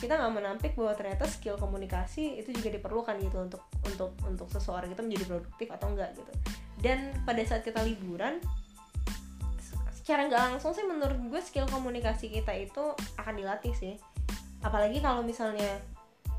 kita 0.01 0.17
nggak 0.17 0.33
menampik 0.33 0.73
bahwa 0.73 0.97
ternyata 0.97 1.29
skill 1.29 1.61
komunikasi 1.61 2.41
itu 2.41 2.49
juga 2.57 2.73
diperlukan 2.73 3.21
gitu 3.21 3.37
untuk 3.37 3.61
untuk 3.85 4.17
untuk 4.25 4.49
seseorang 4.49 4.89
itu 4.89 5.01
menjadi 5.05 5.25
produktif 5.29 5.67
atau 5.69 5.93
enggak 5.93 6.17
gitu. 6.17 6.33
Dan 6.81 7.13
pada 7.21 7.45
saat 7.45 7.61
kita 7.61 7.85
liburan 7.85 8.41
secara 9.93 10.25
nggak 10.25 10.57
langsung 10.57 10.73
sih 10.73 10.81
menurut 10.81 11.21
gue 11.29 11.41
skill 11.45 11.69
komunikasi 11.69 12.33
kita 12.33 12.57
itu 12.57 12.83
akan 13.21 13.33
dilatih 13.37 13.71
sih 13.77 13.93
apalagi 14.61 15.01
kalau 15.01 15.25
misalnya 15.25 15.81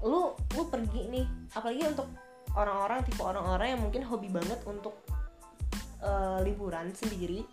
lu 0.03 0.35
lu 0.55 0.63
pergi 0.67 1.11
nih 1.11 1.27
apalagi 1.55 1.83
untuk 1.87 2.09
orang-orang 2.59 3.03
tipe 3.07 3.23
orang-orang 3.23 3.75
yang 3.77 3.81
mungkin 3.83 4.03
hobi 4.07 4.29
banget 4.31 4.59
untuk 4.67 4.99
uh, 6.03 6.43
liburan 6.43 6.91
sendiri 6.95 7.47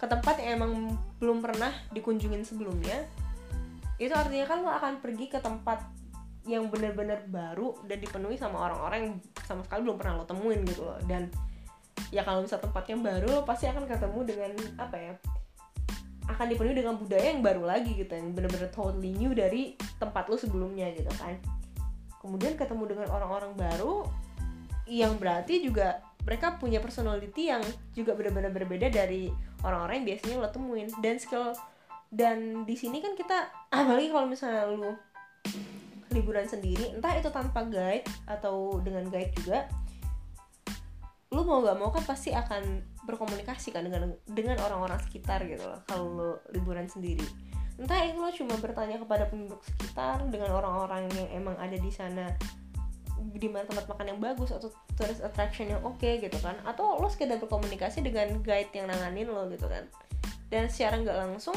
ke 0.00 0.06
tempat 0.08 0.40
yang 0.42 0.58
emang 0.58 0.96
belum 1.22 1.44
pernah 1.44 1.70
dikunjungin 1.94 2.42
sebelumnya 2.42 3.06
itu 4.02 4.10
artinya 4.10 4.46
kan 4.50 4.58
lo 4.66 4.70
akan 4.72 4.98
pergi 4.98 5.30
ke 5.30 5.38
tempat 5.38 5.78
yang 6.42 6.66
benar-benar 6.66 7.22
baru 7.30 7.78
dan 7.86 8.02
dipenuhi 8.02 8.34
sama 8.34 8.66
orang-orang 8.66 8.98
yang 9.06 9.14
sama 9.46 9.62
sekali 9.62 9.86
belum 9.86 9.96
pernah 9.98 10.18
lo 10.18 10.24
temuin 10.26 10.66
gitu 10.66 10.82
loh. 10.82 10.98
Dan 11.06 11.30
ya 12.10 12.26
kalau 12.26 12.42
misal 12.42 12.58
tempatnya 12.58 12.98
baru 12.98 13.26
lo 13.30 13.42
pasti 13.46 13.70
akan 13.70 13.86
ketemu 13.86 14.20
dengan 14.26 14.52
apa 14.74 14.96
ya 14.98 15.14
akan 16.34 16.46
dipenuhi 16.52 16.76
dengan 16.76 16.96
budaya 16.96 17.32
yang 17.32 17.44
baru 17.44 17.62
lagi 17.64 17.92
gitu 17.94 18.12
yang 18.12 18.32
bener-bener 18.32 18.68
totally 18.72 19.12
new 19.14 19.32
dari 19.32 19.76
tempat 20.00 20.28
lu 20.28 20.36
sebelumnya 20.36 20.90
gitu 20.92 21.08
kan. 21.16 21.36
Kemudian 22.20 22.54
ketemu 22.54 22.96
dengan 22.96 23.08
orang-orang 23.10 23.52
baru 23.54 24.06
yang 24.86 25.16
berarti 25.18 25.62
juga 25.62 26.02
mereka 26.22 26.54
punya 26.58 26.78
personality 26.78 27.50
yang 27.50 27.62
juga 27.94 28.14
benar-benar 28.14 28.54
berbeda 28.54 28.90
dari 28.90 29.30
orang-orang 29.66 30.02
yang 30.02 30.06
biasanya 30.14 30.36
lo 30.38 30.50
temuin. 30.50 30.88
Dan 31.02 31.18
skill 31.18 31.54
dan 32.12 32.68
di 32.68 32.76
sini 32.76 33.00
kan 33.00 33.16
kita 33.16 33.48
apalagi 33.72 34.12
kalau 34.12 34.28
misalnya 34.28 34.68
lu 34.68 34.92
liburan 36.12 36.44
sendiri 36.44 36.92
entah 36.92 37.16
itu 37.16 37.32
tanpa 37.32 37.64
guide 37.64 38.04
atau 38.28 38.76
dengan 38.84 39.08
guide 39.08 39.32
juga 39.32 39.64
lu 41.32 41.48
mau 41.48 41.64
gak 41.64 41.80
mau 41.80 41.88
kan 41.88 42.04
pasti 42.04 42.28
akan 42.36 42.84
berkomunikasi 43.08 43.72
kan 43.72 43.88
dengan 43.88 44.12
dengan 44.28 44.60
orang-orang 44.60 45.00
sekitar 45.00 45.40
gitu 45.48 45.64
loh 45.64 45.80
kalau 45.88 46.06
lo 46.12 46.30
liburan 46.52 46.84
sendiri. 46.86 47.24
Entah 47.80 48.04
itu 48.04 48.20
lo 48.20 48.28
cuma 48.30 48.54
bertanya 48.60 49.00
kepada 49.00 49.26
penduduk 49.32 49.64
sekitar 49.64 50.28
dengan 50.28 50.52
orang-orang 50.52 51.08
yang 51.16 51.42
emang 51.42 51.56
ada 51.56 51.74
di 51.74 51.88
sana 51.88 52.28
di 53.22 53.48
mana 53.48 53.64
tempat 53.64 53.88
makan 53.88 54.12
yang 54.12 54.20
bagus 54.20 54.52
atau 54.52 54.68
tourist 54.98 55.24
attraction 55.24 55.72
yang 55.72 55.80
oke 55.82 55.96
okay, 55.96 56.20
gitu 56.20 56.36
kan. 56.44 56.60
Atau 56.68 57.00
lo 57.00 57.08
sekedar 57.08 57.40
berkomunikasi 57.40 58.04
dengan 58.04 58.44
guide 58.44 58.70
yang 58.76 58.92
nanganin 58.92 59.32
lo 59.32 59.48
gitu 59.48 59.66
kan. 59.72 59.88
Dan 60.52 60.68
secara 60.68 61.00
nggak 61.00 61.16
langsung 61.16 61.56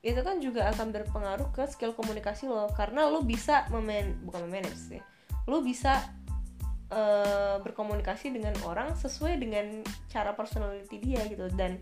itu 0.00 0.16
kan 0.24 0.40
juga 0.40 0.72
akan 0.72 0.96
berpengaruh 0.96 1.52
ke 1.52 1.68
skill 1.68 1.92
komunikasi 1.92 2.48
lo. 2.48 2.72
Karena 2.72 3.04
lo 3.04 3.20
bisa 3.20 3.68
meman 3.68 4.16
bukan 4.24 4.48
memanage 4.48 4.80
sih 4.80 5.02
lo 5.50 5.64
bisa 5.64 6.06
uh, 6.90 7.56
berkomunikasi 7.62 8.34
dengan 8.34 8.54
orang 8.66 8.94
sesuai 8.98 9.38
dengan 9.38 9.82
cara 10.10 10.34
personality 10.34 10.98
dia 10.98 11.22
gitu. 11.26 11.48
Dan 11.54 11.78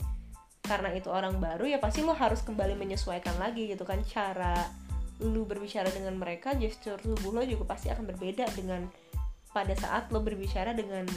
karena 0.62 0.92
itu 0.92 1.08
orang 1.08 1.40
baru 1.40 1.64
ya 1.64 1.80
pasti 1.80 2.04
lo 2.04 2.12
harus 2.12 2.44
kembali 2.44 2.76
menyesuaikan 2.76 3.40
lagi 3.40 3.72
gitu 3.72 3.88
kan. 3.88 4.00
Cara 4.04 4.68
lu 5.18 5.42
berbicara 5.42 5.90
dengan 5.90 6.14
mereka 6.14 6.54
gestur 6.54 6.94
tubuh 7.02 7.34
lo 7.34 7.42
juga 7.42 7.74
pasti 7.74 7.90
akan 7.90 8.06
berbeda 8.06 8.46
dengan 8.54 8.86
pada 9.50 9.74
saat 9.74 10.12
lo 10.14 10.22
berbicara 10.22 10.70
dengan 10.76 11.08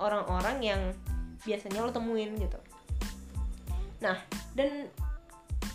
orang-orang 0.00 0.56
yang 0.64 0.80
biasanya 1.44 1.84
lo 1.84 1.92
temuin 1.92 2.32
gitu. 2.40 2.56
Nah 4.00 4.16
dan 4.56 4.88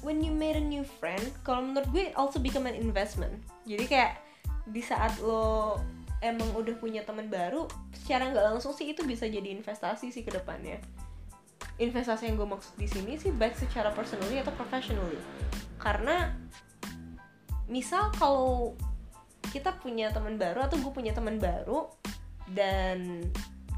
when 0.01 0.25
you 0.25 0.33
made 0.33 0.57
a 0.57 0.63
new 0.63 0.81
friend 0.81 1.21
kalau 1.45 1.61
menurut 1.61 1.85
gue 1.93 2.05
also 2.17 2.41
become 2.41 2.65
an 2.65 2.73
investment. 2.73 3.37
Jadi 3.69 3.85
kayak 3.85 4.17
di 4.65 4.81
saat 4.81 5.13
lo 5.21 5.77
emang 6.25 6.49
udah 6.57 6.75
punya 6.81 7.05
teman 7.05 7.29
baru 7.29 7.69
secara 7.93 8.33
nggak 8.33 8.45
langsung 8.55 8.73
sih 8.73 8.89
itu 8.89 9.05
bisa 9.05 9.29
jadi 9.29 9.53
investasi 9.53 10.09
sih 10.09 10.25
ke 10.25 10.33
depannya. 10.33 10.81
Investasi 11.77 12.31
yang 12.31 12.39
gue 12.39 12.47
maksud 12.47 12.73
di 12.79 12.87
sini 12.89 13.19
sih 13.19 13.29
baik 13.29 13.53
secara 13.53 13.93
personally 13.93 14.41
atau 14.41 14.53
professionally. 14.57 15.19
Karena 15.77 16.33
misal 17.69 18.09
kalau 18.15 18.73
kita 19.49 19.77
punya 19.79 20.11
teman 20.11 20.35
baru 20.35 20.65
atau 20.65 20.81
gue 20.81 20.91
punya 20.91 21.13
teman 21.15 21.39
baru 21.39 21.87
dan 22.51 23.25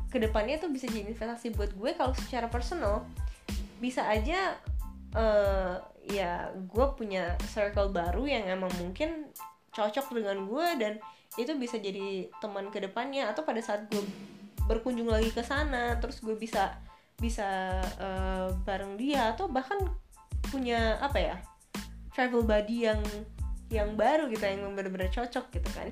ke 0.07 0.17
depannya 0.17 0.57
tuh 0.57 0.71
bisa 0.71 0.87
jadi 0.87 1.11
investasi 1.11 1.53
buat 1.53 1.75
gue 1.75 1.91
kalau 1.93 2.15
secara 2.15 2.47
personal 2.47 3.03
bisa 3.77 4.07
aja 4.07 4.57
uh, 5.13 5.77
ya 6.07 6.49
gue 6.55 6.85
punya 6.95 7.35
circle 7.51 7.91
baru 7.91 8.23
yang 8.25 8.47
emang 8.47 8.71
mungkin 8.79 9.29
cocok 9.75 10.15
dengan 10.15 10.47
gue 10.49 10.67
dan 10.79 10.93
itu 11.35 11.51
bisa 11.59 11.75
jadi 11.75 12.31
teman 12.39 12.71
ke 12.71 12.79
depannya 12.79 13.27
atau 13.27 13.43
pada 13.43 13.59
saat 13.59 13.91
gue 13.91 14.01
berkunjung 14.65 15.11
lagi 15.11 15.31
ke 15.31 15.43
sana 15.43 15.99
terus 15.99 16.23
gue 16.23 16.35
bisa 16.39 16.79
bisa 17.17 17.81
uh, 17.97 18.53
bareng 18.63 18.95
dia 18.95 19.33
atau 19.33 19.49
bahkan 19.49 19.77
punya 20.47 20.95
apa 21.01 21.17
ya 21.17 21.35
travel 22.13 22.45
buddy 22.45 22.87
yang 22.87 23.01
yang 23.67 23.99
baru 23.99 24.31
gitu 24.31 24.47
yang 24.47 24.73
benar-benar 24.73 25.11
cocok 25.11 25.45
gitu 25.51 25.69
kan. 25.75 25.91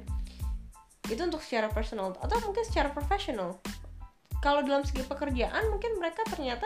Itu 1.06 1.21
untuk 1.28 1.43
secara 1.43 1.69
personal 1.69 2.15
atau 2.17 2.38
mungkin 2.45 2.63
secara 2.63 2.89
profesional. 2.93 3.60
Kalau 4.39 4.62
dalam 4.63 4.86
segi 4.86 5.04
pekerjaan 5.04 5.69
mungkin 5.74 5.98
mereka 6.00 6.24
ternyata 6.30 6.65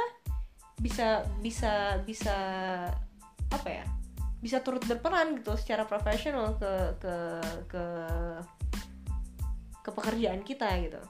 bisa 0.80 1.28
bisa 1.44 2.00
bisa 2.08 2.38
apa 3.52 3.68
ya 3.68 3.86
bisa 4.40 4.64
turut 4.64 4.80
berperan 4.88 5.36
gitu 5.36 5.52
secara 5.60 5.84
profesional 5.84 6.56
ke 6.56 6.96
ke 7.04 7.16
ke 7.68 7.84
ke 9.90 9.92
pekerjaan 9.98 10.46
kita 10.46 10.70
gitu. 10.86 11.02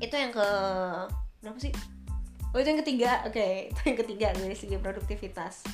Itu 0.00 0.14
yang 0.16 0.32
ke 0.32 0.48
berapa 1.44 1.58
sih? 1.60 1.72
Oh 2.56 2.58
itu 2.58 2.68
yang 2.72 2.80
ketiga. 2.80 3.28
Oke 3.28 3.36
okay. 3.36 3.52
itu 3.70 3.80
yang 3.84 3.98
ketiga 4.00 4.26
dari 4.32 4.56
segi 4.56 4.76
produktivitas. 4.80 5.68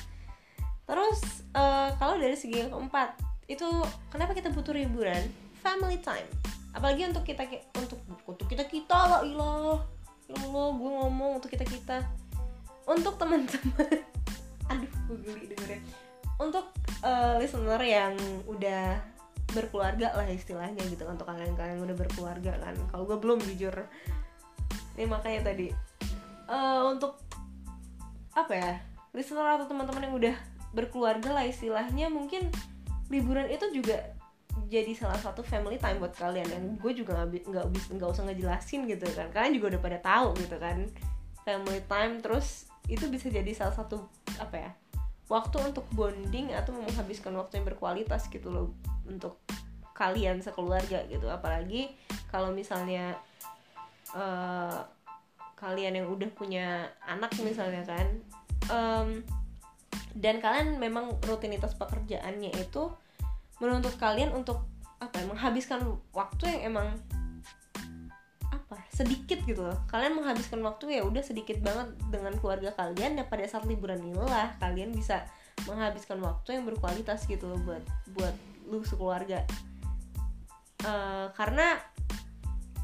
Terus 0.85 1.47
uh, 1.55 1.95
kalau 1.95 2.19
dari 2.19 2.35
segi 2.35 2.67
yang 2.67 2.69
keempat 2.75 3.15
itu 3.47 3.65
kenapa 4.11 4.35
kita 4.35 4.51
butuh 4.51 4.75
liburan 4.75 5.23
family 5.63 5.97
time. 6.03 6.27
Apalagi 6.75 7.07
untuk 7.07 7.23
kita 7.23 7.47
untuk 7.79 8.03
untuk 8.27 8.45
kita 8.51 8.67
kita 8.67 8.93
lah 8.93 9.21
ilah. 9.23 9.79
Ya 10.25 10.35
Allah 10.41 10.67
gue 10.75 10.91
ngomong 10.91 11.39
untuk 11.39 11.47
kita 11.47 11.63
kita. 11.63 12.03
Untuk 12.85 13.17
teman-teman. 13.17 14.03
Aduh 14.69 14.91
gue 15.07 15.17
geli 15.23 15.45
dengerin 15.55 16.05
untuk 16.35 16.67
uh, 17.03 17.39
listener 17.39 17.79
yang 17.79 18.13
udah 18.47 18.99
berkeluarga 19.55 20.11
lah 20.11 20.27
istilahnya 20.27 20.83
gitu 20.91 21.07
untuk 21.07 21.23
kalian-kalian 21.31 21.79
udah 21.79 21.95
berkeluarga 21.95 22.59
kan. 22.59 22.75
Kalau 22.91 23.03
gue 23.07 23.17
belum 23.17 23.39
jujur. 23.39 23.73
Ini 24.99 25.07
makanya 25.07 25.55
tadi. 25.55 25.71
Uh, 26.45 26.91
untuk 26.93 27.17
apa 28.35 28.53
ya 28.53 28.73
listener 29.15 29.47
atau 29.47 29.65
teman-teman 29.65 30.11
yang 30.11 30.15
udah 30.19 30.35
berkeluarga 30.75 31.31
lah 31.31 31.47
istilahnya 31.47 32.11
mungkin 32.11 32.51
liburan 33.07 33.47
itu 33.47 33.71
juga 33.71 34.11
jadi 34.67 34.91
salah 34.93 35.17
satu 35.17 35.39
family 35.41 35.79
time 35.79 36.03
buat 36.03 36.11
kalian. 36.19 36.51
Yang 36.51 36.63
gue 36.83 36.91
juga 37.03 37.11
nggak 37.23 37.29
bi- 37.31 37.45
nggak 37.47 37.65
bis- 37.71 37.91
nggak 37.95 38.09
usah 38.11 38.23
ngejelasin 38.27 38.85
gitu 38.91 39.07
kan. 39.15 39.31
Kalian 39.31 39.53
juga 39.55 39.65
udah 39.75 39.81
pada 39.81 39.97
tahu 40.03 40.27
gitu 40.43 40.59
kan. 40.59 40.77
Family 41.47 41.81
time 41.87 42.19
terus 42.19 42.67
itu 42.85 43.09
bisa 43.09 43.31
jadi 43.33 43.49
salah 43.55 43.73
satu 43.73 44.05
apa 44.37 44.55
ya 44.61 44.71
waktu 45.25 45.57
untuk 45.61 45.85
bonding 45.93 46.53
atau 46.53 46.75
menghabiskan 46.77 47.33
waktu 47.33 47.61
yang 47.61 47.65
berkualitas 47.65 48.29
gitu 48.29 48.53
loh 48.53 48.73
untuk 49.09 49.41
kalian 49.97 50.43
sekeluarga 50.43 51.05
gitu. 51.09 51.25
Apalagi 51.29 51.93
kalau 52.29 52.53
misalnya 52.53 53.17
eh, 54.13 54.79
kalian 55.55 56.03
yang 56.03 56.07
udah 56.11 56.29
punya 56.35 56.91
anak 57.07 57.31
misalnya 57.41 57.81
kan 57.87 58.07
em, 58.69 59.09
dan 60.15 60.43
kalian 60.43 60.77
memang 60.77 61.15
rutinitas 61.23 61.73
pekerjaannya 61.79 62.51
itu 62.59 62.91
menuntut 63.63 63.95
kalian 63.95 64.35
untuk 64.35 64.67
apa 64.99 65.19
ya, 65.19 65.25
menghabiskan 65.27 65.79
waktu 66.11 66.43
yang 66.55 66.75
emang 66.75 66.87
sedikit 68.95 69.43
gitu 69.43 69.59
loh. 69.59 69.75
Kalian 69.91 70.15
menghabiskan 70.15 70.63
waktu 70.63 70.95
ya 70.95 71.03
udah 71.03 71.19
sedikit 71.19 71.59
banget 71.59 71.91
dengan 72.07 72.31
keluarga 72.39 72.71
kalian 72.71 73.19
ya 73.19 73.27
pada 73.27 73.43
saat 73.43 73.67
liburan 73.67 73.99
inilah 73.99 74.55
kalian 74.63 74.95
bisa 74.95 75.27
menghabiskan 75.67 76.23
waktu 76.23 76.55
yang 76.55 76.63
berkualitas 76.63 77.27
gitu 77.27 77.51
loh 77.51 77.59
buat 77.67 77.83
buat 78.15 78.35
lu 78.71 78.79
sekeluarga. 78.87 79.43
Eh, 80.79 81.27
karena 81.35 81.75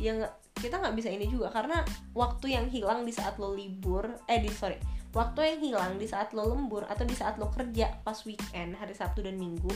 ya 0.01 0.11
nggak 0.19 0.33
kita 0.59 0.83
nggak 0.83 0.95
bisa 0.99 1.09
ini 1.09 1.31
juga 1.31 1.47
karena 1.49 1.79
waktu 2.11 2.59
yang 2.59 2.67
hilang 2.67 3.07
di 3.07 3.13
saat 3.15 3.39
lo 3.39 3.55
libur 3.55 4.05
eh 4.27 4.41
di 4.41 4.49
sorry 4.49 4.77
waktu 5.13 5.39
yang 5.43 5.59
hilang 5.61 5.91
di 5.97 6.05
saat 6.09 6.33
lo 6.33 6.49
lembur 6.49 6.85
atau 6.87 7.05
di 7.05 7.13
saat 7.17 7.37
lo 7.37 7.49
kerja 7.53 8.01
pas 8.01 8.17
weekend 8.25 8.77
hari 8.77 8.93
Sabtu 8.93 9.25
dan 9.25 9.37
Minggu 9.37 9.69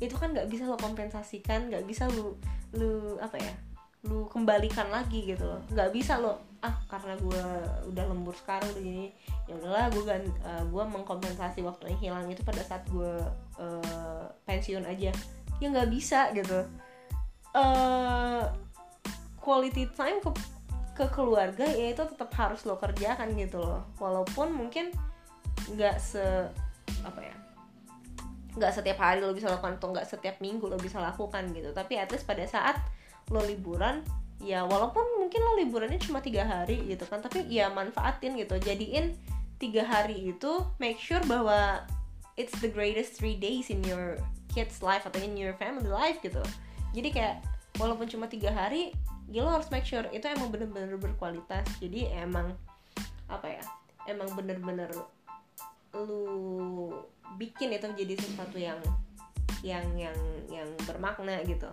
itu 0.00 0.16
kan 0.16 0.32
nggak 0.32 0.48
bisa 0.48 0.68
lo 0.68 0.80
kompensasikan 0.80 1.68
nggak 1.68 1.84
bisa 1.84 2.08
lu 2.12 2.36
lu 2.76 3.16
apa 3.20 3.36
ya 3.36 3.52
lu 4.08 4.24
kembalikan 4.32 4.88
lagi 4.88 5.28
gitu 5.28 5.44
loh. 5.44 5.60
Nggak 5.68 5.90
bisa 5.92 6.16
lo 6.16 6.40
ah 6.60 6.76
karena 6.92 7.16
gue 7.16 7.44
udah 7.88 8.04
lembur 8.04 8.36
sekarang 8.36 8.68
udah 8.76 8.84
gini 8.84 9.16
ya 9.48 9.56
udahlah 9.56 9.88
gue 9.88 10.04
gan 10.04 10.20
eh, 10.20 10.64
gue 10.68 10.84
mengkompensasi 10.84 11.64
waktu 11.64 11.96
yang 11.96 12.00
hilang 12.00 12.28
itu 12.28 12.44
pada 12.44 12.60
saat 12.60 12.84
gue 12.88 13.12
eh, 13.60 14.24
pensiun 14.48 14.84
aja. 14.88 15.12
Ya 15.60 15.66
nggak 15.68 15.90
bisa 15.92 16.32
gitu. 16.32 16.64
Eh 17.56 18.44
quality 19.40 19.88
time 19.96 20.20
ke 20.20 20.30
ke 20.96 21.04
keluarga 21.16 21.64
ya 21.64 21.96
itu 21.96 22.04
tetap 22.04 22.28
harus 22.36 22.64
lo 22.64 22.80
kerjakan 22.80 23.36
gitu 23.36 23.60
loh. 23.60 23.84
Walaupun 24.00 24.52
mungkin 24.52 24.92
nggak 25.76 25.96
se 26.00 26.24
apa 27.04 27.20
ya 27.20 27.36
nggak 28.50 28.72
setiap 28.74 28.98
hari 28.98 29.22
lo 29.22 29.30
bisa 29.30 29.46
lakukan 29.46 29.78
atau 29.78 29.94
nggak 29.94 30.08
setiap 30.08 30.36
minggu 30.40 30.68
lo 30.68 30.80
bisa 30.80 31.00
lakukan 31.00 31.52
gitu. 31.52 31.72
Tapi 31.76 32.00
at 32.00 32.08
least 32.08 32.24
pada 32.24 32.44
saat 32.48 32.80
lo 33.30 33.40
liburan 33.46 34.02
ya 34.42 34.66
walaupun 34.66 35.22
mungkin 35.22 35.40
lo 35.40 35.52
liburannya 35.62 36.00
cuma 36.02 36.18
tiga 36.18 36.42
hari 36.42 36.82
gitu 36.88 37.06
kan 37.06 37.22
tapi 37.22 37.46
ya 37.46 37.70
manfaatin 37.70 38.36
gitu. 38.36 38.58
Jadiin 38.58 39.14
tiga 39.60 39.86
hari 39.86 40.34
itu 40.34 40.64
make 40.82 40.98
sure 40.98 41.20
bahwa 41.28 41.84
it's 42.34 42.56
the 42.64 42.68
greatest 42.68 43.14
three 43.16 43.36
days 43.36 43.68
in 43.70 43.80
your 43.86 44.18
kids 44.50 44.82
life 44.82 45.06
atau 45.06 45.20
in 45.22 45.38
your 45.38 45.54
family 45.56 45.88
life 45.88 46.18
gitu. 46.24 46.42
Jadi 46.96 47.08
kayak 47.14 47.36
walaupun 47.78 48.10
cuma 48.10 48.26
tiga 48.26 48.50
hari 48.50 48.90
ya 49.30 49.46
lo 49.46 49.54
harus 49.54 49.70
make 49.70 49.86
sure 49.86 50.02
itu 50.10 50.26
emang 50.26 50.50
bener-bener 50.50 50.98
berkualitas. 50.98 51.64
Jadi 51.78 52.10
emang 52.10 52.56
apa 53.30 53.46
ya 53.46 53.64
emang 54.10 54.26
bener-bener 54.34 54.90
lu 55.94 56.90
bikin 57.38 57.74
itu 57.74 57.86
jadi 57.94 58.14
sesuatu 58.18 58.58
yang 58.58 58.78
yang 59.60 59.84
yang 59.94 60.16
yang 60.48 60.68
bermakna 60.88 61.42
gitu 61.44 61.68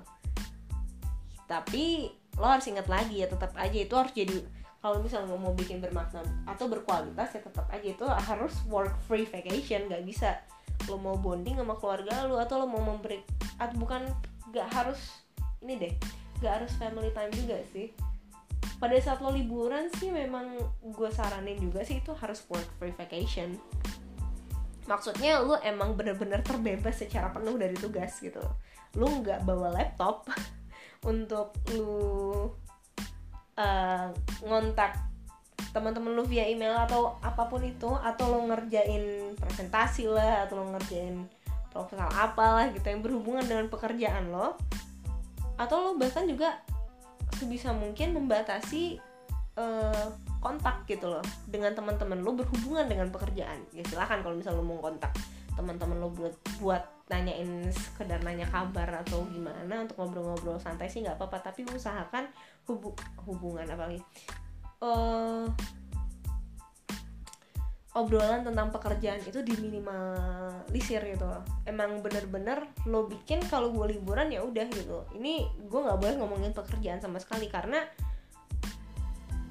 tapi 1.47 2.11
lo 2.37 2.45
harus 2.45 2.67
ingat 2.69 2.85
lagi 2.85 3.23
ya 3.23 3.27
tetap 3.31 3.55
aja 3.57 3.77
itu 3.79 3.95
harus 3.95 4.13
jadi 4.13 4.43
kalau 4.77 5.01
misalnya 5.01 5.33
lo 5.33 5.41
mau 5.41 5.55
bikin 5.57 5.81
bermakna 5.81 6.21
atau 6.45 6.69
berkualitas 6.69 7.33
ya 7.33 7.41
tetap 7.41 7.65
aja 7.73 7.87
itu 7.87 8.05
harus 8.05 8.53
work 8.69 8.93
free 9.09 9.25
vacation 9.25 9.89
nggak 9.89 10.05
bisa 10.05 10.37
lo 10.85 11.01
mau 11.01 11.17
bonding 11.17 11.57
sama 11.57 11.73
keluarga 11.81 12.29
lo 12.29 12.37
atau 12.37 12.61
lo 12.61 12.67
mau 12.69 12.83
memberi 12.83 13.23
atau 13.57 13.73
bukan 13.79 14.05
nggak 14.53 14.67
harus 14.69 15.25
ini 15.65 15.75
deh 15.81 15.93
nggak 16.41 16.53
harus 16.61 16.71
family 16.77 17.09
time 17.13 17.33
juga 17.33 17.57
sih. 17.73 17.89
Pada 18.77 18.93
saat 19.01 19.25
lo 19.25 19.33
liburan 19.33 19.89
sih 19.97 20.13
memang 20.13 20.53
gue 20.85 21.09
saranin 21.09 21.57
juga 21.57 21.81
sih 21.81 21.97
itu 21.97 22.13
harus 22.13 22.45
work 22.45 22.69
free 22.77 22.93
vacation. 22.93 23.57
Maksudnya 24.85 25.41
lu 25.41 25.57
emang 25.65 25.97
bener-bener 25.97 26.45
terbebas 26.45 27.01
secara 27.01 27.33
penuh 27.33 27.57
dari 27.57 27.73
tugas 27.73 28.21
gitu. 28.21 28.39
Lu 28.93 29.09
nggak 29.25 29.43
bawa 29.49 29.73
laptop 29.73 30.29
untuk 31.05 31.53
lu 31.75 32.49
uh, 33.57 34.07
ngontak 34.45 34.97
teman-teman 35.73 36.13
lu 36.17 36.23
via 36.25 36.45
email 36.47 36.73
atau 36.73 37.17
apa 37.21 37.45
pun 37.49 37.61
itu 37.61 37.89
atau 38.01 38.25
lo 38.33 38.39
ngerjain 38.49 39.35
presentasi 39.37 40.09
lah 40.09 40.47
atau 40.47 40.63
lo 40.63 40.73
ngerjain 40.73 41.25
proposal 41.69 42.09
apalah 42.09 42.69
gitu 42.73 42.87
yang 42.89 43.01
berhubungan 43.05 43.45
dengan 43.45 43.69
pekerjaan 43.69 44.33
lo 44.33 44.57
atau 45.57 45.77
lo 45.81 45.91
bahkan 45.97 46.25
juga 46.25 46.61
sebisa 47.37 47.73
mungkin 47.73 48.17
membatasi 48.17 48.97
uh, 49.57 50.07
kontak 50.41 50.85
gitu 50.89 51.09
loh 51.09 51.25
dengan 51.49 51.73
teman-teman 51.73 52.21
lo 52.21 52.33
berhubungan 52.37 52.85
dengan 52.85 53.09
pekerjaan. 53.09 53.65
Ya 53.73 53.83
silahkan 53.85 54.21
kalau 54.21 54.37
misalnya 54.37 54.61
lo 54.61 54.65
mau 54.65 54.79
kontak 54.79 55.11
teman-teman 55.57 55.97
lo 55.97 56.13
buat 56.13 56.35
buat 56.61 56.83
nanyain 57.09 57.71
sekedar 57.73 58.21
nanya 58.21 58.45
kabar 58.47 59.01
atau 59.01 59.25
gimana 59.31 59.83
untuk 59.83 59.97
ngobrol-ngobrol 59.97 60.61
santai 60.61 60.87
sih 60.87 61.01
nggak 61.01 61.17
apa-apa. 61.17 61.49
Tapi 61.49 61.65
usahakan 61.73 62.29
hubu 62.69 62.93
hubungan 63.25 63.65
apalagi. 63.65 63.99
Uh, 64.77 65.49
obrolan 67.97 68.45
tentang 68.45 68.69
pekerjaan 68.69 69.17
itu 69.25 69.41
diminimalisir 69.41 71.01
gitu 71.01 71.25
emang 71.65 72.05
bener-bener 72.05 72.61
lo 72.85 73.09
bikin 73.09 73.41
kalau 73.49 73.73
gue 73.73 73.97
liburan 73.97 74.29
ya 74.29 74.45
udah 74.45 74.69
gitu. 74.69 75.01
Ini 75.17 75.65
gue 75.65 75.79
nggak 75.81 75.97
boleh 75.97 76.15
ngomongin 76.21 76.53
pekerjaan 76.53 77.01
sama 77.01 77.17
sekali 77.17 77.49
karena 77.49 77.81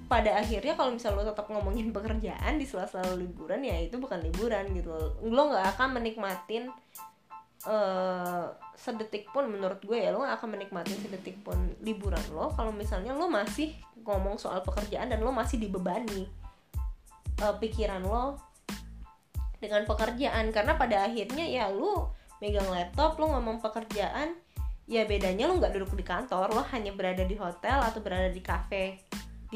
pada 0.06 0.38
akhirnya 0.38 0.78
kalau 0.78 0.94
misal 0.94 1.18
lo 1.18 1.26
tetap 1.26 1.50
ngomongin 1.50 1.90
pekerjaan 1.90 2.58
di 2.58 2.66
sela-sela 2.66 3.18
liburan 3.18 3.58
ya 3.66 3.74
itu 3.82 3.98
bukan 3.98 4.22
liburan 4.22 4.70
gitu. 4.74 4.94
Lo 5.26 5.50
nggak 5.50 5.74
akan 5.74 5.98
menikmatin 5.98 6.70
uh, 7.66 8.46
sedetik 8.78 9.26
pun 9.34 9.50
menurut 9.50 9.82
gue 9.82 9.98
ya 9.98 10.14
lo 10.14 10.22
gak 10.22 10.38
akan 10.38 10.54
menikmatin 10.54 10.94
sedetik 11.00 11.40
pun 11.42 11.56
liburan 11.82 12.22
lo 12.30 12.52
kalau 12.54 12.70
misalnya 12.70 13.16
lo 13.16 13.26
masih 13.26 13.74
ngomong 14.06 14.38
soal 14.38 14.62
pekerjaan 14.62 15.10
dan 15.10 15.18
lo 15.24 15.34
masih 15.34 15.58
dibebani 15.58 16.30
uh, 17.42 17.54
pikiran 17.58 18.06
lo 18.06 18.38
dengan 19.58 19.82
pekerjaan. 19.88 20.54
Karena 20.54 20.78
pada 20.78 21.10
akhirnya 21.10 21.42
ya 21.42 21.66
lo 21.72 22.14
megang 22.38 22.68
laptop 22.70 23.18
lo 23.18 23.34
ngomong 23.34 23.58
pekerjaan 23.58 24.38
ya 24.86 25.02
bedanya 25.02 25.50
lo 25.50 25.58
nggak 25.58 25.74
duduk 25.74 25.98
di 25.98 26.06
kantor 26.06 26.54
lo 26.54 26.62
hanya 26.70 26.94
berada 26.94 27.26
di 27.26 27.34
hotel 27.34 27.82
atau 27.82 27.98
berada 27.98 28.30
di 28.30 28.38
cafe 28.38 29.02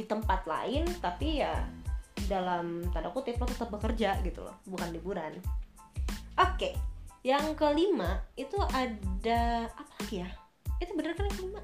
di 0.01 0.09
tempat 0.09 0.49
lain 0.49 0.89
tapi 1.05 1.45
ya 1.45 1.53
dalam 2.25 2.89
tanda 2.97 3.13
kutip 3.13 3.37
lo 3.37 3.45
tetap 3.45 3.69
bekerja 3.69 4.17
gitu 4.25 4.41
loh 4.41 4.57
bukan 4.65 4.89
liburan. 4.97 5.37
Oke 6.41 6.73
yang 7.21 7.53
kelima 7.53 8.25
itu 8.33 8.57
ada 8.73 9.69
apa 9.69 9.93
lagi 10.01 10.25
ya? 10.25 10.31
Itu 10.81 10.97
bener 10.97 11.13
kan 11.13 11.29
yang 11.29 11.37
kelima? 11.37 11.61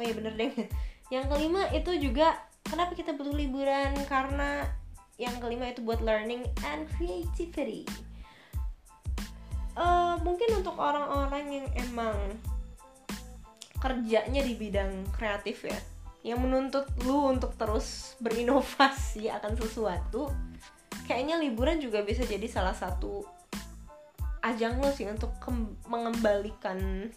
Oh 0.00 0.02
iya 0.02 0.14
bener 0.16 0.32
deh. 0.34 0.52
Yang 1.12 1.36
kelima 1.36 1.68
itu 1.76 1.92
juga 2.00 2.32
kenapa 2.64 2.96
kita 2.96 3.12
butuh 3.12 3.36
liburan? 3.36 3.92
Karena 4.08 4.64
yang 5.20 5.36
kelima 5.36 5.68
itu 5.68 5.84
buat 5.84 6.00
learning 6.00 6.48
and 6.64 6.88
creativity. 6.96 7.84
Uh, 9.76 10.16
mungkin 10.24 10.64
untuk 10.64 10.80
orang-orang 10.80 11.60
yang 11.60 11.66
emang 11.76 12.16
kerjanya 13.84 14.40
di 14.40 14.56
bidang 14.56 15.04
kreatif 15.12 15.68
ya 15.68 15.76
yang 16.24 16.40
menuntut 16.40 16.88
lu 17.04 17.28
untuk 17.28 17.52
terus 17.60 18.16
berinovasi 18.24 19.28
akan 19.28 19.54
sesuatu 19.60 20.32
kayaknya 21.04 21.36
liburan 21.36 21.78
juga 21.78 22.00
bisa 22.00 22.24
jadi 22.24 22.48
salah 22.48 22.72
satu 22.72 23.28
ajang 24.44 24.76
lo 24.76 24.92
sih 24.92 25.08
untuk 25.08 25.32
mengembalikan 25.88 27.08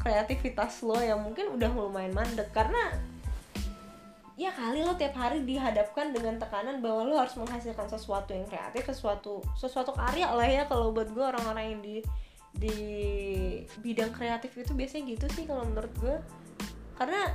kreativitas 0.00 0.80
lo 0.80 0.96
yang 0.96 1.20
mungkin 1.20 1.52
udah 1.56 1.70
lumayan 1.72 2.12
mandek. 2.16 2.48
Karena 2.56 2.92
ya 4.36 4.52
kali 4.52 4.80
lo 4.80 4.96
tiap 4.96 5.16
hari 5.16 5.44
dihadapkan 5.44 6.12
dengan 6.16 6.40
tekanan 6.40 6.80
bahwa 6.80 7.04
lo 7.04 7.14
harus 7.20 7.36
menghasilkan 7.36 7.86
sesuatu 7.86 8.34
yang 8.34 8.48
kreatif 8.50 8.82
sesuatu 8.90 9.44
sesuatu 9.54 9.94
karya 9.94 10.26
lah 10.32 10.48
ya 10.48 10.64
kalau 10.66 10.90
buat 10.90 11.06
gue 11.12 11.22
orang-orang 11.22 11.64
yang 11.70 11.80
di 11.84 11.96
di 12.54 12.76
bidang 13.78 14.10
kreatif 14.10 14.50
itu 14.58 14.72
biasanya 14.74 15.04
gitu 15.16 15.26
sih 15.36 15.44
kalau 15.44 15.68
menurut 15.68 15.92
gue. 16.00 16.16
Karena 16.96 17.28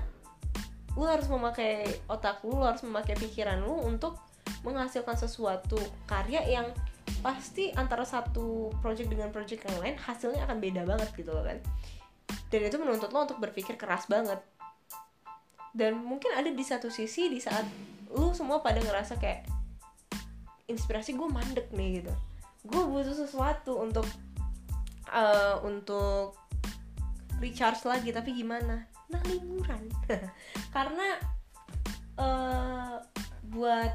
lu 0.98 1.06
harus 1.06 1.28
memakai 1.30 1.86
otak 2.10 2.42
lu, 2.46 2.58
lu 2.58 2.66
harus 2.66 2.82
memakai 2.82 3.14
pikiran 3.18 3.62
lu 3.62 3.78
untuk 3.86 4.18
menghasilkan 4.66 5.14
sesuatu 5.14 5.78
karya 6.10 6.42
yang 6.50 6.68
pasti 7.22 7.70
antara 7.76 8.08
satu 8.08 8.74
project 8.80 9.12
dengan 9.12 9.30
project 9.30 9.66
yang 9.68 9.78
lain 9.82 9.96
hasilnya 10.00 10.46
akan 10.48 10.58
beda 10.58 10.82
banget 10.88 11.10
gitu 11.14 11.30
loh 11.30 11.46
kan? 11.46 11.60
Dan 12.50 12.66
itu 12.66 12.78
menuntut 12.82 13.14
lo 13.14 13.26
untuk 13.26 13.38
berpikir 13.38 13.78
keras 13.78 14.10
banget. 14.10 14.42
Dan 15.70 16.02
mungkin 16.02 16.34
ada 16.34 16.50
di 16.50 16.66
satu 16.66 16.90
sisi 16.90 17.30
di 17.30 17.38
saat 17.38 17.66
lu 18.10 18.34
semua 18.34 18.66
pada 18.66 18.82
ngerasa 18.82 19.22
kayak 19.22 19.46
inspirasi 20.66 21.14
gue 21.14 21.30
mandek 21.30 21.70
nih 21.74 22.02
gitu. 22.02 22.14
Gue 22.66 22.82
butuh 22.90 23.14
sesuatu 23.14 23.78
untuk 23.78 24.06
uh, 25.14 25.62
untuk 25.62 26.34
recharge 27.38 27.86
lagi 27.86 28.10
tapi 28.10 28.34
gimana 28.36 28.89
nah 29.10 29.22
liburan. 29.26 29.82
Karena 30.76 31.08
uh, 32.18 32.96
buat 33.50 33.94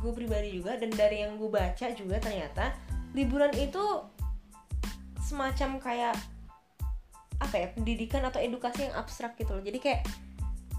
gue 0.00 0.12
pribadi 0.12 0.60
juga 0.60 0.76
dan 0.76 0.92
dari 0.92 1.24
yang 1.24 1.40
gue 1.40 1.48
baca 1.48 1.86
juga 1.96 2.20
ternyata 2.20 2.76
liburan 3.16 3.52
itu 3.56 3.80
semacam 5.24 5.80
kayak 5.80 6.16
apa 7.40 7.54
ya 7.56 7.68
pendidikan 7.72 8.20
atau 8.28 8.40
edukasi 8.40 8.88
yang 8.88 8.94
abstrak 8.96 9.36
gitu 9.40 9.56
loh. 9.56 9.64
Jadi 9.64 9.78
kayak 9.80 10.02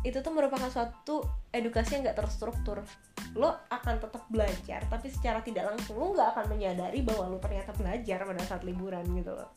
itu 0.05 0.21
tuh 0.21 0.29
merupakan 0.29 0.69
suatu 0.69 1.25
edukasi 1.49 1.97
yang 1.97 2.05
gak 2.05 2.21
terstruktur. 2.21 2.85
Lo 3.33 3.57
akan 3.73 3.97
tetap 3.97 4.23
belajar 4.29 4.85
tapi 4.89 5.09
secara 5.09 5.41
tidak 5.41 5.73
langsung 5.73 5.97
lo 5.97 6.13
nggak 6.13 6.29
akan 6.37 6.45
menyadari 6.55 7.01
bahwa 7.01 7.33
lo 7.33 7.37
ternyata 7.41 7.73
belajar 7.75 8.23
pada 8.23 8.43
saat 8.45 8.63
liburan 8.63 9.03
gitu 9.17 9.33
loh 9.33 9.49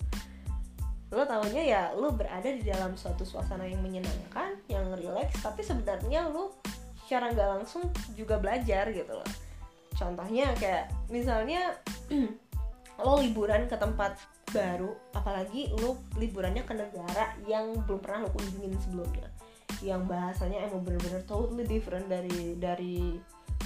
lo 1.09 1.25
tahunya 1.25 1.63
ya 1.65 1.83
lo 1.97 2.13
berada 2.13 2.45
di 2.53 2.61
dalam 2.61 2.93
suatu 2.93 3.25
suasana 3.25 3.65
yang 3.65 3.81
menyenangkan 3.81 4.61
yang 4.69 4.93
relax 4.93 5.41
tapi 5.41 5.65
sebenarnya 5.65 6.29
lo 6.29 6.53
secara 7.09 7.33
nggak 7.33 7.49
langsung 7.57 7.89
juga 8.13 8.37
belajar 8.37 8.93
gitu 8.93 9.17
loh. 9.17 9.31
Contohnya 9.97 10.53
kayak 10.61 10.93
misalnya 11.09 11.81
lo 13.05 13.25
liburan 13.25 13.65
ke 13.65 13.77
tempat 13.81 14.21
baru 14.53 14.93
apalagi 15.17 15.73
lo 15.81 15.97
liburannya 16.21 16.69
ke 16.69 16.77
negara 16.77 17.33
yang 17.49 17.73
belum 17.89 18.05
pernah 18.05 18.29
lo 18.29 18.31
kunjungin 18.37 18.77
sebelumnya. 18.77 19.33
Yang 19.81 20.05
bahasanya 20.05 20.69
emang 20.69 20.85
bener-bener 20.85 21.25
totally 21.25 21.65
different 21.65 22.13
dari 22.13 22.61
dari 22.61 23.17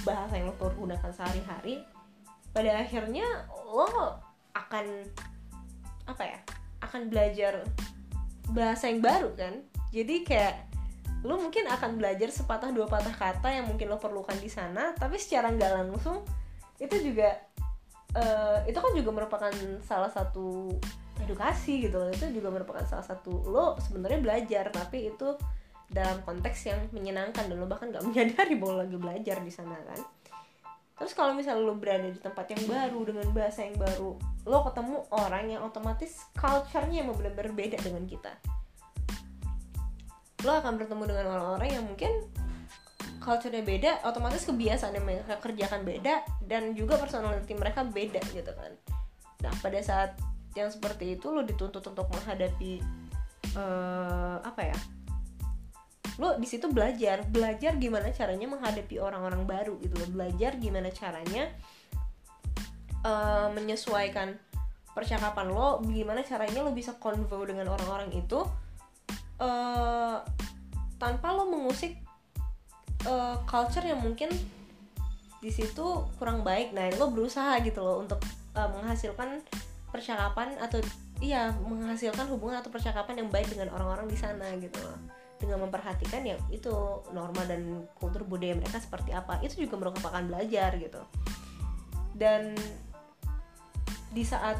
bahasa 0.07 0.39
yang 0.39 0.47
lo 0.47 0.55
pergunakan 0.55 1.11
sehari-hari. 1.11 1.83
Pada 2.55 2.79
akhirnya 2.79 3.27
lo 3.67 3.91
akan 4.55 4.85
apa 6.07 6.23
ya 6.23 6.39
akan 6.93 7.09
belajar 7.09 7.65
bahasa 8.53 8.85
yang 8.85 9.01
baru 9.01 9.33
kan? 9.33 9.65
Jadi 9.89 10.21
kayak 10.21 10.69
lo 11.25 11.41
mungkin 11.41 11.65
akan 11.65 11.97
belajar 11.97 12.29
sepatah 12.29 12.69
dua 12.69 12.85
patah 12.85 13.15
kata 13.15 13.49
yang 13.49 13.65
mungkin 13.65 13.89
lo 13.89 13.97
perlukan 13.97 14.35
di 14.43 14.51
sana 14.51 14.91
tapi 14.91 15.15
secara 15.15 15.55
nggak 15.55 15.71
langsung 15.71 16.19
itu 16.83 16.99
juga 16.99 17.39
uh, 18.19 18.59
itu 18.67 18.75
kan 18.75 18.91
juga 18.91 19.09
merupakan 19.15 19.53
salah 19.87 20.11
satu 20.11 20.75
edukasi 21.23 21.87
gitu 21.87 22.11
itu 22.11 22.27
juga 22.35 22.51
merupakan 22.51 22.83
salah 22.83 23.07
satu 23.07 23.39
lo 23.47 23.79
sebenarnya 23.79 24.19
belajar 24.19 24.67
tapi 24.67 25.15
itu 25.15 25.39
dalam 25.87 26.19
konteks 26.27 26.59
yang 26.67 26.79
menyenangkan 26.91 27.47
dan 27.47 27.55
lo 27.55 27.71
bahkan 27.71 27.87
nggak 27.87 28.03
menyadari 28.03 28.59
bahwa 28.59 28.83
lagi 28.83 28.97
belajar 28.99 29.37
di 29.39 29.51
sana 29.55 29.79
kan 29.79 30.03
terus 30.93 31.13
kalau 31.17 31.33
misalnya 31.33 31.65
lo 31.65 31.75
berada 31.75 32.05
di 32.05 32.19
tempat 32.21 32.53
yang 32.53 32.63
baru 32.69 32.99
dengan 33.09 33.27
bahasa 33.33 33.65
yang 33.65 33.77
baru 33.77 34.13
lo 34.43 34.57
ketemu 34.67 34.97
orang 35.09 35.45
yang 35.49 35.61
otomatis 35.63 36.27
culture-nya 36.35 37.03
yang 37.03 37.15
benar-benar 37.15 37.55
beda 37.55 37.77
dengan 37.79 38.03
kita. 38.03 38.31
Lo 40.43 40.59
akan 40.59 40.75
bertemu 40.75 41.03
dengan 41.07 41.25
orang-orang 41.31 41.69
yang 41.79 41.85
mungkin 41.87 42.11
culture-nya 43.23 43.63
beda 43.63 43.91
otomatis 44.03 44.43
kebiasaan 44.43 44.99
yang 44.99 45.07
mereka 45.07 45.39
kerjakan 45.39 45.87
beda 45.87 46.27
dan 46.43 46.75
juga 46.75 46.99
personality 46.99 47.55
mereka 47.55 47.87
beda 47.87 48.19
gitu 48.35 48.51
kan. 48.51 48.71
Nah 49.47 49.53
pada 49.63 49.79
saat 49.79 50.19
yang 50.53 50.69
seperti 50.69 51.17
itu 51.17 51.31
lo 51.31 51.41
dituntut 51.47 51.81
untuk 51.81 52.05
menghadapi 52.11 52.83
uh, 53.57 54.37
apa 54.43 54.61
ya 54.69 54.77
lo 56.21 56.37
di 56.37 56.47
situ 56.47 56.69
belajar. 56.69 57.25
Belajar 57.29 57.77
gimana 57.77 58.09
caranya 58.13 58.45
menghadapi 58.49 58.95
orang-orang 59.01 59.43
baru 59.47 59.77
gitu 59.81 59.97
lo 59.97 60.07
belajar 60.09 60.57
gimana 60.61 60.89
caranya 60.93 61.49
uh, 63.01 63.49
menyesuaikan 63.53 64.37
percakapan 64.93 65.49
lo 65.49 65.81
gimana 65.81 66.21
caranya 66.21 66.61
lo 66.61 66.69
bisa 66.69 66.93
convo 67.01 67.41
dengan 67.45 67.65
orang-orang 67.73 68.13
itu 68.13 68.45
uh, 69.41 70.17
tanpa 71.01 71.27
lo 71.33 71.49
mengusik 71.49 71.97
uh, 73.09 73.41
culture 73.49 73.83
yang 73.83 73.99
mungkin 73.99 74.29
di 75.41 75.51
situ 75.51 76.07
kurang 76.21 76.45
baik. 76.45 76.71
Nah 76.77 76.93
lo 76.95 77.09
berusaha 77.09 77.57
gitu 77.65 77.81
loh 77.81 78.05
untuk 78.05 78.21
uh, 78.53 78.69
menghasilkan 78.69 79.41
percakapan 79.89 80.57
atau 80.57 80.81
iya 81.21 81.53
menghasilkan 81.61 82.25
hubungan 82.29 82.61
atau 82.61 82.73
percakapan 82.73 83.25
yang 83.25 83.29
baik 83.29 83.45
dengan 83.49 83.69
orang-orang 83.77 84.09
di 84.09 84.17
sana 84.17 84.49
gitu 84.57 84.81
loh 84.81 85.22
dengan 85.43 85.67
memperhatikan 85.67 86.23
ya 86.23 86.39
itu 86.47 86.71
norma 87.11 87.43
dan 87.43 87.83
kultur 87.99 88.23
budaya 88.23 88.55
mereka 88.55 88.79
seperti 88.79 89.11
apa. 89.11 89.43
Itu 89.43 89.59
juga 89.59 89.75
merupakan 89.75 90.23
belajar 90.23 90.79
gitu. 90.79 91.03
Dan 92.15 92.55
di 94.15 94.23
saat 94.23 94.55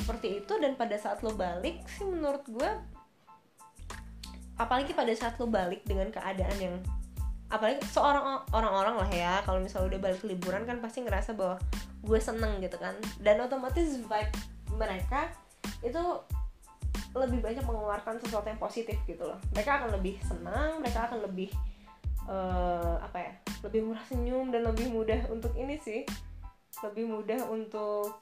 seperti 0.00 0.40
itu 0.40 0.52
dan 0.56 0.72
pada 0.80 0.96
saat 0.96 1.20
lo 1.20 1.36
balik 1.36 1.84
sih 1.86 2.08
menurut 2.08 2.44
gue 2.48 2.70
apalagi 4.56 4.94
pada 4.94 5.10
saat 5.14 5.34
lo 5.42 5.50
balik 5.50 5.82
dengan 5.82 6.10
keadaan 6.14 6.56
yang 6.58 6.76
apalagi 7.50 7.82
seorang 7.90 8.42
orang-orang 8.50 8.96
lah 8.98 9.10
ya 9.10 9.34
kalau 9.46 9.62
misalnya 9.62 9.94
udah 9.94 10.00
balik 10.00 10.22
liburan 10.26 10.62
kan 10.66 10.78
pasti 10.82 11.02
ngerasa 11.02 11.34
bahwa 11.36 11.60
gue 12.04 12.18
seneng 12.20 12.60
gitu 12.64 12.76
kan. 12.80 12.94
Dan 13.20 13.40
otomatis 13.44 14.00
vibe 14.00 14.34
mereka 14.74 15.30
itu 15.80 16.02
lebih 17.14 17.38
banyak 17.38 17.62
mengeluarkan 17.62 18.18
sesuatu 18.18 18.46
yang 18.50 18.58
positif 18.58 18.98
gitu 19.06 19.22
loh. 19.22 19.38
Mereka 19.54 19.82
akan 19.82 19.90
lebih 19.94 20.18
senang 20.26 20.82
mereka 20.82 21.06
akan 21.10 21.22
lebih 21.22 21.50
uh, 22.26 22.98
apa 23.00 23.18
ya 23.22 23.32
lebih 23.64 23.80
murah 23.86 24.04
senyum 24.10 24.50
dan 24.50 24.66
lebih 24.66 24.90
mudah 24.90 25.20
untuk 25.30 25.54
ini 25.54 25.78
sih 25.78 26.02
lebih 26.82 27.06
mudah 27.06 27.46
untuk 27.48 28.18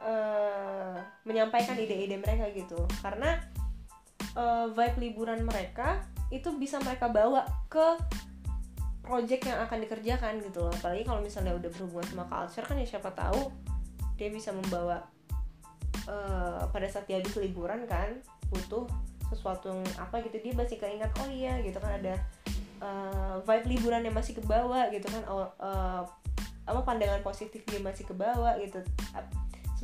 uh, 0.00 0.96
menyampaikan 1.28 1.76
ide-ide 1.76 2.16
mereka 2.16 2.48
gitu. 2.56 2.80
Karena 3.04 3.36
uh, 4.34 4.72
vibe 4.72 4.98
liburan 5.04 5.44
mereka 5.44 6.00
itu 6.32 6.48
bisa 6.56 6.80
mereka 6.80 7.12
bawa 7.12 7.44
ke 7.68 8.00
project 9.04 9.44
yang 9.44 9.60
akan 9.60 9.84
dikerjakan 9.84 10.40
gitu 10.40 10.64
loh. 10.64 10.72
Apalagi 10.72 11.04
kalau 11.04 11.20
misalnya 11.20 11.52
udah 11.52 11.68
berhubungan 11.68 12.08
sama 12.08 12.24
culture 12.24 12.64
kan 12.64 12.80
ya 12.80 12.88
siapa 12.88 13.12
tahu 13.12 13.52
dia 14.16 14.32
bisa 14.32 14.54
membawa 14.54 15.04
uh, 16.08 16.66
pada 16.68 16.86
saat 16.88 17.04
dia 17.08 17.20
habis 17.20 17.34
liburan 17.36 17.84
kan 17.88 18.20
butuh 18.52 18.86
sesuatu 19.32 19.72
yang 19.72 19.82
apa 19.96 20.20
gitu 20.24 20.36
dia 20.38 20.54
masih 20.54 20.76
keingat 20.78 21.10
oh 21.18 21.28
iya 21.32 21.58
gitu 21.64 21.80
kan 21.80 21.98
ada 21.98 22.14
uh, 22.84 23.36
vibe 23.42 23.78
liburan 23.78 24.04
yang 24.04 24.14
masih 24.14 24.36
ke 24.36 24.42
bawah 24.44 24.86
gitu 24.92 25.06
kan 25.08 25.22
uh, 25.26 26.02
apa 26.64 26.80
pandangan 26.80 27.20
positif 27.20 27.60
dia 27.68 27.80
masih 27.80 28.08
ke 28.08 28.14
bawah 28.16 28.56
gitu 28.60 28.80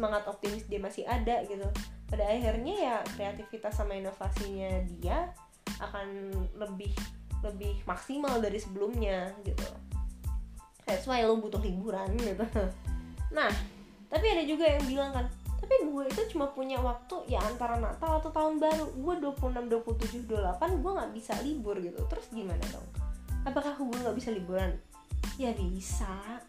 semangat 0.00 0.24
optimis 0.24 0.64
dia 0.64 0.80
masih 0.80 1.04
ada 1.04 1.44
gitu. 1.44 1.68
Pada 2.08 2.24
akhirnya 2.26 2.74
ya 2.74 2.96
kreativitas 3.14 3.76
sama 3.76 3.94
inovasinya 3.94 4.82
dia 4.96 5.28
akan 5.76 6.32
lebih 6.56 6.96
lebih 7.44 7.84
maksimal 7.84 8.40
dari 8.40 8.56
sebelumnya 8.56 9.28
gitu. 9.44 9.68
That's 10.88 11.04
why 11.04 11.20
lo 11.22 11.36
butuh 11.36 11.60
liburan 11.60 12.16
gitu. 12.16 12.46
Nah 13.30 13.52
tapi 14.10 14.26
ada 14.26 14.42
juga 14.42 14.66
yang 14.66 14.82
bilang 14.90 15.14
kan 15.14 15.26
tapi 15.60 15.76
gue 15.84 16.04
itu 16.08 16.22
cuma 16.32 16.48
punya 16.56 16.80
waktu 16.80 17.28
ya 17.28 17.36
antara 17.44 17.76
Natal 17.76 18.16
atau 18.16 18.32
tahun 18.32 18.56
baru. 18.56 18.96
Gue 18.96 19.14
26, 19.20 19.68
27, 19.68 20.24
28 20.24 20.80
gue 20.80 20.92
nggak 20.96 21.12
bisa 21.12 21.32
libur 21.44 21.76
gitu. 21.76 22.00
Terus 22.08 22.26
gimana 22.32 22.64
dong? 22.72 22.88
Apakah 23.44 23.76
gue 23.76 23.98
nggak 24.00 24.16
bisa 24.16 24.32
liburan? 24.32 24.72
Ya 25.36 25.52
bisa. 25.52 26.40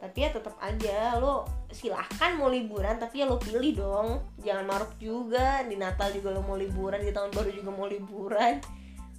Tapi 0.00 0.16
ya 0.24 0.32
tetap 0.32 0.56
aja 0.60 1.20
lo 1.20 1.44
silahkan 1.72 2.36
mau 2.36 2.48
liburan 2.48 2.96
tapi 2.96 3.20
ya 3.20 3.28
lo 3.28 3.36
pilih 3.36 3.76
dong. 3.76 4.24
Jangan 4.40 4.64
maruk 4.64 4.92
juga 4.96 5.60
di 5.68 5.76
Natal 5.76 6.08
juga 6.16 6.32
lo 6.32 6.40
mau 6.40 6.56
liburan 6.56 7.04
di 7.04 7.12
tahun 7.12 7.36
baru 7.36 7.52
juga 7.52 7.70
mau 7.76 7.84
liburan. 7.84 8.56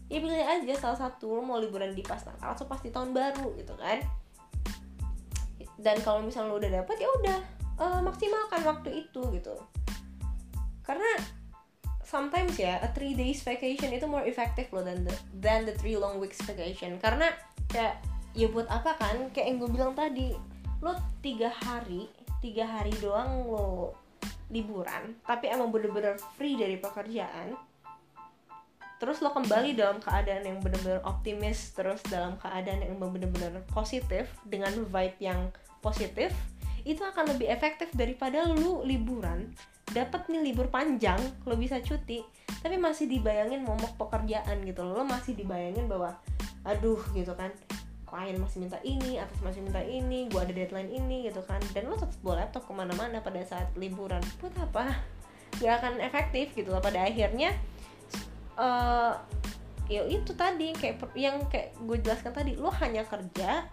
Ya 0.09 0.17
pilih 0.17 0.41
aja 0.41 0.73
salah 0.81 0.97
satu 0.97 1.37
lo 1.37 1.41
mau 1.45 1.61
liburan 1.61 1.93
di 1.93 2.01
pas 2.01 2.25
Natal 2.25 2.57
atau 2.57 2.65
pas 2.65 2.81
di 2.81 2.89
tahun 2.89 3.13
baru 3.13 3.53
gitu 3.53 3.77
kan. 3.77 4.01
Dan 5.77 6.01
kalau 6.01 6.25
misalnya 6.25 6.49
lo 6.49 6.57
udah 6.57 6.71
dapet 6.81 6.97
ya 6.97 7.09
udah 7.21 7.56
uh, 7.77 8.01
maksimalkan 8.03 8.61
waktu 8.65 9.07
itu 9.07 9.21
gitu. 9.33 9.55
Karena 10.85 11.09
sometimes 12.03 12.55
ya 12.57 12.79
a 12.81 12.89
three 12.93 13.13
days 13.13 13.43
vacation 13.43 13.93
itu 13.93 14.05
more 14.05 14.23
effective 14.25 14.69
loh 14.69 14.85
than 14.85 15.03
the 15.05 15.15
than 15.41 15.65
the 15.65 15.75
three 15.77 15.97
long 15.97 16.21
weeks 16.21 16.41
vacation. 16.45 16.97
Karena 17.01 17.33
kayak 17.69 18.01
ya 18.37 18.47
buat 18.49 18.69
apa 18.69 18.97
kan? 18.97 19.29
Kayak 19.33 19.45
yang 19.53 19.57
gue 19.61 19.69
bilang 19.71 19.93
tadi 19.97 20.33
lo 20.81 20.93
tiga 21.25 21.49
hari 21.49 22.05
tiga 22.37 22.69
hari 22.69 22.93
doang 23.01 23.49
lo 23.49 23.97
liburan 24.53 25.17
tapi 25.25 25.49
emang 25.49 25.73
bener-bener 25.73 26.15
free 26.37 26.55
dari 26.55 26.77
pekerjaan 26.77 27.57
terus 28.97 29.21
lo 29.21 29.29
kembali 29.33 29.77
dalam 29.77 30.01
keadaan 30.01 30.45
yang 30.45 30.57
bener-bener 30.61 31.01
optimis 31.05 31.73
terus 31.73 32.01
dalam 32.09 32.37
keadaan 32.41 32.81
yang 32.81 32.97
bener-bener 32.97 33.61
positif 33.73 34.29
dengan 34.45 34.73
vibe 34.89 35.17
yang 35.21 35.49
positif 35.81 36.33
itu 36.87 37.03
akan 37.03 37.35
lebih 37.35 37.51
efektif 37.51 37.91
daripada 37.91 38.47
lu 38.47 38.79
liburan. 38.87 39.51
Dapat 39.91 40.31
nih 40.31 40.51
libur 40.51 40.71
panjang 40.71 41.19
lo 41.43 41.59
bisa 41.59 41.83
cuti. 41.83 42.23
Tapi 42.63 42.79
masih 42.79 43.11
dibayangin 43.11 43.67
momok 43.67 43.99
pekerjaan 43.99 44.63
gitu 44.63 44.87
lo 44.87 45.03
masih 45.03 45.35
dibayangin 45.35 45.91
bahwa 45.91 46.15
aduh 46.63 46.99
gitu 47.11 47.35
kan. 47.35 47.51
Klien 48.07 48.39
masih 48.39 48.63
minta 48.63 48.79
ini 48.87 49.19
atas 49.19 49.35
masih 49.43 49.59
minta 49.59 49.83
ini 49.83 50.31
gua 50.31 50.47
ada 50.47 50.55
deadline 50.55 50.87
ini 50.87 51.27
gitu 51.27 51.43
kan. 51.43 51.59
Dan 51.75 51.91
lo 51.91 51.99
tetap 51.99 52.15
bawa 52.23 52.47
laptop 52.47 52.63
ke 52.63 52.71
mana-mana 52.71 53.19
pada 53.19 53.43
saat 53.43 53.67
liburan. 53.75 54.23
Buat 54.39 54.55
apa? 54.63 54.95
Gak 55.59 55.83
akan 55.83 55.99
efektif 55.99 56.55
gitu 56.55 56.71
loh. 56.71 56.79
Pada 56.79 57.03
akhirnya 57.03 57.51
uh, 58.55 59.11
ya 59.91 60.03
itu 60.07 60.31
tadi 60.35 60.71
kayak 60.75 61.03
yang 61.15 61.39
kayak 61.51 61.75
gue 61.79 61.97
jelaskan 61.99 62.31
tadi 62.31 62.55
lo 62.59 62.71
hanya 62.71 63.07
kerja 63.07 63.67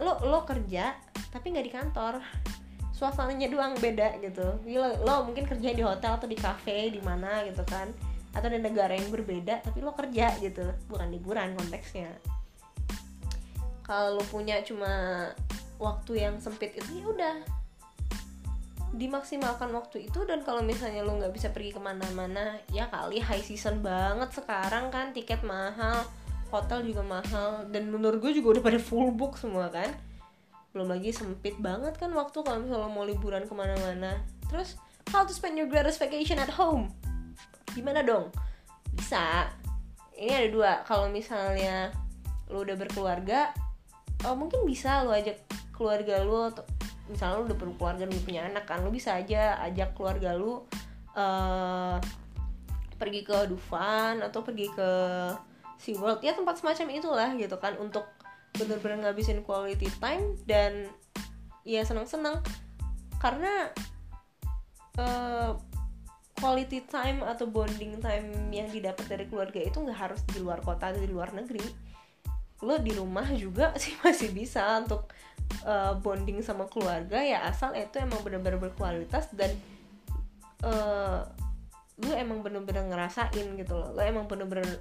lo 0.00 0.20
lo 0.28 0.44
kerja 0.44 0.92
tapi 1.32 1.52
nggak 1.52 1.66
di 1.66 1.72
kantor. 1.72 2.14
Suasananya 2.96 3.52
doang 3.52 3.76
beda 3.76 4.16
gitu. 4.24 4.56
Lo, 4.72 4.88
lo 5.04 5.14
mungkin 5.28 5.44
kerja 5.44 5.76
di 5.76 5.84
hotel 5.84 6.16
atau 6.16 6.28
di 6.28 6.36
cafe 6.36 6.88
di 6.88 7.00
mana 7.04 7.44
gitu 7.44 7.60
kan. 7.68 7.92
Atau 8.32 8.48
di 8.52 8.60
negara 8.60 8.96
yang 8.96 9.12
berbeda 9.12 9.60
tapi 9.60 9.84
lo 9.84 9.92
kerja 9.92 10.32
gitu. 10.40 10.64
Bukan 10.88 11.08
liburan 11.12 11.52
konteksnya. 11.56 12.12
Kalau 13.84 14.16
lo 14.16 14.24
punya 14.28 14.64
cuma 14.64 15.28
waktu 15.76 16.24
yang 16.24 16.40
sempit 16.40 16.72
itu 16.76 17.04
ya 17.04 17.06
udah. 17.12 17.36
Dimaksimalkan 18.96 19.76
waktu 19.76 20.08
itu 20.08 20.24
dan 20.24 20.40
kalau 20.40 20.64
misalnya 20.64 21.04
lo 21.04 21.20
nggak 21.20 21.36
bisa 21.36 21.52
pergi 21.52 21.76
ke 21.76 21.80
mana-mana 21.82 22.56
ya 22.72 22.88
kali 22.88 23.20
high 23.20 23.44
season 23.44 23.84
banget 23.84 24.32
sekarang 24.32 24.88
kan 24.88 25.12
tiket 25.12 25.44
mahal 25.44 26.00
hotel 26.50 26.86
juga 26.86 27.02
mahal 27.02 27.66
dan 27.70 27.90
menurut 27.90 28.22
gue 28.22 28.32
juga 28.38 28.58
udah 28.58 28.62
pada 28.64 28.78
full 28.80 29.12
book 29.14 29.36
semua 29.36 29.70
kan. 29.70 29.90
Belum 30.70 30.92
lagi 30.92 31.10
sempit 31.10 31.56
banget 31.58 31.96
kan 31.96 32.12
waktu 32.12 32.36
kalau 32.44 32.58
misalnya 32.60 32.90
mau 32.90 33.04
liburan 33.04 33.44
ke 33.48 33.54
mana-mana. 33.56 34.20
Terus 34.50 34.76
how 35.10 35.24
to 35.24 35.32
spend 35.32 35.56
your 35.56 35.66
greatest 35.66 35.98
vacation 35.98 36.36
at 36.36 36.52
home? 36.52 36.92
Gimana 37.72 38.04
dong? 38.06 38.30
Bisa. 38.92 39.50
Ini 40.16 40.32
ada 40.32 40.48
dua. 40.48 40.72
Kalau 40.88 41.12
misalnya 41.12 41.92
lu 42.50 42.62
udah 42.62 42.76
berkeluarga 42.78 43.50
oh 44.24 44.34
mungkin 44.38 44.64
bisa 44.64 45.02
lu 45.02 45.12
ajak 45.12 45.42
keluarga 45.74 46.22
lu 46.22 46.48
atau 46.48 46.64
misalnya 47.10 47.42
lu 47.42 47.44
udah 47.50 47.58
berkeluarga 47.58 48.04
lu 48.08 48.16
punya 48.22 48.48
anak 48.48 48.64
kan 48.64 48.80
lu 48.80 48.90
bisa 48.94 49.18
aja 49.18 49.58
ajak 49.66 49.92
keluarga 49.98 50.32
lu 50.34 50.62
uh, 51.14 51.98
pergi 52.96 53.20
ke 53.26 53.36
Dufan 53.50 54.24
atau 54.24 54.40
pergi 54.40 54.72
ke 54.72 54.90
SeaWorld 55.80 56.24
ya 56.24 56.32
tempat 56.32 56.60
semacam 56.60 56.86
itulah 56.92 57.30
gitu 57.36 57.56
kan 57.60 57.76
untuk 57.76 58.08
bener-bener 58.56 59.04
ngabisin 59.04 59.44
quality 59.44 59.92
time 60.00 60.34
dan 60.48 60.88
ya 61.62 61.84
seneng-seneng. 61.84 62.40
Karena 63.20 63.70
uh, 65.00 65.56
quality 66.36 66.84
time 66.84 67.24
atau 67.24 67.48
bonding 67.48 67.96
time 68.00 68.52
yang 68.52 68.68
didapat 68.68 69.04
dari 69.08 69.24
keluarga 69.28 69.60
itu 69.60 69.80
nggak 69.80 69.98
harus 69.98 70.20
di 70.28 70.40
luar 70.40 70.60
kota 70.60 70.92
atau 70.92 71.00
di 71.00 71.08
luar 71.08 71.32
negeri. 71.32 71.64
Lo 72.64 72.80
di 72.80 72.92
rumah 72.96 73.28
juga 73.36 73.72
sih 73.82 73.96
masih 74.00 74.32
bisa 74.32 74.64
untuk 74.80 75.08
uh, 75.64 75.96
bonding 76.00 76.40
sama 76.44 76.68
keluarga. 76.68 77.20
Ya 77.20 77.44
asal 77.48 77.76
itu 77.76 78.00
emang 78.00 78.20
bener-bener 78.24 78.60
berkualitas 78.60 79.32
dan 79.32 79.52
uh, 80.64 81.24
lu 81.96 82.12
emang 82.12 82.44
bener-bener 82.44 82.84
ngerasain 82.88 83.56
gitu 83.56 83.74
loh. 83.76 83.92
Lo 83.96 84.00
emang 84.04 84.28
bener-bener 84.28 84.80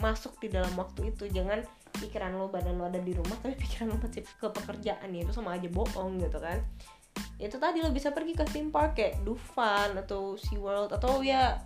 masuk 0.00 0.36
di 0.40 0.52
dalam 0.52 0.72
waktu 0.76 1.12
itu. 1.14 1.28
Jangan 1.28 1.64
pikiran 1.96 2.36
lo 2.36 2.52
badan 2.52 2.76
lo 2.76 2.86
ada 2.88 3.00
di 3.00 3.16
rumah 3.16 3.36
tapi 3.40 3.56
pikiran 3.64 3.92
lo 3.92 3.96
masih 4.00 4.22
ke 4.24 4.46
pekerjaan. 4.52 5.08
Ya 5.12 5.20
itu 5.24 5.32
sama 5.32 5.56
aja 5.56 5.68
bohong 5.68 6.20
gitu 6.20 6.38
kan. 6.40 6.60
Itu 7.40 7.56
tadi 7.56 7.80
lo 7.80 7.92
bisa 7.92 8.12
pergi 8.12 8.36
ke 8.36 8.44
theme 8.48 8.72
park 8.72 8.96
kayak 8.96 9.24
Dufan 9.24 9.96
atau 9.96 10.36
SeaWorld 10.36 10.92
atau 10.96 11.24
ya 11.24 11.60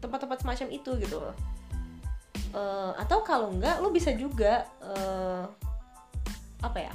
tempat-tempat 0.00 0.44
semacam 0.44 0.68
itu 0.72 0.90
gitu. 1.00 1.18
Uh, 2.52 2.92
atau 3.00 3.24
kalau 3.24 3.48
enggak 3.48 3.80
lo 3.80 3.88
bisa 3.88 4.12
juga 4.12 4.68
uh, 4.84 5.48
apa 6.60 6.78
ya 6.78 6.92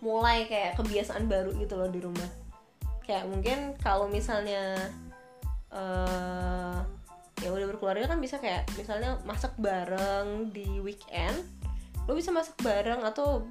mulai 0.00 0.48
kayak 0.48 0.80
kebiasaan 0.80 1.28
baru 1.28 1.54
gitu 1.60 1.76
loh 1.76 1.86
di 1.92 2.00
rumah. 2.02 2.28
Kayak 3.04 3.28
mungkin 3.30 3.58
kalau 3.78 4.08
misalnya 4.08 4.90
uh, 5.70 6.82
ya 7.40 7.48
udah 7.50 7.66
berkeluarga 7.72 8.04
kan 8.04 8.20
bisa 8.20 8.36
kayak 8.36 8.68
misalnya 8.76 9.16
masak 9.24 9.56
bareng 9.56 10.52
di 10.52 10.80
weekend 10.80 11.40
lo 12.08 12.18
bisa 12.18 12.34
masak 12.34 12.58
bareng 12.60 13.06
atau 13.06 13.44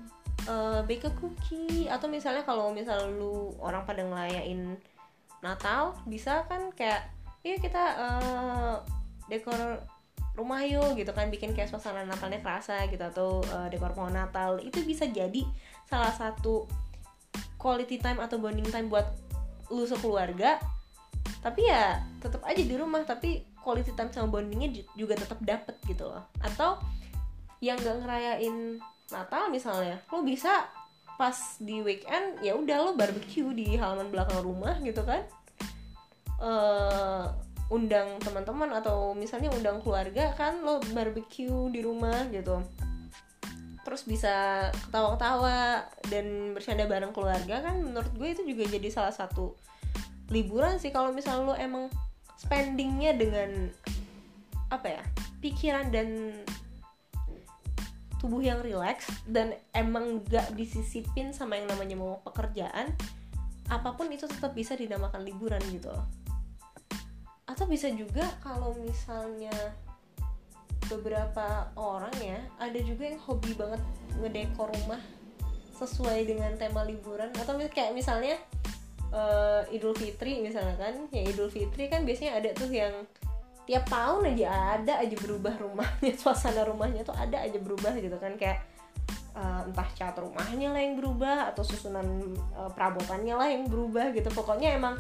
uh, 0.48 0.82
bake 0.84 1.08
a 1.10 1.12
cookie. 1.16 1.88
Atau 1.92 2.08
misalnya 2.08 2.44
kalau 2.48 2.72
misal 2.72 3.12
lu 3.12 3.54
orang 3.60 3.84
pada 3.84 4.06
ngelayain 4.06 4.78
Natal 5.40 5.96
bisa 6.04 6.44
kan 6.52 6.72
kayak 6.76 7.08
iya 7.48 7.56
kita 7.56 7.84
uh, 7.96 8.76
dekor 9.32 9.84
rumah 10.36 10.64
yuk 10.64 10.96
gitu 10.96 11.12
kan. 11.12 11.28
Bikin 11.28 11.52
kayak 11.52 11.72
suasana 11.72 12.04
Natalnya 12.04 12.40
kerasa 12.40 12.88
gitu 12.88 13.04
atau 13.04 13.44
uh, 13.56 13.68
dekor 13.68 13.92
pohon 13.92 14.16
Natal. 14.16 14.60
Itu 14.64 14.84
bisa 14.84 15.08
jadi 15.10 15.44
salah 15.88 16.14
satu 16.14 16.70
quality 17.60 18.00
time 18.00 18.24
atau 18.24 18.40
bonding 18.40 18.68
time 18.68 18.88
buat 18.88 19.08
lu 19.72 19.84
sekeluarga. 19.84 20.60
Tapi 21.40 21.62
ya 21.64 22.04
tetap 22.20 22.44
aja 22.44 22.60
di 22.60 22.76
rumah 22.76 23.08
tapi 23.08 23.49
quality 23.62 23.92
time 23.94 24.12
sama 24.12 24.28
bondingnya 24.30 24.84
juga 24.96 25.20
tetap 25.20 25.40
dapet 25.44 25.76
gitu 25.86 26.08
loh. 26.08 26.24
Atau 26.42 26.80
yang 27.60 27.76
gak 27.80 28.04
ngerayain 28.04 28.80
Natal 29.10 29.50
misalnya 29.52 30.00
lo 30.14 30.24
bisa 30.24 30.70
pas 31.20 31.36
di 31.60 31.84
weekend 31.84 32.40
ya 32.40 32.56
udah 32.56 32.78
lo 32.80 32.92
barbecue 32.96 33.52
di 33.52 33.76
halaman 33.76 34.08
belakang 34.08 34.40
rumah 34.40 34.80
gitu 34.80 35.04
kan. 35.04 35.28
Uh, 36.40 37.28
undang 37.70 38.16
teman-teman 38.24 38.72
atau 38.74 39.12
misalnya 39.12 39.52
undang 39.52 39.84
keluarga 39.84 40.32
kan 40.34 40.64
lo 40.64 40.80
barbecue 40.96 41.68
di 41.70 41.84
rumah 41.84 42.26
gitu. 42.32 42.64
Terus 43.84 44.02
bisa 44.06 44.70
ketawa-ketawa 44.88 45.84
dan 46.08 46.56
bercanda 46.56 46.88
bareng 46.88 47.12
keluarga 47.12 47.62
kan 47.66 47.82
menurut 47.84 48.14
gue 48.16 48.30
itu 48.32 48.44
juga 48.46 48.64
jadi 48.70 48.88
salah 48.88 49.14
satu 49.14 49.54
liburan 50.32 50.80
sih. 50.80 50.94
Kalau 50.94 51.12
misalnya 51.12 51.44
lo 51.52 51.56
emang 51.58 51.92
spendingnya 52.40 53.12
dengan 53.20 53.68
apa 54.72 54.88
ya 54.88 55.04
pikiran 55.44 55.92
dan 55.92 56.32
tubuh 58.20 58.44
yang 58.44 58.60
rileks 58.64 59.08
dan 59.28 59.56
emang 59.76 60.24
gak 60.28 60.52
disisipin 60.56 61.32
sama 61.36 61.60
yang 61.60 61.68
namanya 61.72 61.96
mau 61.96 62.20
pekerjaan 62.24 62.96
apa 63.70 63.96
pun 63.96 64.10
itu 64.10 64.26
tetap 64.26 64.52
bisa 64.58 64.74
dinamakan 64.74 65.22
liburan 65.22 65.62
gitu 65.70 65.94
loh. 65.94 66.06
Atau 67.46 67.70
bisa 67.70 67.88
juga 67.94 68.26
kalau 68.42 68.74
misalnya 68.82 69.54
beberapa 70.90 71.70
orang 71.78 72.14
ya 72.18 72.42
ada 72.58 72.80
juga 72.82 73.14
yang 73.14 73.22
hobi 73.22 73.54
banget 73.54 73.82
ngedekor 74.18 74.74
rumah 74.74 75.02
sesuai 75.78 76.26
dengan 76.26 76.58
tema 76.58 76.82
liburan. 76.82 77.30
Atau 77.38 77.62
kayak 77.70 77.94
misalnya 77.94 78.42
uh, 79.14 79.62
Idul 79.74 79.96
Fitri 79.98 80.42
misalnya 80.42 80.76
kan 80.78 80.96
ya 81.14 81.24
Idul 81.26 81.50
Fitri 81.50 81.88
kan 81.88 82.04
biasanya 82.04 82.42
ada 82.42 82.50
tuh 82.54 82.70
yang 82.70 82.94
tiap 83.70 83.86
tahun 83.86 84.34
aja 84.34 84.82
ada 84.82 84.94
aja 84.98 85.16
berubah 85.20 85.54
rumahnya 85.62 86.14
suasana 86.22 86.66
rumahnya 86.66 87.06
tuh 87.06 87.14
ada 87.14 87.38
aja 87.46 87.62
berubah 87.62 87.94
gitu 88.02 88.18
kan 88.18 88.34
kayak 88.34 88.66
uh, 89.40 89.62
entah 89.68 89.90
cat 89.94 90.16
rumahnya 90.18 90.74
lah 90.74 90.82
yang 90.82 90.96
berubah 90.98 91.54
atau 91.54 91.64
susunan 91.64 92.06
uh, 92.56 92.70
perabotannya 92.72 93.36
lah 93.36 93.48
yang 93.50 93.68
berubah 93.70 94.12
gitu. 94.16 94.30
Pokoknya 94.34 94.76
emang 94.76 94.98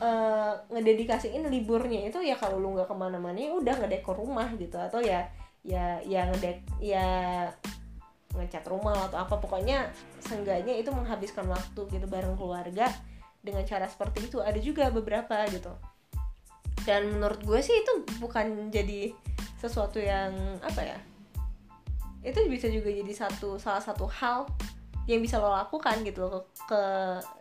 uh, 0.00 0.54
ngededikasiin 0.70 1.44
liburnya 1.50 2.06
itu 2.08 2.18
ya 2.22 2.36
kalau 2.38 2.60
lu 2.60 2.76
nggak 2.76 2.88
ke 2.88 2.96
mana-mana 2.96 3.36
ya 3.36 3.52
udah 3.56 3.74
ngedekor 3.84 4.16
rumah 4.16 4.48
gitu. 4.56 4.76
Atau 4.80 5.02
ya 5.04 5.28
ya 5.60 6.00
ya 6.06 6.24
ngedek 6.32 6.58
ya 6.80 7.06
ngecat 8.34 8.64
rumah 8.70 9.10
atau 9.10 9.18
apa. 9.20 9.34
Pokoknya 9.38 9.90
seenggaknya 10.22 10.78
itu 10.78 10.90
menghabiskan 10.94 11.46
waktu 11.50 11.80
gitu 11.90 12.06
bareng 12.06 12.38
keluarga 12.38 12.88
dengan 13.40 13.64
cara 13.64 13.88
seperti 13.88 14.28
itu 14.28 14.38
ada 14.40 14.56
juga 14.60 14.92
beberapa 14.92 15.44
gitu. 15.48 15.72
Dan 16.84 17.16
menurut 17.16 17.40
gue 17.44 17.60
sih 17.60 17.76
itu 17.76 17.92
bukan 18.20 18.72
jadi 18.72 19.12
sesuatu 19.60 20.00
yang 20.00 20.32
apa 20.64 20.80
ya 20.80 20.98
itu 22.20 22.36
bisa 22.52 22.68
juga 22.68 22.92
jadi 22.92 23.12
satu 23.16 23.56
salah 23.56 23.80
satu 23.80 24.04
hal 24.08 24.44
yang 25.08 25.24
bisa 25.24 25.40
lo 25.40 25.48
lakukan 25.52 26.04
gitu 26.04 26.28
ke, 26.28 26.40
ke 26.68 26.82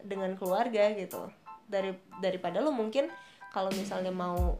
dengan 0.07 0.35
keluarga 0.39 0.91
gitu. 0.95 1.27
Dari 1.67 1.91
daripada 2.23 2.63
lo 2.63 2.71
mungkin 2.71 3.11
kalau 3.51 3.69
misalnya 3.75 4.11
mau 4.11 4.59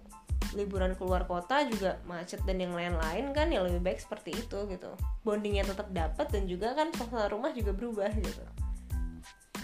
liburan 0.57 0.97
keluar 0.97 1.23
kota 1.29 1.61
juga 1.67 2.01
macet 2.09 2.41
dan 2.43 2.57
yang 2.57 2.73
lain-lain 2.73 3.31
kan 3.31 3.47
ya 3.53 3.63
lebih 3.63 3.79
baik 3.79 3.99
seperti 3.99 4.35
itu 4.35 4.67
gitu. 4.67 4.91
Bondingnya 5.23 5.63
tetap 5.67 5.87
dapat 5.91 6.27
dan 6.31 6.47
juga 6.51 6.75
kan 6.75 6.91
suasana 6.91 7.31
rumah 7.31 7.55
juga 7.55 7.71
berubah 7.71 8.11
gitu 8.19 8.43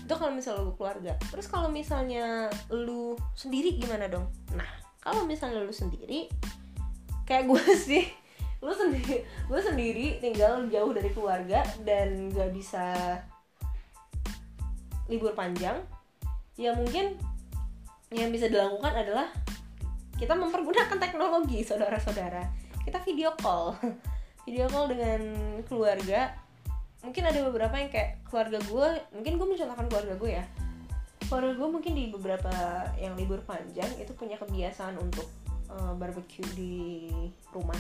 itu 0.06 0.14
kalau 0.14 0.32
misalnya 0.38 0.62
lu 0.62 0.74
keluarga. 0.78 1.18
Terus 1.34 1.50
kalau 1.50 1.70
misalnya 1.74 2.54
lu 2.70 3.18
sendiri 3.34 3.82
gimana 3.82 4.06
dong? 4.06 4.30
Nah 4.54 4.70
kalau 5.02 5.26
misalnya 5.26 5.66
lu 5.66 5.74
sendiri 5.74 6.30
kayak 7.26 7.50
gue 7.50 7.64
sih 7.90 8.06
lu 8.62 8.74
sendiri 8.74 9.22
gue 9.22 9.62
sendiri 9.62 10.18
tinggal 10.18 10.66
jauh 10.74 10.90
dari 10.90 11.14
keluarga 11.14 11.62
dan 11.86 12.34
gak 12.34 12.50
bisa 12.50 13.22
libur 15.06 15.38
panjang 15.38 15.78
ya 16.58 16.74
mungkin 16.74 17.14
yang 18.10 18.34
bisa 18.34 18.50
dilakukan 18.50 18.94
adalah 18.96 19.30
kita 20.16 20.32
mempergunakan 20.32 20.96
teknologi 20.96 21.60
saudara-saudara. 21.68 22.48
Kita 22.88 23.04
video 23.04 23.36
call. 23.36 23.76
Video 24.48 24.70
call 24.70 24.94
dengan 24.94 25.22
keluarga 25.66 26.32
mungkin 27.06 27.24
ada 27.30 27.40
beberapa 27.46 27.76
yang 27.78 27.90
kayak 27.94 28.26
keluarga 28.26 28.58
gue 28.66 28.88
mungkin 29.14 29.34
gue 29.38 29.48
mencontohkan 29.48 29.86
keluarga 29.88 30.14
gue 30.18 30.32
ya. 30.42 30.46
Keluarga 31.26 31.54
gue 31.54 31.70
mungkin 31.70 31.94
di 31.94 32.06
beberapa 32.10 32.54
yang 32.98 33.14
libur 33.14 33.42
panjang 33.46 33.90
itu 34.02 34.12
punya 34.18 34.42
kebiasaan 34.42 34.98
untuk 34.98 35.30
uh, 35.70 35.94
barbecue 35.94 36.46
di 36.58 37.10
rumah. 37.54 37.80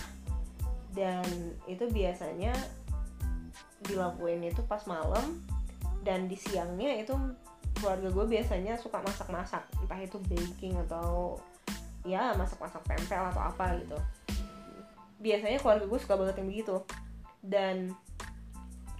Dan 0.93 1.25
itu 1.67 1.89
biasanya 1.91 2.55
dilakuin 3.85 4.45
itu 4.45 4.63
pas 4.65 4.81
malam 4.87 5.43
dan 6.01 6.29
di 6.29 6.37
siangnya 6.37 7.01
itu 7.01 7.13
keluarga 7.77 8.07
gue 8.07 8.25
biasanya 8.39 8.77
suka 8.79 9.01
masak-masak. 9.03 9.65
Entah 9.81 9.99
itu 9.99 10.17
baking 10.29 10.77
atau 10.87 11.41
ya 12.05 12.37
masak-masak 12.37 12.81
tempel 12.85 13.23
atau 13.33 13.41
apa 13.41 13.75
gitu. 13.81 13.97
Biasanya 15.19 15.57
keluarga 15.59 15.85
gue 15.89 15.99
suka 15.99 16.15
banget 16.15 16.35
yang 16.39 16.49
begitu. 16.49 16.75
Dan 17.45 17.93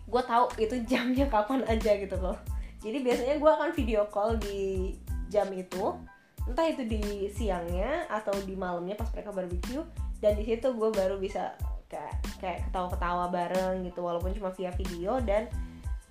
gue 0.06 0.22
tahu 0.22 0.46
itu 0.62 0.76
jamnya 0.86 1.26
kapan 1.28 1.66
aja 1.66 1.98
gitu 1.98 2.18
loh. 2.22 2.38
Jadi 2.82 3.02
biasanya 3.02 3.36
gue 3.42 3.52
akan 3.52 3.70
video 3.74 4.06
call 4.10 4.38
di 4.38 4.94
jam 5.30 5.50
itu. 5.52 5.98
Entah 6.46 6.70
itu 6.70 6.86
di 6.86 7.26
siangnya 7.34 8.06
atau 8.06 8.34
di 8.46 8.54
malamnya 8.54 8.94
pas 8.94 9.10
mereka 9.10 9.34
barbecue. 9.34 9.82
Dan 10.22 10.38
di 10.38 10.46
situ 10.46 10.70
gue 10.74 10.90
baru 10.94 11.18
bisa 11.18 11.58
kayak 11.90 12.14
kayak 12.38 12.60
ketawa-ketawa 12.70 13.30
bareng 13.34 13.86
gitu 13.86 14.06
walaupun 14.06 14.34
cuma 14.38 14.54
via 14.54 14.70
video. 14.78 15.18
Dan 15.26 15.50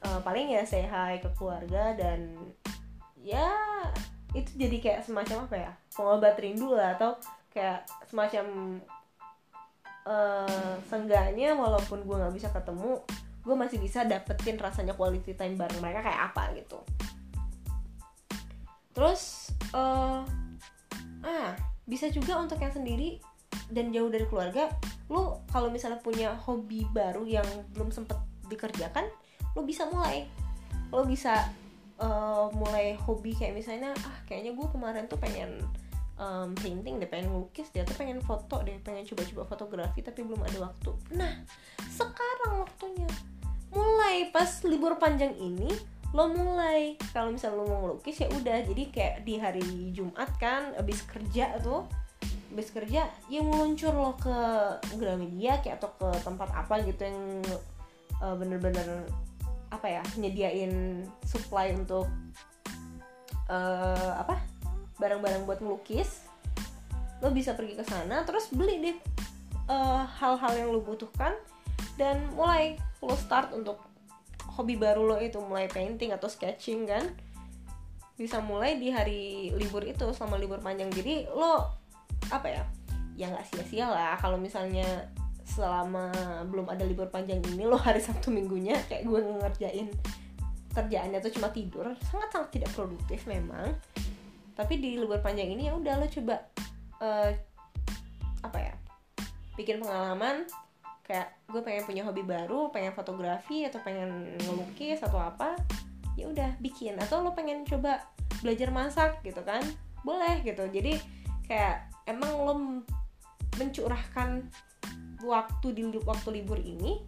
uh, 0.05 0.21
paling 0.21 0.53
ya 0.53 0.63
say 0.67 0.85
hi 0.85 1.23
ke 1.23 1.31
keluarga 1.39 1.95
dan 1.95 2.35
ya 3.25 3.49
itu 4.37 4.51
jadi 4.59 4.77
kayak 4.83 5.01
semacam 5.07 5.47
apa 5.47 5.57
ya 5.57 5.73
pengobat 5.95 6.37
rindu 6.37 6.75
lah 6.75 6.99
atau 6.99 7.17
kayak 7.55 7.87
semacam 8.11 8.77
uh, 10.05 10.75
senggaknya 10.91 11.55
walaupun 11.55 12.03
gue 12.03 12.17
nggak 12.19 12.35
bisa 12.35 12.49
ketemu 12.51 13.01
gue 13.45 13.57
masih 13.57 13.77
bisa 13.77 14.09
dapetin 14.09 14.57
rasanya 14.57 14.97
quality 14.97 15.37
time 15.37 15.61
bareng 15.61 15.81
mereka 15.85 16.01
kayak 16.01 16.33
apa 16.33 16.43
gitu. 16.57 16.81
Terus 18.97 19.53
uh, 19.77 20.25
ah 21.25 21.53
bisa 21.85 22.09
juga 22.09 22.41
untuk 22.41 22.57
yang 22.57 22.73
sendiri 22.73 23.21
dan 23.69 23.93
jauh 23.93 24.09
dari 24.09 24.25
keluarga 24.29 24.73
lu 25.13 25.37
kalau 25.53 25.69
misalnya 25.69 26.01
punya 26.01 26.33
hobi 26.49 26.89
baru 26.93 27.29
yang 27.29 27.45
belum 27.77 27.93
sempet 27.93 28.17
dikerjakan 28.49 29.05
lu 29.53 29.69
bisa 29.69 29.85
mulai. 29.93 30.25
Lu 30.89 31.05
bisa 31.05 31.53
uh, 32.01 32.49
mulai 32.57 32.97
hobi 32.97 33.37
kayak 33.37 33.55
misalnya 33.55 33.93
ah 33.93 34.17
kayaknya 34.25 34.57
gue 34.57 34.67
kemarin 34.73 35.05
tuh 35.05 35.21
pengen 35.21 35.61
um, 36.19 36.55
painting 36.59 36.99
deh 37.03 37.11
pengen 37.11 37.35
lukis 37.35 37.71
dia 37.71 37.83
tuh 37.87 37.97
pengen 37.99 38.23
foto 38.23 38.63
deh 38.63 38.79
pengen 38.83 39.07
coba-coba 39.07 39.43
fotografi 39.47 40.01
tapi 40.03 40.23
belum 40.23 40.43
ada 40.43 40.71
waktu. 40.71 40.91
Nah 41.19 41.33
sekarang 41.91 42.65
waktunya 42.65 43.09
mulai. 43.75 44.31
Pas 44.31 44.49
libur 44.65 44.97
panjang 44.97 45.35
ini 45.37 45.69
lo 46.15 46.31
mulai. 46.31 46.95
Kalau 47.11 47.35
misalnya 47.35 47.59
lo 47.59 47.67
mau 47.67 47.79
ngelukis 47.85 48.23
ya 48.23 48.29
udah. 48.31 48.63
Jadi 48.63 48.83
kayak 48.95 49.27
di 49.27 49.35
hari 49.37 49.91
Jumat 49.91 50.31
kan 50.39 50.73
abis 50.79 51.03
kerja 51.05 51.59
tuh 51.61 51.85
abis 52.55 52.71
kerja 52.71 53.11
ya 53.27 53.43
meluncur 53.43 53.91
lo 53.91 54.15
ke 54.15 54.39
Gramedia 54.95 55.59
kayak 55.59 55.83
atau 55.83 55.91
ke 55.99 56.09
tempat 56.23 56.55
apa 56.55 56.87
gitu 56.87 57.03
yang 57.03 57.43
uh, 58.23 58.39
bener-bener 58.39 59.11
apa 59.75 59.91
ya 59.91 60.03
nyediain 60.15 61.03
supply 61.27 61.75
untuk 61.75 62.07
uh, 63.51 64.13
apa 64.23 64.39
barang-barang 65.03 65.51
buat 65.51 65.59
melukis 65.59 66.23
lo 67.19 67.35
bisa 67.35 67.59
pergi 67.59 67.75
ke 67.75 67.83
sana 67.83 68.23
terus 68.23 68.55
beli 68.55 68.79
deh 68.79 68.97
hal 69.67 70.07
hal-hal 70.39 70.53
yang 70.55 70.69
lo 70.71 70.79
butuhkan 70.79 71.35
dan 71.99 72.23
mulai 72.39 72.79
lo 73.05 73.17
start 73.17 73.53
untuk 73.53 73.81
hobi 74.55 74.79
baru 74.79 75.03
lo 75.05 75.17
itu 75.19 75.41
mulai 75.43 75.67
painting 75.69 76.15
atau 76.15 76.29
sketching 76.31 76.89
kan. 76.89 77.05
Bisa 78.15 78.39
mulai 78.39 78.79
di 78.79 78.95
hari 78.95 79.51
libur 79.55 79.83
itu 79.83 80.07
selama 80.15 80.39
libur 80.39 80.63
panjang. 80.63 80.89
Jadi 80.91 81.27
lo 81.29 81.69
apa 82.31 82.47
ya 82.49 82.63
ya 83.15 83.31
nggak 83.31 83.47
sia-sia 83.51 83.87
lah. 83.91 84.15
Kalau 84.19 84.39
misalnya 84.39 85.11
selama 85.45 86.09
belum 86.49 86.73
ada 86.73 86.89
libur 86.89 87.13
panjang 87.13 87.45
ini 87.53 87.69
lo 87.69 87.77
hari 87.77 88.01
sabtu 88.01 88.33
minggunya 88.33 88.81
kayak 88.89 89.05
gue 89.05 89.21
ngerjain 89.21 89.93
kerjaannya 90.73 91.21
tuh 91.21 91.33
cuma 91.37 91.53
tidur 91.53 91.85
sangat 92.11 92.29
sangat 92.33 92.49
tidak 92.61 92.71
produktif 92.73 93.29
memang. 93.29 93.77
Tapi 94.55 94.75
di 94.79 94.97
libur 94.97 95.21
panjang 95.21 95.51
ini 95.51 95.69
ya 95.69 95.77
udah 95.77 95.95
lo 96.01 96.07
coba 96.09 96.37
uh, 97.03 97.31
apa 98.45 98.59
ya 98.61 98.75
bikin 99.55 99.79
pengalaman 99.83 100.47
kayak 101.05 101.37
gue 101.53 101.61
pengen 101.61 101.85
punya 101.85 102.03
hobi 102.03 102.25
baru 102.25 102.73
pengen 102.73 102.97
fotografi 102.97 103.69
atau 103.69 103.79
pengen 103.85 104.35
ngelukis 104.41 105.05
atau 105.05 105.21
apa 105.21 105.55
ya 106.17 106.27
udah 106.33 106.57
bikin. 106.59 106.97
Atau 106.99 107.21
lo 107.21 107.37
pengen 107.37 107.63
coba 107.69 108.03
belajar 108.41 108.73
masak 108.73 109.21
gitu 109.21 109.45
kan? 109.45 109.61
Boleh 110.03 110.41
gitu. 110.43 110.65
Jadi 110.65 110.97
kayak 111.45 111.93
emang 112.09 112.33
lo 112.41 112.55
mencurahkan 113.61 114.49
waktu 115.23 115.67
di 115.73 115.83
waktu 116.03 116.29
libur 116.41 116.59
ini 116.59 117.01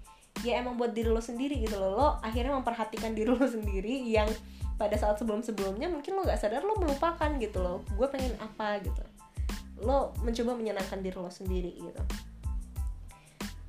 ya 0.45 0.61
emang 0.61 0.77
buat 0.77 0.93
diri 0.93 1.09
lo 1.09 1.25
sendiri 1.25 1.57
gitu 1.65 1.81
loh. 1.81 1.93
Lo 1.97 2.09
akhirnya 2.21 2.53
memperhatikan 2.61 3.17
diri 3.17 3.33
lo 3.33 3.49
sendiri 3.57 4.05
yang 4.05 4.29
pada 4.77 4.93
saat 5.01 5.17
sebelum 5.17 5.41
sebelumnya 5.41 5.89
mungkin 5.89 6.21
lo 6.21 6.29
gak 6.29 6.37
sadar 6.37 6.61
lo 6.61 6.77
melupakan 6.77 7.33
gitu 7.41 7.59
loh. 7.65 7.81
Gue 7.97 8.13
pengen 8.13 8.37
apa 8.45 8.77
gitu. 8.85 9.03
Lo 9.81 10.13
mencoba 10.21 10.53
menyenangkan 10.53 11.01
diri 11.01 11.17
lo 11.17 11.33
sendiri 11.33 11.73
gitu 11.81 12.05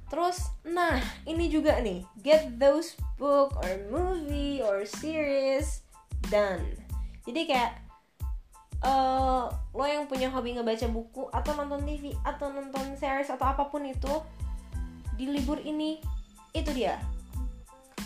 Terus, 0.07 0.39
nah 0.63 1.03
ini 1.27 1.51
juga 1.51 1.83
nih, 1.83 2.07
get 2.23 2.55
those 2.55 2.95
book 3.19 3.51
or 3.59 3.71
movie 3.91 4.63
or 4.63 4.87
series 4.87 5.83
done. 6.31 6.63
Jadi 7.27 7.43
kayak 7.43 7.83
uh, 8.87 9.51
lo 9.75 9.83
yang 9.83 10.07
punya 10.07 10.31
hobi 10.31 10.55
ngebaca 10.55 10.87
buku 10.87 11.27
atau 11.27 11.51
nonton 11.59 11.83
TV 11.83 12.15
atau 12.23 12.47
nonton 12.55 12.95
series 12.95 13.27
atau 13.27 13.51
apa 13.51 13.67
pun 13.67 13.83
itu 13.83 14.23
di 15.19 15.27
libur 15.27 15.59
ini 15.59 15.99
itu 16.55 16.71
dia. 16.71 16.95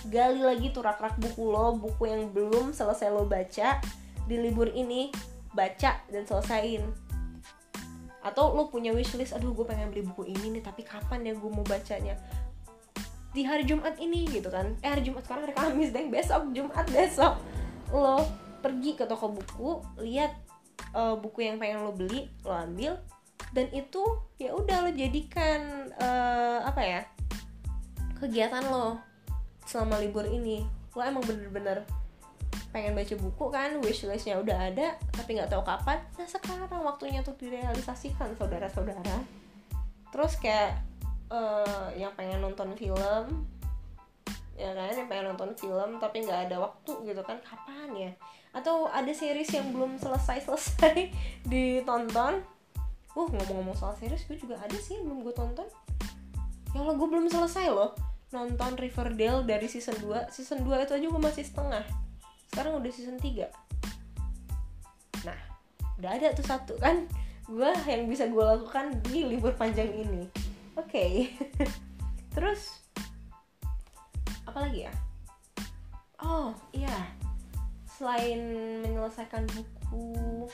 Gali 0.10 0.42
lagi 0.42 0.74
tuh 0.74 0.82
rak-rak 0.82 1.22
buku 1.22 1.46
lo 1.46 1.78
buku 1.78 2.10
yang 2.10 2.34
belum 2.34 2.74
selesai 2.74 3.14
lo 3.14 3.30
baca 3.30 3.78
di 4.26 4.36
libur 4.42 4.74
ini 4.74 5.14
baca 5.54 6.02
dan 6.10 6.24
selesaiin 6.26 7.11
atau 8.22 8.54
lo 8.54 8.70
punya 8.70 8.94
wishlist 8.94 9.34
aduh 9.34 9.54
gue 9.54 9.66
pengen 9.66 9.90
beli 9.90 10.06
buku 10.06 10.30
ini 10.30 10.58
nih 10.58 10.64
tapi 10.64 10.86
kapan 10.86 11.26
ya 11.26 11.34
gue 11.34 11.52
mau 11.52 11.66
bacanya? 11.66 12.16
Di 13.32 13.42
hari 13.48 13.64
Jumat 13.66 13.98
ini 13.98 14.28
gitu 14.30 14.52
kan. 14.52 14.78
Eh 14.84 14.90
hari 14.92 15.02
Jumat 15.02 15.26
sekarang 15.26 15.50
hari 15.50 15.56
Kamis 15.58 15.90
deh 15.90 16.06
besok 16.08 16.52
Jumat 16.54 16.86
besok. 16.92 17.40
Lo 17.90 18.24
pergi 18.62 18.94
ke 18.94 19.10
toko 19.10 19.34
buku 19.34 19.70
lihat 20.06 20.38
uh, 20.94 21.18
buku 21.18 21.50
yang 21.50 21.58
pengen 21.58 21.82
lo 21.82 21.98
beli 21.98 22.30
lo 22.46 22.54
ambil 22.54 22.94
dan 23.52 23.68
itu 23.74 24.06
ya 24.38 24.54
udah 24.54 24.86
lo 24.86 24.90
jadikan 24.94 25.90
uh, 25.98 26.62
apa 26.64 26.82
ya 26.86 27.02
kegiatan 28.22 28.62
lo 28.70 29.02
selama 29.66 29.98
libur 29.98 30.30
ini. 30.30 30.62
Lo 30.94 31.02
emang 31.02 31.24
bener-bener 31.26 31.88
pengen 32.72 32.96
baca 32.96 33.16
buku 33.20 33.46
kan 33.52 33.70
wishlistnya 33.84 34.40
udah 34.40 34.72
ada 34.72 34.96
tapi 35.12 35.36
nggak 35.36 35.52
tahu 35.52 35.64
kapan. 35.64 36.00
Nah 36.16 36.28
sekarang 36.28 36.82
waktunya 36.84 37.20
tuh 37.20 37.36
direalisasikan 37.36 38.36
saudara-saudara. 38.40 39.24
Terus 40.12 40.34
kayak 40.40 40.80
uh, 41.32 41.92
yang 41.96 42.16
pengen 42.16 42.40
nonton 42.40 42.72
film 42.80 43.48
ya 44.60 44.78
kan 44.78 44.94
yang 44.94 45.10
pengen 45.10 45.34
nonton 45.34 45.58
film 45.58 45.98
tapi 45.98 46.22
nggak 46.22 46.52
ada 46.52 46.64
waktu 46.64 46.92
gitu 47.12 47.22
kan 47.28 47.40
kapan 47.44 47.90
ya? 47.96 48.12
Atau 48.56 48.88
ada 48.92 49.12
series 49.12 49.52
yang 49.52 49.72
belum 49.76 50.00
selesai 50.00 50.48
selesai 50.48 51.12
ditonton? 51.52 52.44
Uh 53.12 53.28
ngomong-ngomong 53.28 53.76
soal 53.76 53.92
series 54.00 54.24
gue 54.24 54.40
juga 54.40 54.56
ada 54.64 54.78
sih 54.80 54.96
yang 54.96 55.12
belum 55.12 55.28
gue 55.28 55.36
tonton. 55.36 55.68
Ya 56.72 56.80
Allah 56.80 56.96
gue 56.96 57.08
belum 57.08 57.28
selesai 57.28 57.68
loh 57.68 57.92
nonton 58.32 58.80
Riverdale 58.80 59.44
dari 59.44 59.68
season 59.68 60.00
2 60.00 60.32
season 60.32 60.64
2 60.64 60.88
itu 60.88 60.96
aja 60.96 61.04
gue 61.04 61.22
masih 61.22 61.44
setengah 61.44 61.84
sekarang 62.52 62.84
udah 62.84 62.92
season 62.92 63.16
3 63.18 63.48
nah 65.24 65.40
udah 66.02 66.18
ada 66.18 66.34
tuh 66.34 66.42
satu 66.42 66.74
kan? 66.82 67.06
Gue 67.46 67.70
yang 67.86 68.10
bisa 68.10 68.26
gue 68.26 68.42
lakukan 68.42 69.06
di 69.06 69.22
libur 69.22 69.54
panjang 69.54 69.86
ini. 69.94 70.26
Oke. 70.74 70.90
Okay. 70.90 71.12
terus 72.34 72.82
apa 74.50 74.66
lagi 74.66 74.90
ya? 74.90 74.94
Oh 76.26 76.58
iya. 76.74 77.14
Selain 77.86 78.42
menyelesaikan 78.82 79.46
buku 79.54 80.50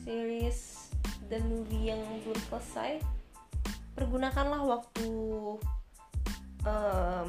series 0.00 0.88
dan 1.28 1.44
movie 1.44 1.92
yang 1.92 2.00
belum 2.24 2.40
selesai 2.48 2.96
pergunakanlah 3.92 4.64
waktu 4.64 5.08
um, 6.64 7.28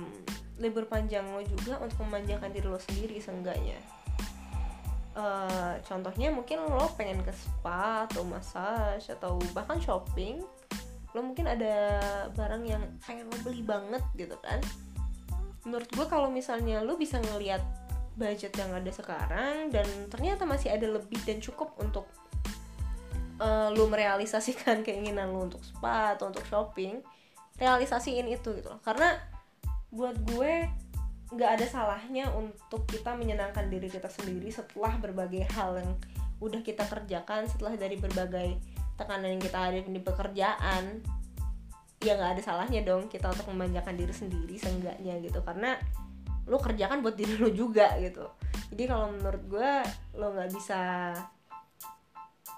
libur 0.55 0.87
panjang 0.87 1.25
lo 1.35 1.43
juga 1.43 1.83
untuk 1.83 2.05
memanjakan 2.07 2.53
diri 2.53 2.67
lo 2.69 2.77
sendiri 2.77 3.17
seenggaknya 3.17 3.96
uh, 5.17 5.73
contohnya 5.81 6.29
mungkin 6.29 6.61
lo 6.69 6.87
pengen 6.93 7.25
ke 7.25 7.33
spa 7.33 8.05
atau 8.05 8.21
massage 8.21 9.09
atau 9.09 9.41
bahkan 9.51 9.81
shopping 9.81 10.39
lo 11.15 11.25
mungkin 11.25 11.49
ada 11.49 11.97
barang 12.37 12.63
yang 12.67 12.83
pengen 13.01 13.25
lo 13.25 13.37
beli 13.41 13.65
banget 13.65 14.03
gitu 14.13 14.37
kan. 14.39 14.61
Menurut 15.65 15.89
gue 15.89 16.05
kalau 16.05 16.29
misalnya 16.29 16.85
lo 16.85 16.93
bisa 16.95 17.17
ngelihat 17.17 17.59
budget 18.17 18.53
yang 18.57 18.69
ada 18.73 18.91
sekarang 18.93 19.73
dan 19.73 19.85
ternyata 20.09 20.45
masih 20.45 20.73
ada 20.73 20.85
lebih 20.85 21.17
dan 21.25 21.41
cukup 21.41 21.73
untuk 21.81 22.05
uh, 23.41 23.73
lo 23.73 23.89
merealisasikan 23.89 24.81
keinginan 24.85 25.33
lo 25.33 25.49
untuk 25.49 25.63
spa 25.65 26.13
atau 26.13 26.29
untuk 26.29 26.45
shopping 26.45 27.01
realisasiin 27.57 28.29
itu 28.29 28.53
gitu 28.53 28.69
loh. 28.69 28.81
Karena 28.85 29.17
buat 29.89 30.19
gue 30.27 30.69
nggak 31.27 31.59
ada 31.59 31.65
salahnya 31.67 32.31
untuk 32.31 32.87
kita 32.87 33.11
menyenangkan 33.11 33.67
diri 33.67 33.91
kita 33.91 34.07
sendiri 34.07 34.47
setelah 34.47 34.95
berbagai 34.95 35.43
hal 35.51 35.75
yang 35.75 35.91
udah 36.39 36.63
kita 36.63 36.87
kerjakan 36.87 37.49
setelah 37.49 37.75
dari 37.75 37.99
berbagai 37.99 38.55
tekanan 38.95 39.35
yang 39.35 39.43
kita 39.43 39.59
ada 39.59 39.79
di 39.83 40.01
pekerjaan 40.01 40.83
ya 41.97 42.13
nggak 42.13 42.37
ada 42.37 42.41
salahnya 42.45 42.85
dong 42.85 43.09
kita 43.09 43.27
untuk 43.33 43.49
memanjakan 43.49 43.97
diri 43.97 44.13
sendiri 44.13 44.55
seenggaknya 44.55 45.17
gitu. 45.19 45.41
Karena 45.41 45.75
lo 46.47 46.57
kerjakan 46.61 47.03
buat 47.03 47.17
diri 47.17 47.35
lo 47.35 47.51
juga 47.51 47.97
gitu. 47.99 48.23
Jadi 48.71 48.83
kalau 48.87 49.11
menurut 49.11 49.43
gue 49.49 49.71
lo 50.15 50.31
nggak 50.31 50.49
bisa 50.53 50.81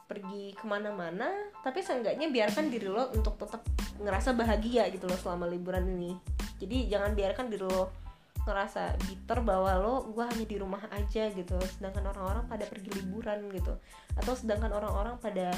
pergi 0.10 0.58
ke 0.58 0.66
mana-mana 0.66 1.30
tapi 1.62 1.86
seenggaknya 1.86 2.34
biarkan 2.34 2.74
diri 2.74 2.90
lo 2.90 3.14
untuk 3.14 3.38
tetap 3.38 3.62
ngerasa 4.02 4.34
bahagia 4.34 4.90
gitu 4.94 5.10
loh 5.10 5.18
selama 5.18 5.50
liburan 5.50 5.88
ini. 5.90 6.14
Jadi 6.60 6.92
jangan 6.92 7.16
biarkan 7.16 7.48
diri 7.48 7.66
lo 7.66 8.09
ngerasa 8.48 8.96
bitter 9.08 9.40
bahwa 9.44 9.72
lo 9.80 9.96
gue 10.12 10.24
hanya 10.24 10.46
di 10.46 10.58
rumah 10.60 10.82
aja 10.92 11.32
gitu. 11.32 11.58
Sedangkan 11.78 12.08
orang-orang 12.12 12.46
pada 12.48 12.66
pergi 12.66 12.90
liburan 13.00 13.50
gitu. 13.52 13.74
Atau 14.16 14.34
sedangkan 14.36 14.72
orang-orang 14.76 15.20
pada 15.20 15.54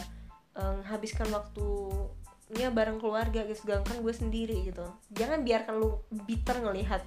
menghabiskan 0.52 1.28
eh, 1.28 1.32
um, 1.32 1.36
waktunya 1.40 2.68
bareng 2.74 2.98
keluarga 2.98 3.46
gitu. 3.46 3.70
Sedangkan 3.70 4.02
gue 4.02 4.14
sendiri 4.14 4.58
gitu. 4.68 4.86
Jangan 5.14 5.46
biarkan 5.46 5.76
lo 5.80 6.06
bitter 6.28 6.62
ngelihat 6.62 7.04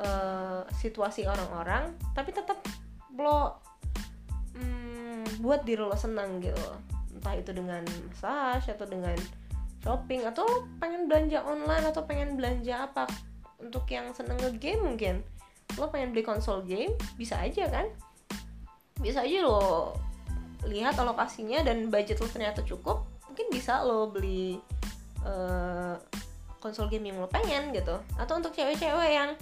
uh, 0.00 0.62
situasi 0.78 1.26
orang-orang 1.26 1.94
tapi 2.14 2.30
tetap 2.30 2.62
lo 3.18 3.58
hmm, 4.54 5.42
buat 5.42 5.66
diri 5.66 5.82
lo 5.82 5.96
senang 5.98 6.38
gitu. 6.38 6.62
Entah 7.18 7.34
itu 7.34 7.50
dengan 7.50 7.82
massage 8.06 8.70
atau 8.70 8.86
dengan 8.86 9.18
shopping 9.82 10.26
atau 10.26 10.46
pengen 10.82 11.06
belanja 11.06 11.42
online 11.46 11.84
atau 11.90 12.02
pengen 12.06 12.34
belanja 12.34 12.90
apa 12.90 13.06
untuk 13.58 13.84
yang 13.90 14.10
seneng 14.14 14.38
nge-game 14.38 14.82
mungkin. 14.82 15.14
Lo 15.76 15.90
pengen 15.92 16.14
beli 16.14 16.24
konsol 16.24 16.64
game 16.64 16.94
bisa 17.20 17.38
aja 17.38 17.68
kan? 17.68 17.86
Bisa 18.98 19.22
aja 19.22 19.44
lo 19.44 19.94
lihat 20.66 20.98
alokasinya 20.98 21.62
dan 21.62 21.86
budget 21.86 22.18
lo 22.18 22.26
ternyata 22.26 22.66
cukup 22.66 23.06
mungkin 23.30 23.46
bisa 23.54 23.86
lo 23.86 24.10
beli 24.10 24.58
uh, 25.22 25.94
konsol 26.58 26.90
game 26.90 27.14
yang 27.14 27.22
lo 27.22 27.30
pengen 27.30 27.70
gitu. 27.70 27.98
Atau 28.18 28.42
untuk 28.42 28.50
cewek-cewek 28.54 29.10
yang 29.14 29.38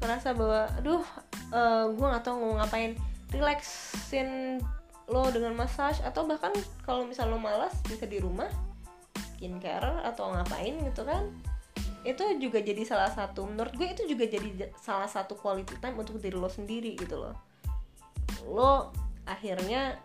ngerasa 0.00 0.36
bahwa 0.36 0.68
aduh 0.76 1.04
uh, 1.52 1.56
eh, 1.56 1.84
gue 1.88 2.06
gak 2.06 2.24
tau 2.24 2.36
mau 2.36 2.60
ngapain 2.60 2.92
relaxin 3.32 4.60
lo 5.06 5.30
dengan 5.30 5.54
massage 5.54 6.02
atau 6.02 6.26
bahkan 6.26 6.52
kalau 6.82 7.06
misal 7.06 7.30
lo 7.30 7.38
malas 7.38 7.72
bisa 7.86 8.04
di 8.04 8.18
rumah 8.18 8.50
skincare 9.36 10.02
atau 10.02 10.34
ngapain 10.34 10.74
gitu 10.82 11.06
kan 11.06 11.30
itu 12.06 12.22
juga 12.38 12.62
jadi 12.62 12.86
salah 12.86 13.10
satu 13.10 13.42
menurut 13.50 13.74
gue 13.74 13.88
itu 13.90 14.02
juga 14.06 14.30
jadi 14.30 14.70
salah 14.78 15.10
satu 15.10 15.34
quality 15.34 15.74
time 15.82 15.98
untuk 15.98 16.22
diri 16.22 16.38
lo 16.38 16.46
sendiri 16.46 16.94
gitu 16.94 17.18
loh. 17.18 17.34
Lo 18.46 18.94
akhirnya 19.26 19.98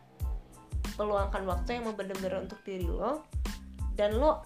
meluangkan 0.98 1.46
waktu 1.46 1.78
yang 1.78 1.84
mau 1.86 1.96
bener-bener 1.96 2.42
untuk 2.42 2.58
diri 2.66 2.90
lo 2.90 3.22
dan 3.94 4.18
lo 4.18 4.42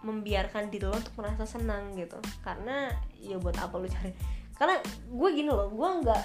membiarkan 0.00 0.72
diri 0.72 0.88
lo 0.88 0.96
untuk 0.96 1.12
merasa 1.20 1.44
senang 1.44 1.92
gitu. 1.92 2.16
Karena 2.40 2.88
ya 3.20 3.36
buat 3.36 3.60
apa 3.60 3.76
lo 3.76 3.84
cari? 3.84 4.16
Karena 4.56 4.80
gue 5.12 5.28
gini 5.36 5.50
loh 5.52 5.68
gue 5.68 5.88
nggak 6.02 6.24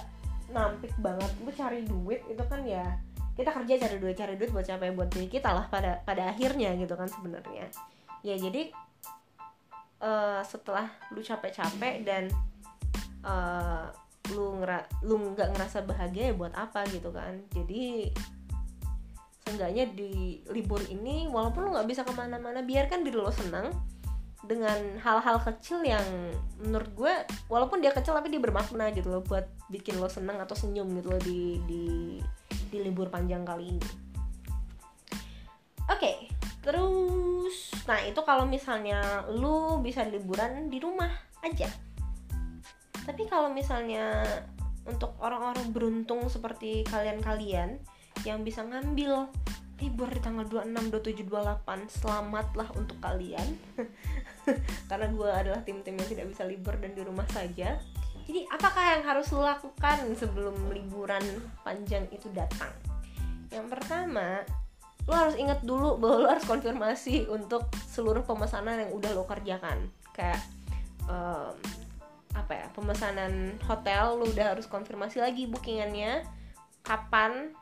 nampik 0.55 0.93
banget 1.01 1.31
gue 1.43 1.53
cari 1.55 1.79
duit 1.83 2.21
itu 2.29 2.43
kan 2.45 2.61
ya 2.63 2.99
kita 3.33 3.49
kerja 3.49 3.89
cari 3.89 3.97
duit 3.97 4.15
cari 4.15 4.33
duit 4.39 4.49
buat 4.55 4.63
siapa? 4.63 4.87
Buat 4.95 5.11
diri 5.11 5.27
kita 5.27 5.51
lah 5.51 5.67
pada 5.67 5.99
pada 6.07 6.31
akhirnya 6.31 6.71
gitu 6.79 6.95
kan 6.95 7.11
sebenarnya. 7.11 7.67
Ya 8.23 8.39
jadi 8.39 8.71
uh, 10.03 10.43
setelah 10.43 10.91
lu 11.15 11.23
capek-capek 11.23 12.03
dan 12.03 12.27
uh, 13.23 13.87
lu 14.35 14.59
ngera 14.59 14.83
lu 15.03 15.19
nggak 15.35 15.55
ngerasa 15.55 15.87
bahagia 15.87 16.31
ya 16.31 16.33
buat 16.35 16.51
apa 16.53 16.83
gitu 16.91 17.09
kan. 17.15 17.39
Jadi 17.55 18.11
seenggaknya 19.43 19.91
di 19.91 20.39
libur 20.51 20.79
ini 20.87 21.27
walaupun 21.27 21.67
lu 21.67 21.69
nggak 21.75 21.87
bisa 21.87 22.01
ke 22.07 22.11
mana-mana 22.15 22.63
biarkan 22.63 23.03
diri 23.03 23.19
lo 23.19 23.31
senang 23.31 23.71
dengan 24.43 24.99
hal-hal 24.99 25.39
kecil 25.39 25.79
yang 25.87 26.03
menurut 26.59 26.91
gue 26.95 27.13
walaupun 27.47 27.79
dia 27.79 27.95
kecil 27.95 28.11
tapi 28.11 28.27
dia 28.27 28.43
bermakna 28.43 28.91
gitu 28.91 29.07
loh 29.07 29.23
buat 29.23 29.47
bikin 29.71 29.99
lo 29.99 30.11
senang 30.11 30.35
atau 30.43 30.51
senyum 30.51 30.87
gitu 30.99 31.07
loh 31.15 31.21
di 31.23 31.63
di 31.63 31.83
di 32.67 32.77
libur 32.83 33.07
panjang 33.07 33.47
kali 33.47 33.71
ini. 33.75 33.83
Oke 35.91 35.99
okay, 35.99 36.15
terus 36.63 37.75
nah 37.83 37.99
itu 38.01 38.23
kalau 38.23 38.47
misalnya 38.47 39.27
lu 39.27 39.83
bisa 39.83 40.07
liburan 40.07 40.71
di 40.71 40.79
rumah 40.79 41.11
aja. 41.43 41.67
Tapi 43.03 43.27
kalau 43.27 43.51
misalnya 43.51 44.23
untuk 44.87 45.15
orang-orang 45.19 45.75
beruntung 45.75 46.27
seperti 46.31 46.87
kalian-kalian 46.87 47.79
yang 48.23 48.47
bisa 48.47 48.63
ngambil 48.63 49.27
libur 49.83 50.07
di 50.07 50.23
tanggal 50.23 50.47
26, 50.47 51.27
27, 51.27 51.27
28 51.27 51.91
Selamatlah 51.91 52.69
untuk 52.79 52.95
kalian. 53.03 53.47
Karena 54.89 55.07
gue 55.11 55.29
adalah 55.29 55.61
tim-tim 55.67 55.99
yang 55.99 56.07
tidak 56.07 56.25
bisa 56.31 56.43
libur 56.47 56.79
dan 56.79 56.95
di 56.95 57.03
rumah 57.03 57.27
saja. 57.31 57.75
Jadi 58.23 58.47
apakah 58.47 58.95
yang 58.95 59.03
harus 59.03 59.27
lo 59.35 59.43
lakukan 59.43 60.15
sebelum 60.15 60.55
liburan 60.71 61.23
panjang 61.67 62.07
itu 62.15 62.31
datang? 62.31 62.71
Yang 63.51 63.67
pertama, 63.75 64.47
lo 65.03 65.13
harus 65.13 65.35
ingat 65.35 65.59
dulu 65.67 65.99
bahwa 65.99 66.17
lo 66.23 66.27
harus 66.31 66.47
konfirmasi 66.47 67.27
untuk 67.27 67.67
seluruh 67.91 68.23
pemesanan 68.23 68.87
yang 68.87 68.91
udah 68.95 69.11
lo 69.11 69.27
kerjakan. 69.27 69.91
Kayak 70.15 70.39
um, 71.07 71.55
apa 72.33 72.53
ya 72.53 72.65
pemesanan 72.73 73.61
hotel 73.67 74.17
lo 74.17 74.25
udah 74.25 74.57
harus 74.57 74.65
konfirmasi 74.65 75.21
lagi 75.21 75.45
bookingannya 75.45 76.25
kapan 76.81 77.53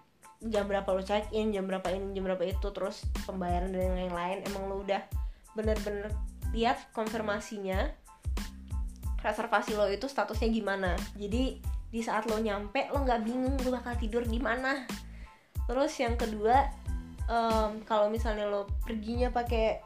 jam 0.42 0.66
berapa 0.66 0.88
lo 0.90 1.04
check 1.04 1.30
in 1.36 1.54
jam 1.54 1.68
berapa 1.68 1.86
ini 1.92 2.18
jam 2.18 2.24
berapa 2.26 2.42
itu 2.48 2.68
terus 2.74 3.06
pembayaran 3.28 3.70
dan 3.70 3.94
yang 3.94 4.16
lain 4.16 4.42
emang 4.48 4.72
lo 4.72 4.82
udah 4.82 5.04
bener-bener 5.54 6.10
lihat 6.56 6.90
konfirmasinya 6.96 7.94
reservasi 9.22 9.78
lo 9.78 9.86
itu 9.86 10.10
statusnya 10.10 10.50
gimana. 10.50 10.98
Jadi 11.14 11.62
di 11.92 12.02
saat 12.02 12.26
lo 12.26 12.42
nyampe 12.42 12.90
lo 12.90 13.06
nggak 13.06 13.22
bingung 13.22 13.56
lo 13.62 13.70
bakal 13.70 13.94
tidur 14.02 14.26
di 14.26 14.42
mana. 14.42 14.90
Terus 15.70 15.94
yang 16.02 16.18
kedua 16.18 16.81
um, 17.30 17.82
kalau 17.86 18.08
misalnya 18.08 18.48
lo 18.48 18.70
perginya 18.86 19.30
pakai 19.30 19.82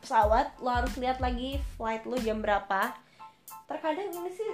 pesawat 0.00 0.54
lo 0.62 0.70
harus 0.70 0.94
lihat 1.02 1.18
lagi 1.18 1.58
flight 1.74 2.06
lo 2.06 2.14
jam 2.22 2.38
berapa. 2.38 2.94
Terkadang 3.66 4.14
ini 4.14 4.30
sih 4.30 4.50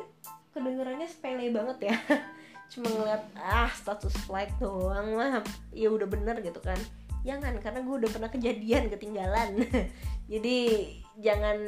kedengarannya 0.56 1.08
sepele 1.08 1.52
banget 1.52 1.92
ya. 1.92 1.96
Cuma 2.72 2.88
ngeliat 2.88 3.22
ah 3.36 3.68
status 3.68 4.16
flight 4.24 4.52
doang 4.56 5.12
lah. 5.12 5.44
Ya 5.76 5.92
udah 5.92 6.08
bener 6.08 6.40
gitu 6.40 6.56
kan. 6.64 6.80
Jangan 7.22 7.60
karena 7.60 7.84
gue 7.84 7.94
udah 8.00 8.10
pernah 8.10 8.30
kejadian 8.32 8.88
ketinggalan. 8.88 9.60
Jadi 10.32 10.56
jangan 11.20 11.60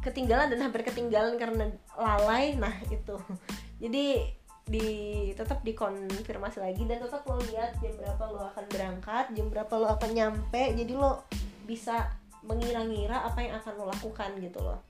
ketinggalan 0.00 0.48
dan 0.48 0.60
hampir 0.64 0.82
ketinggalan 0.82 1.36
karena 1.36 1.68
lalai. 1.94 2.56
Nah 2.56 2.72
itu. 2.88 3.20
Jadi 3.82 4.24
di 4.66 5.30
tetap 5.34 5.60
dikonfirmasi 5.66 6.62
lagi 6.62 6.82
dan 6.86 7.02
tetap 7.02 7.26
lo 7.26 7.38
lihat 7.50 7.76
jam 7.82 7.92
berapa 7.98 8.22
lo 8.30 8.40
akan 8.54 8.64
berangkat 8.70 9.24
jam 9.34 9.46
berapa 9.50 9.74
lo 9.78 9.88
akan 9.94 10.10
nyampe. 10.14 10.62
Jadi 10.78 10.92
lo 10.94 11.26
bisa 11.66 12.10
mengira-ngira 12.42 13.26
apa 13.26 13.42
yang 13.42 13.58
akan 13.58 13.72
lo 13.78 13.84
lakukan 13.90 14.30
gitu 14.38 14.60
loh. 14.62 14.80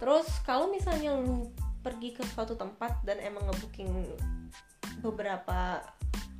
Terus 0.00 0.26
kalau 0.42 0.72
misalnya 0.72 1.14
lo 1.14 1.52
pergi 1.80 2.12
ke 2.12 2.22
suatu 2.24 2.56
tempat 2.56 3.00
dan 3.04 3.20
emang 3.24 3.48
ngebooking 3.48 3.88
beberapa 5.00 5.80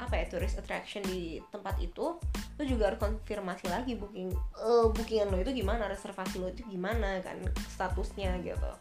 apa 0.00 0.14
ya 0.16 0.24
tourist 0.32 0.56
attraction 0.56 1.04
di 1.04 1.40
tempat 1.52 1.76
itu 1.80 2.16
lo 2.60 2.62
juga 2.64 2.92
harus 2.92 3.00
konfirmasi 3.00 3.68
lagi 3.68 3.96
booking 3.96 4.32
uh, 4.56 4.88
bookingan 4.88 5.28
lo 5.28 5.40
itu 5.40 5.52
gimana 5.52 5.88
reservasi 5.88 6.40
lo 6.40 6.48
itu 6.48 6.64
gimana 6.68 7.20
kan 7.20 7.36
statusnya 7.68 8.40
gitu 8.40 8.72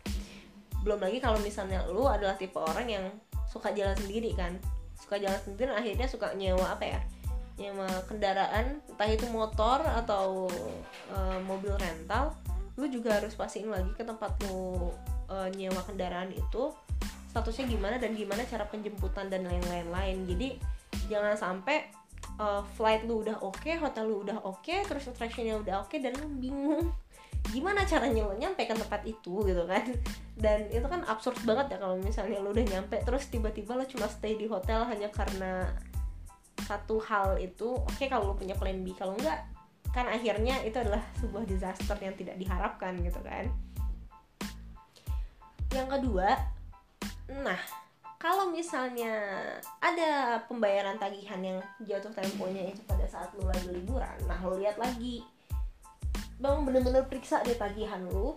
belum 0.83 0.99
lagi 1.03 1.17
kalau 1.19 1.39
misalnya 1.43 1.83
lu 1.89 2.07
adalah 2.07 2.35
tipe 2.39 2.57
orang 2.59 2.87
yang 2.87 3.05
suka 3.49 3.73
jalan 3.73 3.95
sendiri 3.97 4.31
kan. 4.35 4.55
Suka 4.99 5.17
jalan 5.17 5.39
sendiri 5.41 5.71
akhirnya 5.73 6.07
suka 6.07 6.31
nyewa 6.35 6.75
apa 6.75 6.85
ya? 6.85 7.01
Nyewa 7.59 7.87
kendaraan 8.07 8.79
entah 8.87 9.09
itu 9.09 9.27
motor 9.31 9.83
atau 9.83 10.47
uh, 11.11 11.39
mobil 11.43 11.75
rental 11.75 12.35
lu 12.79 12.87
juga 12.87 13.19
harus 13.19 13.35
pastiin 13.35 13.67
lagi 13.67 13.91
ke 13.91 14.07
tempat 14.07 14.31
lu 14.47 14.87
uh, 15.27 15.51
nyewa 15.51 15.83
kendaraan 15.83 16.31
itu 16.31 16.71
statusnya 17.29 17.67
gimana 17.67 17.99
dan 17.99 18.15
gimana 18.15 18.47
cara 18.47 18.63
penjemputan 18.71 19.27
dan 19.27 19.43
lain-lain 19.43 19.87
lain. 19.91 20.17
Jadi 20.23 20.55
jangan 21.11 21.35
sampai 21.35 21.91
uh, 22.39 22.63
flight 22.79 23.03
lu 23.03 23.21
udah 23.21 23.43
oke 23.43 23.59
okay, 23.59 23.75
hotel 23.75 24.07
lu 24.07 24.23
udah 24.23 24.39
oke 24.47 24.63
okay, 24.63 24.81
terus 24.87 25.11
attractionnya 25.11 25.59
udah 25.59 25.83
oke 25.83 25.91
okay, 25.91 25.99
dan 25.99 26.15
lu 26.17 26.27
bingung 26.39 26.89
gimana 27.49 27.81
caranya 27.81 28.29
lo 28.29 28.37
nyampe 28.37 28.61
ke 28.65 28.75
tempat 28.77 29.01
itu 29.05 29.41
gitu 29.45 29.63
kan? 29.65 29.85
Dan 30.39 30.69
itu 30.69 30.85
kan 30.85 31.01
absurd 31.09 31.39
banget 31.43 31.75
ya 31.75 31.77
kalau 31.81 31.97
misalnya 31.99 32.39
lo 32.39 32.53
udah 32.53 32.65
nyampe 32.65 33.01
terus 33.03 33.27
tiba-tiba 33.27 33.75
lo 33.75 33.83
cuma 33.89 34.07
stay 34.07 34.37
di 34.37 34.45
hotel 34.45 34.85
hanya 34.85 35.09
karena 35.09 35.67
satu 36.63 37.01
hal 37.01 37.41
itu 37.41 37.73
oke 37.73 37.89
okay, 37.97 38.07
kalau 38.07 38.31
lo 38.31 38.35
punya 38.37 38.53
plan 38.53 38.85
B. 38.85 38.93
Kalau 38.93 39.17
enggak 39.17 39.43
kan 39.89 40.05
akhirnya 40.05 40.61
itu 40.61 40.77
adalah 40.77 41.01
sebuah 41.17 41.49
disaster 41.49 41.97
yang 41.97 42.13
tidak 42.13 42.37
diharapkan 42.37 42.93
gitu 43.01 43.19
kan? 43.25 43.49
Yang 45.73 45.87
kedua 45.97 46.29
nah 47.29 47.59
kalau 48.19 48.51
misalnya 48.51 49.15
ada 49.79 50.41
pembayaran 50.49 50.97
tagihan 50.99 51.39
yang 51.39 51.59
jatuh 51.85 52.11
temponya 52.11 52.73
itu 52.73 52.81
pada 52.89 53.05
saat 53.05 53.29
lo 53.37 53.47
lagi 53.47 53.69
liburan 53.69 54.17
nah 54.25 54.41
lo 54.41 54.57
lihat 54.57 54.75
lagi 54.81 55.21
bang 56.39 56.57
bener-bener 56.63 57.03
periksa 57.05 57.43
deh 57.43 57.55
tagihan 57.55 58.01
lu. 58.07 58.35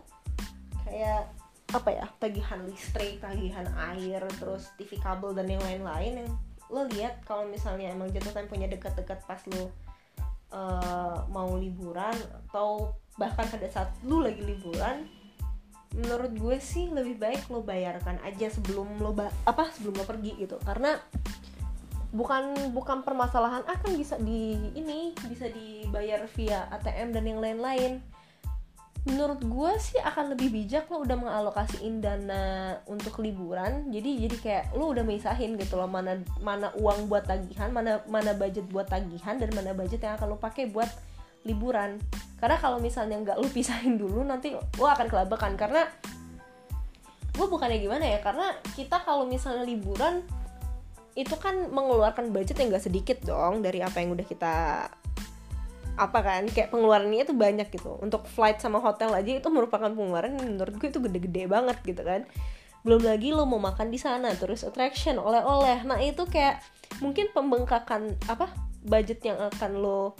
Kayak 0.84 1.30
apa 1.72 1.88
ya 1.88 2.04
tagihan 2.20 2.60
listrik 2.68 3.16
tagihan 3.24 3.64
air 3.96 4.20
terus 4.36 4.68
TV 4.76 5.00
kabel 5.00 5.32
dan 5.32 5.48
yang 5.48 5.62
lain-lain 5.64 6.20
yang 6.20 6.30
lo 6.68 6.84
lihat 6.84 7.24
kalau 7.24 7.48
misalnya 7.48 7.88
emang 7.88 8.12
jatuh 8.12 8.32
temponya 8.32 8.68
dekat-dekat 8.68 9.24
pas 9.24 9.40
lo 9.48 9.72
uh, 10.52 11.24
mau 11.32 11.56
liburan 11.56 12.12
atau 12.48 12.92
bahkan 13.16 13.48
pada 13.48 13.68
saat 13.72 13.88
lu 14.04 14.20
lagi 14.20 14.44
liburan 14.44 15.08
menurut 15.92 16.32
gue 16.32 16.56
sih 16.60 16.88
lebih 16.88 17.20
baik 17.20 17.52
lo 17.52 17.60
bayarkan 17.60 18.16
aja 18.24 18.48
sebelum 18.48 19.00
lo 19.00 19.12
apa 19.44 19.68
sebelum 19.72 20.00
lo 20.00 20.04
pergi 20.08 20.32
gitu. 20.40 20.56
Karena 20.64 20.96
bukan 22.12 22.72
bukan 22.76 23.00
permasalahan. 23.02 23.64
Akan 23.64 23.96
ah, 23.96 23.98
bisa 23.98 24.20
di 24.20 24.56
ini 24.76 25.16
bisa 25.26 25.48
dibayar 25.48 26.22
via 26.36 26.68
ATM 26.68 27.16
dan 27.16 27.24
yang 27.24 27.40
lain-lain. 27.40 28.04
Menurut 29.02 29.42
gue 29.42 29.72
sih 29.82 29.98
akan 29.98 30.38
lebih 30.38 30.54
bijak 30.54 30.86
lo 30.86 31.02
udah 31.02 31.18
mengalokasiin 31.18 31.98
dana 31.98 32.78
untuk 32.86 33.18
liburan. 33.18 33.90
Jadi 33.90 34.28
jadi 34.28 34.36
kayak 34.38 34.64
lo 34.78 34.94
udah 34.94 35.02
misahin 35.02 35.58
gitu 35.58 35.74
loh 35.74 35.90
mana 35.90 36.22
mana 36.38 36.70
uang 36.78 37.10
buat 37.10 37.26
tagihan 37.26 37.74
mana 37.74 37.98
mana 38.06 38.30
budget 38.36 38.62
buat 38.70 38.86
tagihan 38.86 39.42
dan 39.42 39.50
mana 39.50 39.74
budget 39.74 40.06
yang 40.06 40.14
akan 40.14 40.36
lo 40.36 40.38
pakai 40.38 40.70
buat 40.70 40.86
liburan. 41.42 41.98
Karena 42.38 42.60
kalau 42.62 42.78
misalnya 42.78 43.18
nggak 43.18 43.42
lo 43.42 43.48
pisahin 43.50 43.98
dulu 43.98 44.22
nanti 44.22 44.54
lo 44.54 44.86
akan 44.86 45.10
kelabakan. 45.10 45.58
Karena 45.58 45.82
gue 47.32 47.46
bukannya 47.48 47.80
gimana 47.80 48.04
ya 48.04 48.18
karena 48.20 48.52
kita 48.76 49.00
kalau 49.08 49.24
misalnya 49.24 49.64
liburan 49.64 50.20
itu 51.12 51.34
kan 51.36 51.68
mengeluarkan 51.68 52.32
budget 52.32 52.56
yang 52.56 52.72
gak 52.72 52.84
sedikit 52.88 53.18
dong 53.24 53.60
dari 53.60 53.84
apa 53.84 54.00
yang 54.00 54.16
udah 54.16 54.26
kita 54.26 54.54
apa 55.92 56.18
kan 56.24 56.48
kayak 56.48 56.72
pengeluarannya 56.72 57.28
itu 57.28 57.36
banyak 57.36 57.68
gitu. 57.68 58.00
Untuk 58.00 58.24
flight 58.24 58.64
sama 58.64 58.80
hotel 58.80 59.12
aja 59.12 59.28
itu 59.28 59.48
merupakan 59.52 59.92
pengeluaran 59.92 60.32
menurut 60.40 60.74
gue 60.80 60.88
itu 60.88 61.00
gede-gede 61.04 61.44
banget 61.52 61.76
gitu 61.84 62.00
kan. 62.00 62.24
Belum 62.82 63.04
lagi 63.04 63.30
lo 63.30 63.44
mau 63.44 63.60
makan 63.60 63.92
di 63.92 64.00
sana 64.00 64.32
terus 64.32 64.64
attraction 64.64 65.20
oleh-oleh. 65.20 65.84
Nah 65.84 66.00
itu 66.00 66.24
kayak 66.24 66.64
mungkin 67.04 67.28
pembengkakan 67.36 68.16
apa 68.26 68.48
budget 68.82 69.20
yang 69.22 69.36
akan 69.38 69.84
lo 69.84 70.16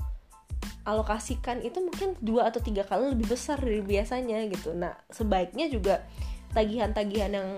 alokasikan 0.82 1.62
itu 1.62 1.78
mungkin 1.78 2.18
dua 2.18 2.50
atau 2.50 2.58
tiga 2.58 2.82
kali 2.82 3.14
lebih 3.14 3.32
besar 3.32 3.56
dari 3.56 3.80
biasanya 3.80 4.44
gitu. 4.52 4.76
Nah 4.76 4.92
sebaiknya 5.08 5.72
juga 5.72 6.04
tagihan-tagihan 6.52 7.32
yang 7.32 7.48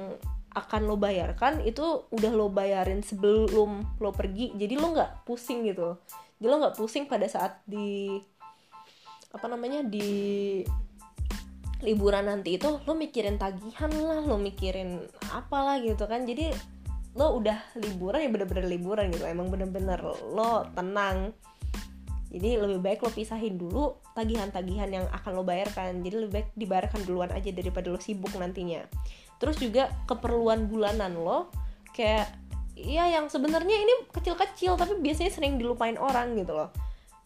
akan 0.55 0.87
lo 0.87 0.95
bayarkan 0.95 1.61
itu 1.67 2.07
udah 2.15 2.33
lo 2.33 2.49
bayarin 2.49 3.03
sebelum 3.03 3.99
lo 3.99 4.11
pergi. 4.15 4.55
Jadi 4.55 4.75
lo 4.79 4.95
nggak 4.95 5.27
pusing 5.27 5.67
gitu 5.67 5.99
jadi 6.39 6.47
lo 6.51 6.57
nggak 6.61 6.77
pusing 6.77 7.07
pada 7.07 7.25
saat 7.31 7.63
di 7.65 8.19
apa 9.33 9.47
namanya 9.51 9.81
di 9.87 10.61
liburan 11.83 12.29
nanti 12.29 12.61
itu 12.61 12.85
lo 12.87 12.93
mikirin 12.93 13.41
tagihan 13.41 13.89
lah 13.97 14.21
lo 14.25 14.37
mikirin 14.37 15.05
apalah 15.33 15.81
gitu 15.81 16.05
kan. 16.05 16.29
Jadi 16.29 16.53
lo 17.15 17.39
udah 17.39 17.57
liburan 17.81 18.27
ya 18.27 18.31
bener-bener 18.31 18.67
liburan 18.67 19.09
gitu. 19.09 19.25
Emang 19.25 19.49
bener-bener 19.49 20.01
lo 20.37 20.69
tenang 20.77 21.33
jadi 22.35 22.59
lebih 22.59 22.83
baik 22.83 23.07
lo 23.07 23.15
pisahin 23.15 23.55
dulu 23.55 23.95
tagihan-tagihan 24.11 24.91
yang 24.91 25.07
akan 25.15 25.39
lo 25.39 25.47
bayarkan. 25.47 26.03
Jadi 26.03 26.27
lebih 26.27 26.33
baik 26.35 26.49
dibayarkan 26.59 27.01
duluan 27.07 27.31
aja 27.31 27.55
daripada 27.55 27.95
lo 27.95 28.03
sibuk 28.03 28.35
nantinya. 28.35 28.83
Terus 29.39 29.63
juga 29.63 29.95
keperluan 30.11 30.67
bulanan 30.67 31.15
lo 31.15 31.55
kayak 31.95 32.27
iya 32.75 33.07
yang 33.15 33.31
sebenarnya 33.31 33.77
ini 33.79 34.11
kecil-kecil 34.11 34.75
tapi 34.75 34.99
biasanya 34.99 35.31
sering 35.31 35.63
dilupain 35.63 35.95
orang 35.95 36.35
gitu 36.35 36.59
loh. 36.59 36.75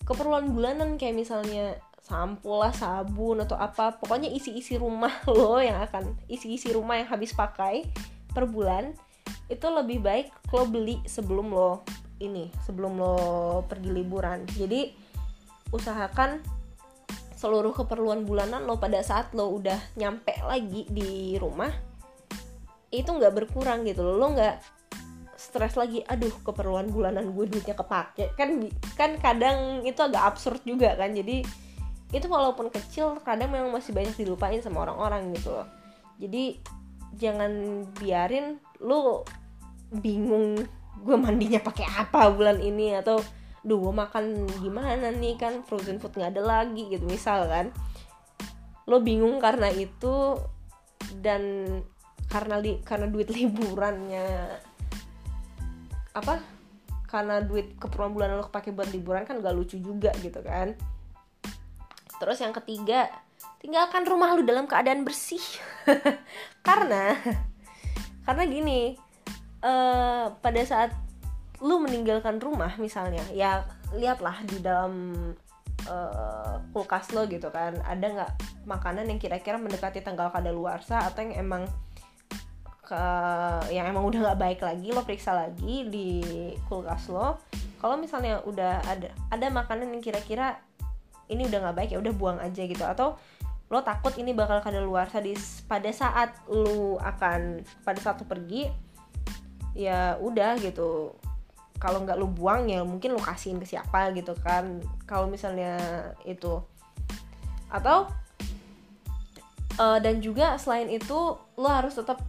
Keperluan 0.05 0.53
bulanan 0.53 1.01
kayak 1.01 1.17
misalnya 1.17 1.81
sampo 2.05 2.61
lah 2.61 2.73
sabun 2.73 3.41
atau 3.45 3.57
apa 3.57 3.97
pokoknya 3.97 4.29
isi-isi 4.29 4.77
rumah 4.77 5.25
lo 5.29 5.57
yang 5.57 5.81
akan 5.89 6.21
isi-isi 6.29 6.73
rumah 6.77 7.01
yang 7.01 7.09
habis 7.09 7.33
pakai 7.33 7.89
per 8.33 8.45
bulan 8.45 8.93
itu 9.49 9.65
lebih 9.69 10.05
baik 10.05 10.29
lo 10.53 10.69
beli 10.69 11.01
sebelum 11.05 11.53
lo 11.53 11.81
ini 12.19 12.51
sebelum 12.67 12.99
lo 12.99 13.17
pergi 13.67 13.91
liburan. 13.91 14.45
Jadi 14.47 14.91
usahakan 15.71 16.43
seluruh 17.39 17.71
keperluan 17.71 18.27
bulanan 18.27 18.67
lo 18.67 18.83
pada 18.83 18.99
saat 19.05 19.31
lo 19.35 19.55
udah 19.55 19.79
nyampe 19.95 20.35
lagi 20.43 20.91
di 20.91 21.39
rumah 21.39 21.71
itu 22.91 23.07
nggak 23.07 23.31
berkurang 23.31 23.87
gitu 23.87 24.03
lo 24.03 24.35
nggak 24.35 24.59
stres 25.39 25.79
lagi 25.79 26.03
aduh 26.03 26.35
keperluan 26.43 26.91
bulanan 26.91 27.31
gue 27.31 27.47
duitnya 27.47 27.79
kepake. 27.79 28.35
Kan 28.35 28.67
kan 28.99 29.15
kadang 29.23 29.87
itu 29.87 30.03
agak 30.03 30.35
absurd 30.35 30.61
juga 30.67 30.99
kan. 30.99 31.15
Jadi 31.15 31.47
itu 32.11 32.27
walaupun 32.27 32.73
kecil 32.75 33.21
kadang 33.23 33.53
memang 33.55 33.71
masih 33.71 33.95
banyak 33.95 34.17
dilupain 34.19 34.59
sama 34.59 34.89
orang-orang 34.89 35.31
gitu 35.39 35.55
loh. 35.55 35.69
Jadi 36.19 36.59
jangan 37.15 37.85
biarin 37.95 38.59
lo 38.83 39.23
bingung 39.95 40.67
gue 41.05 41.17
mandinya 41.17 41.61
pakai 41.63 41.87
apa 41.87 42.31
bulan 42.33 42.59
ini? 42.63 42.95
Atau 42.97 43.23
duh 43.63 43.79
gue 43.79 43.95
makan 43.95 44.47
gimana 44.63 45.11
nih? 45.15 45.35
Kan 45.39 45.63
frozen 45.67 45.99
food 46.03 46.17
nggak 46.17 46.39
ada 46.39 46.43
lagi 46.43 46.89
gitu 46.91 47.05
misal 47.07 47.47
kan. 47.47 47.71
Lo 48.89 49.03
bingung 49.05 49.39
karena 49.39 49.69
itu 49.71 50.39
dan 51.21 51.43
karena 52.29 52.61
li 52.61 52.81
karena 52.85 53.09
duit 53.09 53.33
liburannya 53.33 54.29
apa 56.13 56.45
karena 57.09 57.41
duit 57.41 57.81
keperluan 57.81 58.13
bulanan 58.13 58.45
lo 58.45 58.45
kepake 58.53 58.77
buat 58.77 58.93
liburan 58.93 59.25
kan 59.25 59.41
gak 59.41 59.57
lucu 59.57 59.81
juga 59.81 60.13
gitu 60.21 60.45
kan. 60.45 60.77
Terus 62.21 62.39
yang 62.45 62.53
ketiga 62.53 63.09
tinggalkan 63.65 64.05
rumah 64.05 64.37
lu 64.37 64.45
dalam 64.45 64.69
keadaan 64.69 65.09
bersih. 65.09 65.41
Karena 66.67 67.17
karena 68.29 68.45
gini 68.45 68.93
uh, 69.63 70.35
pada 70.39 70.63
saat 70.65 70.91
lu 71.59 71.83
meninggalkan 71.83 72.39
rumah 72.39 72.71
misalnya 72.79 73.23
ya 73.35 73.67
lihatlah 73.91 74.39
di 74.47 74.63
dalam 74.63 75.13
uh, 75.91 76.63
kulkas 76.71 77.11
lo 77.17 77.27
gitu 77.27 77.51
kan 77.51 77.75
ada 77.83 78.07
nggak 78.07 78.33
makanan 78.69 79.11
yang 79.11 79.19
kira-kira 79.19 79.59
mendekati 79.59 80.05
tanggal 80.05 80.31
kadaluarsa 80.31 81.03
atau 81.09 81.27
yang 81.27 81.35
emang 81.43 81.67
ke 82.89 83.05
yang 83.69 83.85
emang 83.85 84.09
udah 84.09 84.33
nggak 84.33 84.41
baik 84.41 84.61
lagi 84.65 84.89
lo 84.97 85.05
periksa 85.05 85.37
lagi 85.37 85.85
di 85.93 86.09
kulkas 86.73 87.13
lo. 87.13 87.37
Kalau 87.79 88.01
misalnya 88.01 88.41
udah 88.49 88.81
ada 88.81 89.13
ada 89.29 89.47
makanan 89.53 89.93
yang 89.93 90.01
kira-kira 90.01 90.57
ini 91.29 91.45
udah 91.45 91.69
nggak 91.69 91.77
baik 91.77 91.91
ya 91.93 91.99
udah 92.01 92.15
buang 92.17 92.39
aja 92.41 92.65
gitu. 92.65 92.81
Atau 92.89 93.21
lo 93.69 93.85
takut 93.85 94.17
ini 94.17 94.33
bakal 94.33 94.65
kada 94.65 94.81
luar 94.81 95.13
di 95.21 95.37
pada 95.69 95.93
saat 95.93 96.33
lo 96.49 96.97
akan 96.97 97.61
pada 97.85 98.01
saat 98.01 98.25
lo 98.25 98.25
pergi 98.25 98.88
ya 99.73 100.17
udah 100.21 100.57
gitu. 100.61 101.13
Kalau 101.79 102.03
nggak 102.03 102.19
lo 102.19 102.27
buang 102.27 102.67
ya 102.67 102.83
mungkin 102.83 103.15
lo 103.15 103.23
kasihin 103.23 103.63
ke 103.63 103.67
siapa 103.69 104.11
gitu 104.17 104.35
kan. 104.41 104.83
Kalau 105.05 105.31
misalnya 105.31 105.79
itu. 106.27 106.61
Atau 107.69 108.09
uh, 109.79 109.99
dan 110.03 110.21
juga 110.21 110.59
selain 110.59 110.91
itu 110.91 111.39
lo 111.39 111.69
harus 111.69 111.95
tetap 111.95 112.21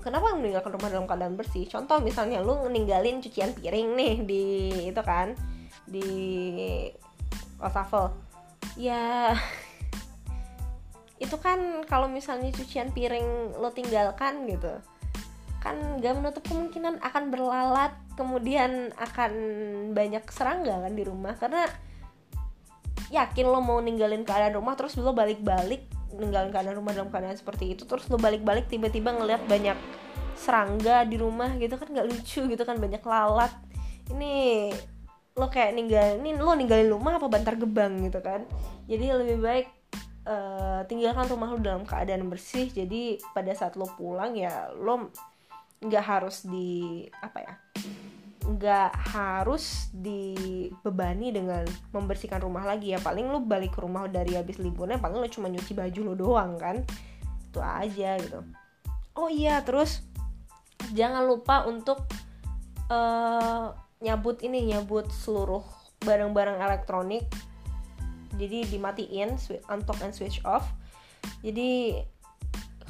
kenapa 0.00 0.38
meninggalkan 0.38 0.72
rumah 0.74 0.90
dalam 0.90 1.06
keadaan 1.06 1.36
bersih? 1.36 1.66
Contoh 1.68 2.00
misalnya 2.00 2.40
lu 2.40 2.70
ninggalin 2.70 3.20
cucian 3.20 3.52
piring 3.52 3.88
nih 3.98 4.14
di 4.24 4.44
itu 4.88 5.02
kan 5.04 5.36
di 5.84 6.08
wastafel. 7.60 8.14
Ya 8.80 9.34
itu 11.24 11.36
kan 11.40 11.84
kalau 11.88 12.08
misalnya 12.08 12.52
cucian 12.52 12.92
piring 12.92 13.56
lo 13.56 13.72
tinggalkan 13.72 14.44
gitu 14.48 14.76
kan 15.66 15.98
gak 15.98 16.14
menutup 16.14 16.46
kemungkinan 16.46 17.02
akan 17.02 17.34
berlalat 17.34 17.90
kemudian 18.14 18.94
akan 18.94 19.32
banyak 19.90 20.22
serangga 20.30 20.86
kan 20.86 20.94
di 20.94 21.02
rumah. 21.02 21.34
Karena 21.34 21.66
yakin 23.10 23.46
lo 23.50 23.58
mau 23.58 23.82
ninggalin 23.82 24.22
keadaan 24.22 24.54
rumah 24.54 24.78
terus 24.78 24.94
lo 24.98 25.10
balik-balik 25.10 25.86
ninggalin 26.14 26.54
keadaan 26.54 26.78
rumah 26.78 26.94
dalam 26.94 27.10
keadaan 27.10 27.34
seperti 27.34 27.74
itu 27.74 27.82
terus 27.82 28.06
lo 28.06 28.18
balik-balik 28.18 28.70
tiba-tiba 28.70 29.10
ngeliat 29.14 29.42
banyak 29.46 29.78
serangga 30.38 31.02
di 31.02 31.18
rumah 31.18 31.58
gitu 31.58 31.74
kan 31.74 31.90
nggak 31.90 32.06
lucu 32.06 32.46
gitu 32.46 32.62
kan 32.62 32.78
banyak 32.78 33.02
lalat. 33.02 33.52
Ini 34.10 34.70
lo 35.36 35.50
kayak 35.50 35.72
ninggal 35.74 36.22
ini 36.22 36.30
lo 36.38 36.54
ninggalin 36.54 36.88
rumah 36.88 37.18
apa 37.18 37.26
bantar 37.26 37.58
gebang 37.58 38.06
gitu 38.06 38.22
kan? 38.22 38.46
Jadi 38.86 39.06
lebih 39.12 39.38
baik 39.42 39.68
uh, 40.28 40.80
tinggalkan 40.86 41.26
rumah 41.26 41.50
lo 41.52 41.58
dalam 41.58 41.82
keadaan 41.82 42.30
bersih. 42.30 42.70
Jadi 42.70 43.18
pada 43.34 43.50
saat 43.52 43.74
lo 43.74 43.90
pulang 43.98 44.38
ya 44.38 44.70
lo 44.72 45.10
nggak 45.80 46.04
harus 46.04 46.46
di 46.48 47.04
apa 47.20 47.38
ya 47.44 47.54
nggak 48.46 48.92
harus 49.10 49.90
dibebani 49.90 51.34
dengan 51.34 51.66
membersihkan 51.90 52.38
rumah 52.38 52.62
lagi 52.62 52.94
ya. 52.94 53.02
Paling 53.02 53.26
lu 53.26 53.42
balik 53.42 53.74
ke 53.74 53.82
rumah 53.82 54.06
dari 54.06 54.38
habis 54.38 54.62
liburnya 54.62 55.02
paling 55.02 55.18
lu 55.18 55.26
cuma 55.26 55.50
nyuci 55.50 55.74
baju 55.74 56.00
lo 56.06 56.14
doang 56.14 56.52
kan? 56.54 56.86
Itu 57.50 57.58
aja 57.58 58.14
gitu. 58.22 58.46
Oh 59.18 59.26
iya 59.26 59.60
terus 59.66 60.06
jangan 60.94 61.26
lupa 61.26 61.66
untuk 61.66 62.06
uh, 62.86 63.74
nyabut 63.98 64.38
ini 64.46 64.70
nyabut 64.70 65.10
seluruh 65.10 65.66
barang-barang 66.06 66.62
elektronik. 66.62 67.26
Jadi 68.38 68.68
dimatiin 68.70 69.34
unlock 69.72 69.98
and 70.06 70.14
switch 70.14 70.38
off. 70.46 70.70
Jadi 71.42 71.98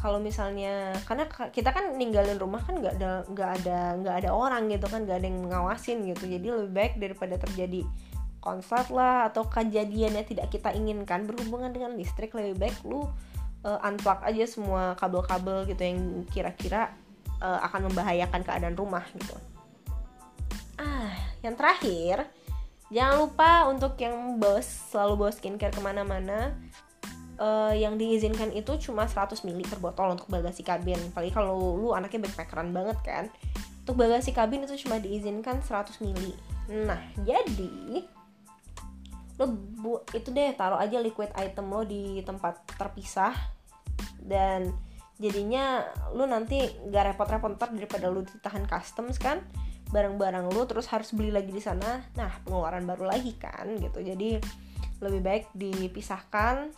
kalau 0.07 0.23
misalnya 0.23 0.95
karena 1.03 1.27
kita 1.51 1.75
kan 1.75 1.99
ninggalin 1.99 2.39
rumah 2.39 2.63
kan 2.63 2.79
nggak 2.79 2.95
ada 3.03 3.27
nggak 3.27 3.51
ada 3.59 3.79
nggak 3.99 4.17
ada 4.23 4.31
orang 4.31 4.71
gitu 4.71 4.87
kan 4.87 5.03
nggak 5.03 5.19
ada 5.19 5.27
yang 5.27 5.43
ngawasin 5.51 6.07
gitu. 6.07 6.31
Jadi 6.31 6.47
lebih 6.47 6.71
baik 6.71 6.95
daripada 7.03 7.35
terjadi 7.43 7.83
konslet 8.39 8.87
lah 8.95 9.27
atau 9.27 9.51
kejadian 9.51 10.15
yang 10.15 10.23
tidak 10.23 10.47
kita 10.55 10.71
inginkan. 10.71 11.27
Berhubungan 11.27 11.75
dengan 11.75 11.99
listrik 11.99 12.31
lebih 12.39 12.55
baik 12.55 12.79
lu 12.87 13.03
uh, 13.67 13.83
unplug 13.83 14.23
aja 14.23 14.47
semua 14.47 14.95
kabel-kabel 14.95 15.67
gitu 15.75 15.83
yang 15.83 16.23
kira-kira 16.31 16.95
uh, 17.43 17.67
akan 17.67 17.91
membahayakan 17.91 18.47
keadaan 18.47 18.79
rumah 18.79 19.03
gitu. 19.11 19.35
Ah 20.79 21.11
yang 21.43 21.59
terakhir 21.59 22.31
jangan 22.95 23.27
lupa 23.27 23.67
untuk 23.67 23.99
yang 23.99 24.39
bos 24.39 24.95
selalu 24.95 25.27
bawa 25.27 25.33
skincare 25.35 25.75
ke 25.75 25.83
mana-mana 25.83 26.55
uh, 27.41 27.73
yang 27.73 27.97
diizinkan 28.01 28.53
itu 28.53 28.77
cuma 28.91 29.09
100 29.09 29.41
ml 29.45 29.65
per 29.67 29.81
botol 29.81 30.17
untuk 30.17 30.29
bagasi 30.29 30.65
kabin. 30.67 30.99
Apalagi 31.13 31.33
kalau 31.33 31.77
lu 31.77 31.93
anaknya 31.93 32.29
backpackeran 32.29 32.73
banget 32.73 32.99
kan? 33.05 33.25
Untuk 33.87 34.03
bagasi 34.03 34.35
kabin 34.35 34.67
itu 34.67 34.75
cuma 34.87 34.99
diizinkan 34.99 35.63
100 35.63 36.03
ml 36.03 36.57
nah 36.67 36.99
jadi 37.23 38.03
lo 39.37 39.47
bu 39.53 40.01
itu 40.17 40.33
deh 40.33 40.57
taruh 40.57 40.81
aja 40.81 40.97
liquid 40.97 41.29
item 41.37 41.69
lo 41.69 41.85
di 41.85 42.25
tempat 42.25 42.65
terpisah. 42.81 43.37
Dan 44.17 44.73
jadinya 45.21 45.85
lu 46.17 46.25
nanti 46.25 46.67
gak 46.89 47.15
repot-repot 47.15 47.55
ntar 47.55 47.71
daripada 47.71 48.09
lu 48.09 48.25
ditahan 48.25 48.65
customs 48.65 49.21
kan? 49.21 49.45
Barang-barang 49.93 50.51
lu 50.51 50.65
terus 50.65 50.89
harus 50.89 51.13
beli 51.13 51.29
lagi 51.29 51.53
di 51.53 51.61
sana. 51.61 52.01
Nah 52.17 52.33
pengeluaran 52.49 52.89
baru 52.89 53.13
lagi 53.13 53.37
kan? 53.37 53.77
Gitu. 53.77 54.01
Jadi 54.01 54.41
lebih 55.01 55.21
baik 55.21 55.45
dipisahkan 55.53 56.73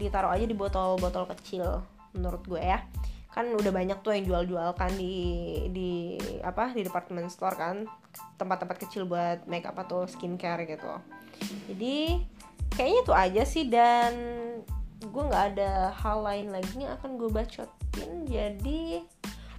ditaruh 0.00 0.32
aja 0.32 0.48
di 0.48 0.56
botol-botol 0.56 1.28
kecil 1.36 1.84
menurut 2.16 2.42
gue 2.48 2.62
ya. 2.62 2.84
Kan 3.30 3.52
udah 3.54 3.70
banyak 3.70 3.98
tuh 4.02 4.16
yang 4.16 4.26
jual-jual 4.26 4.74
kan 4.74 4.90
di 4.96 5.14
di 5.70 6.18
apa 6.42 6.72
di 6.72 6.82
department 6.82 7.28
store 7.30 7.56
kan. 7.56 7.76
Tempat-tempat 8.40 8.76
kecil 8.80 9.06
buat 9.06 9.44
make 9.46 9.68
up 9.68 9.76
atau 9.78 10.08
skincare 10.08 10.66
gitu. 10.66 10.90
Jadi 11.70 12.24
kayaknya 12.74 13.00
tuh 13.06 13.16
aja 13.16 13.42
sih 13.44 13.68
dan 13.68 14.12
gue 15.00 15.22
nggak 15.24 15.56
ada 15.56 15.94
hal 15.96 16.24
lain 16.24 16.52
lagi 16.52 16.74
yang 16.80 16.96
akan 16.98 17.20
gue 17.20 17.30
bacotin. 17.30 18.10
Jadi 18.26 19.04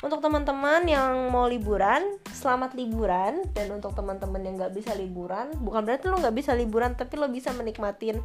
untuk 0.02 0.20
teman-teman 0.20 0.82
yang 0.90 1.30
mau 1.30 1.46
liburan 1.46 2.18
selamat 2.34 2.74
liburan. 2.74 3.46
Dan 3.54 3.78
untuk 3.78 3.94
teman-teman 3.94 4.42
yang 4.42 4.58
nggak 4.58 4.74
bisa 4.74 4.92
liburan 4.98 5.54
bukan 5.62 5.86
berarti 5.86 6.10
lo 6.10 6.18
nggak 6.18 6.36
bisa 6.36 6.52
liburan 6.58 6.98
tapi 6.98 7.18
lo 7.18 7.30
bisa 7.30 7.54
menikmatin 7.54 8.18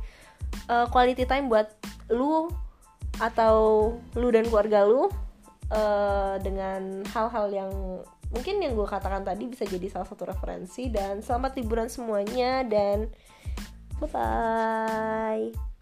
uh, 0.73 0.89
quality 0.89 1.29
time 1.29 1.53
buat 1.53 1.69
lu 2.09 2.49
atau 3.17 3.57
lu 4.17 4.29
dan 4.29 4.45
keluarga 4.49 4.85
lu 4.85 5.09
uh, 5.73 6.37
dengan 6.41 7.05
hal-hal 7.13 7.47
yang 7.49 7.71
mungkin 8.29 8.59
yang 8.61 8.75
gue 8.75 8.85
katakan 8.85 9.23
tadi 9.23 9.47
bisa 9.47 9.65
jadi 9.65 9.87
salah 9.93 10.09
satu 10.09 10.29
referensi. 10.29 10.89
Dan 10.89 11.21
selamat 11.21 11.61
liburan 11.61 11.89
semuanya 11.93 12.65
dan 12.65 13.13
bye 14.01 14.09
bye 14.09 15.76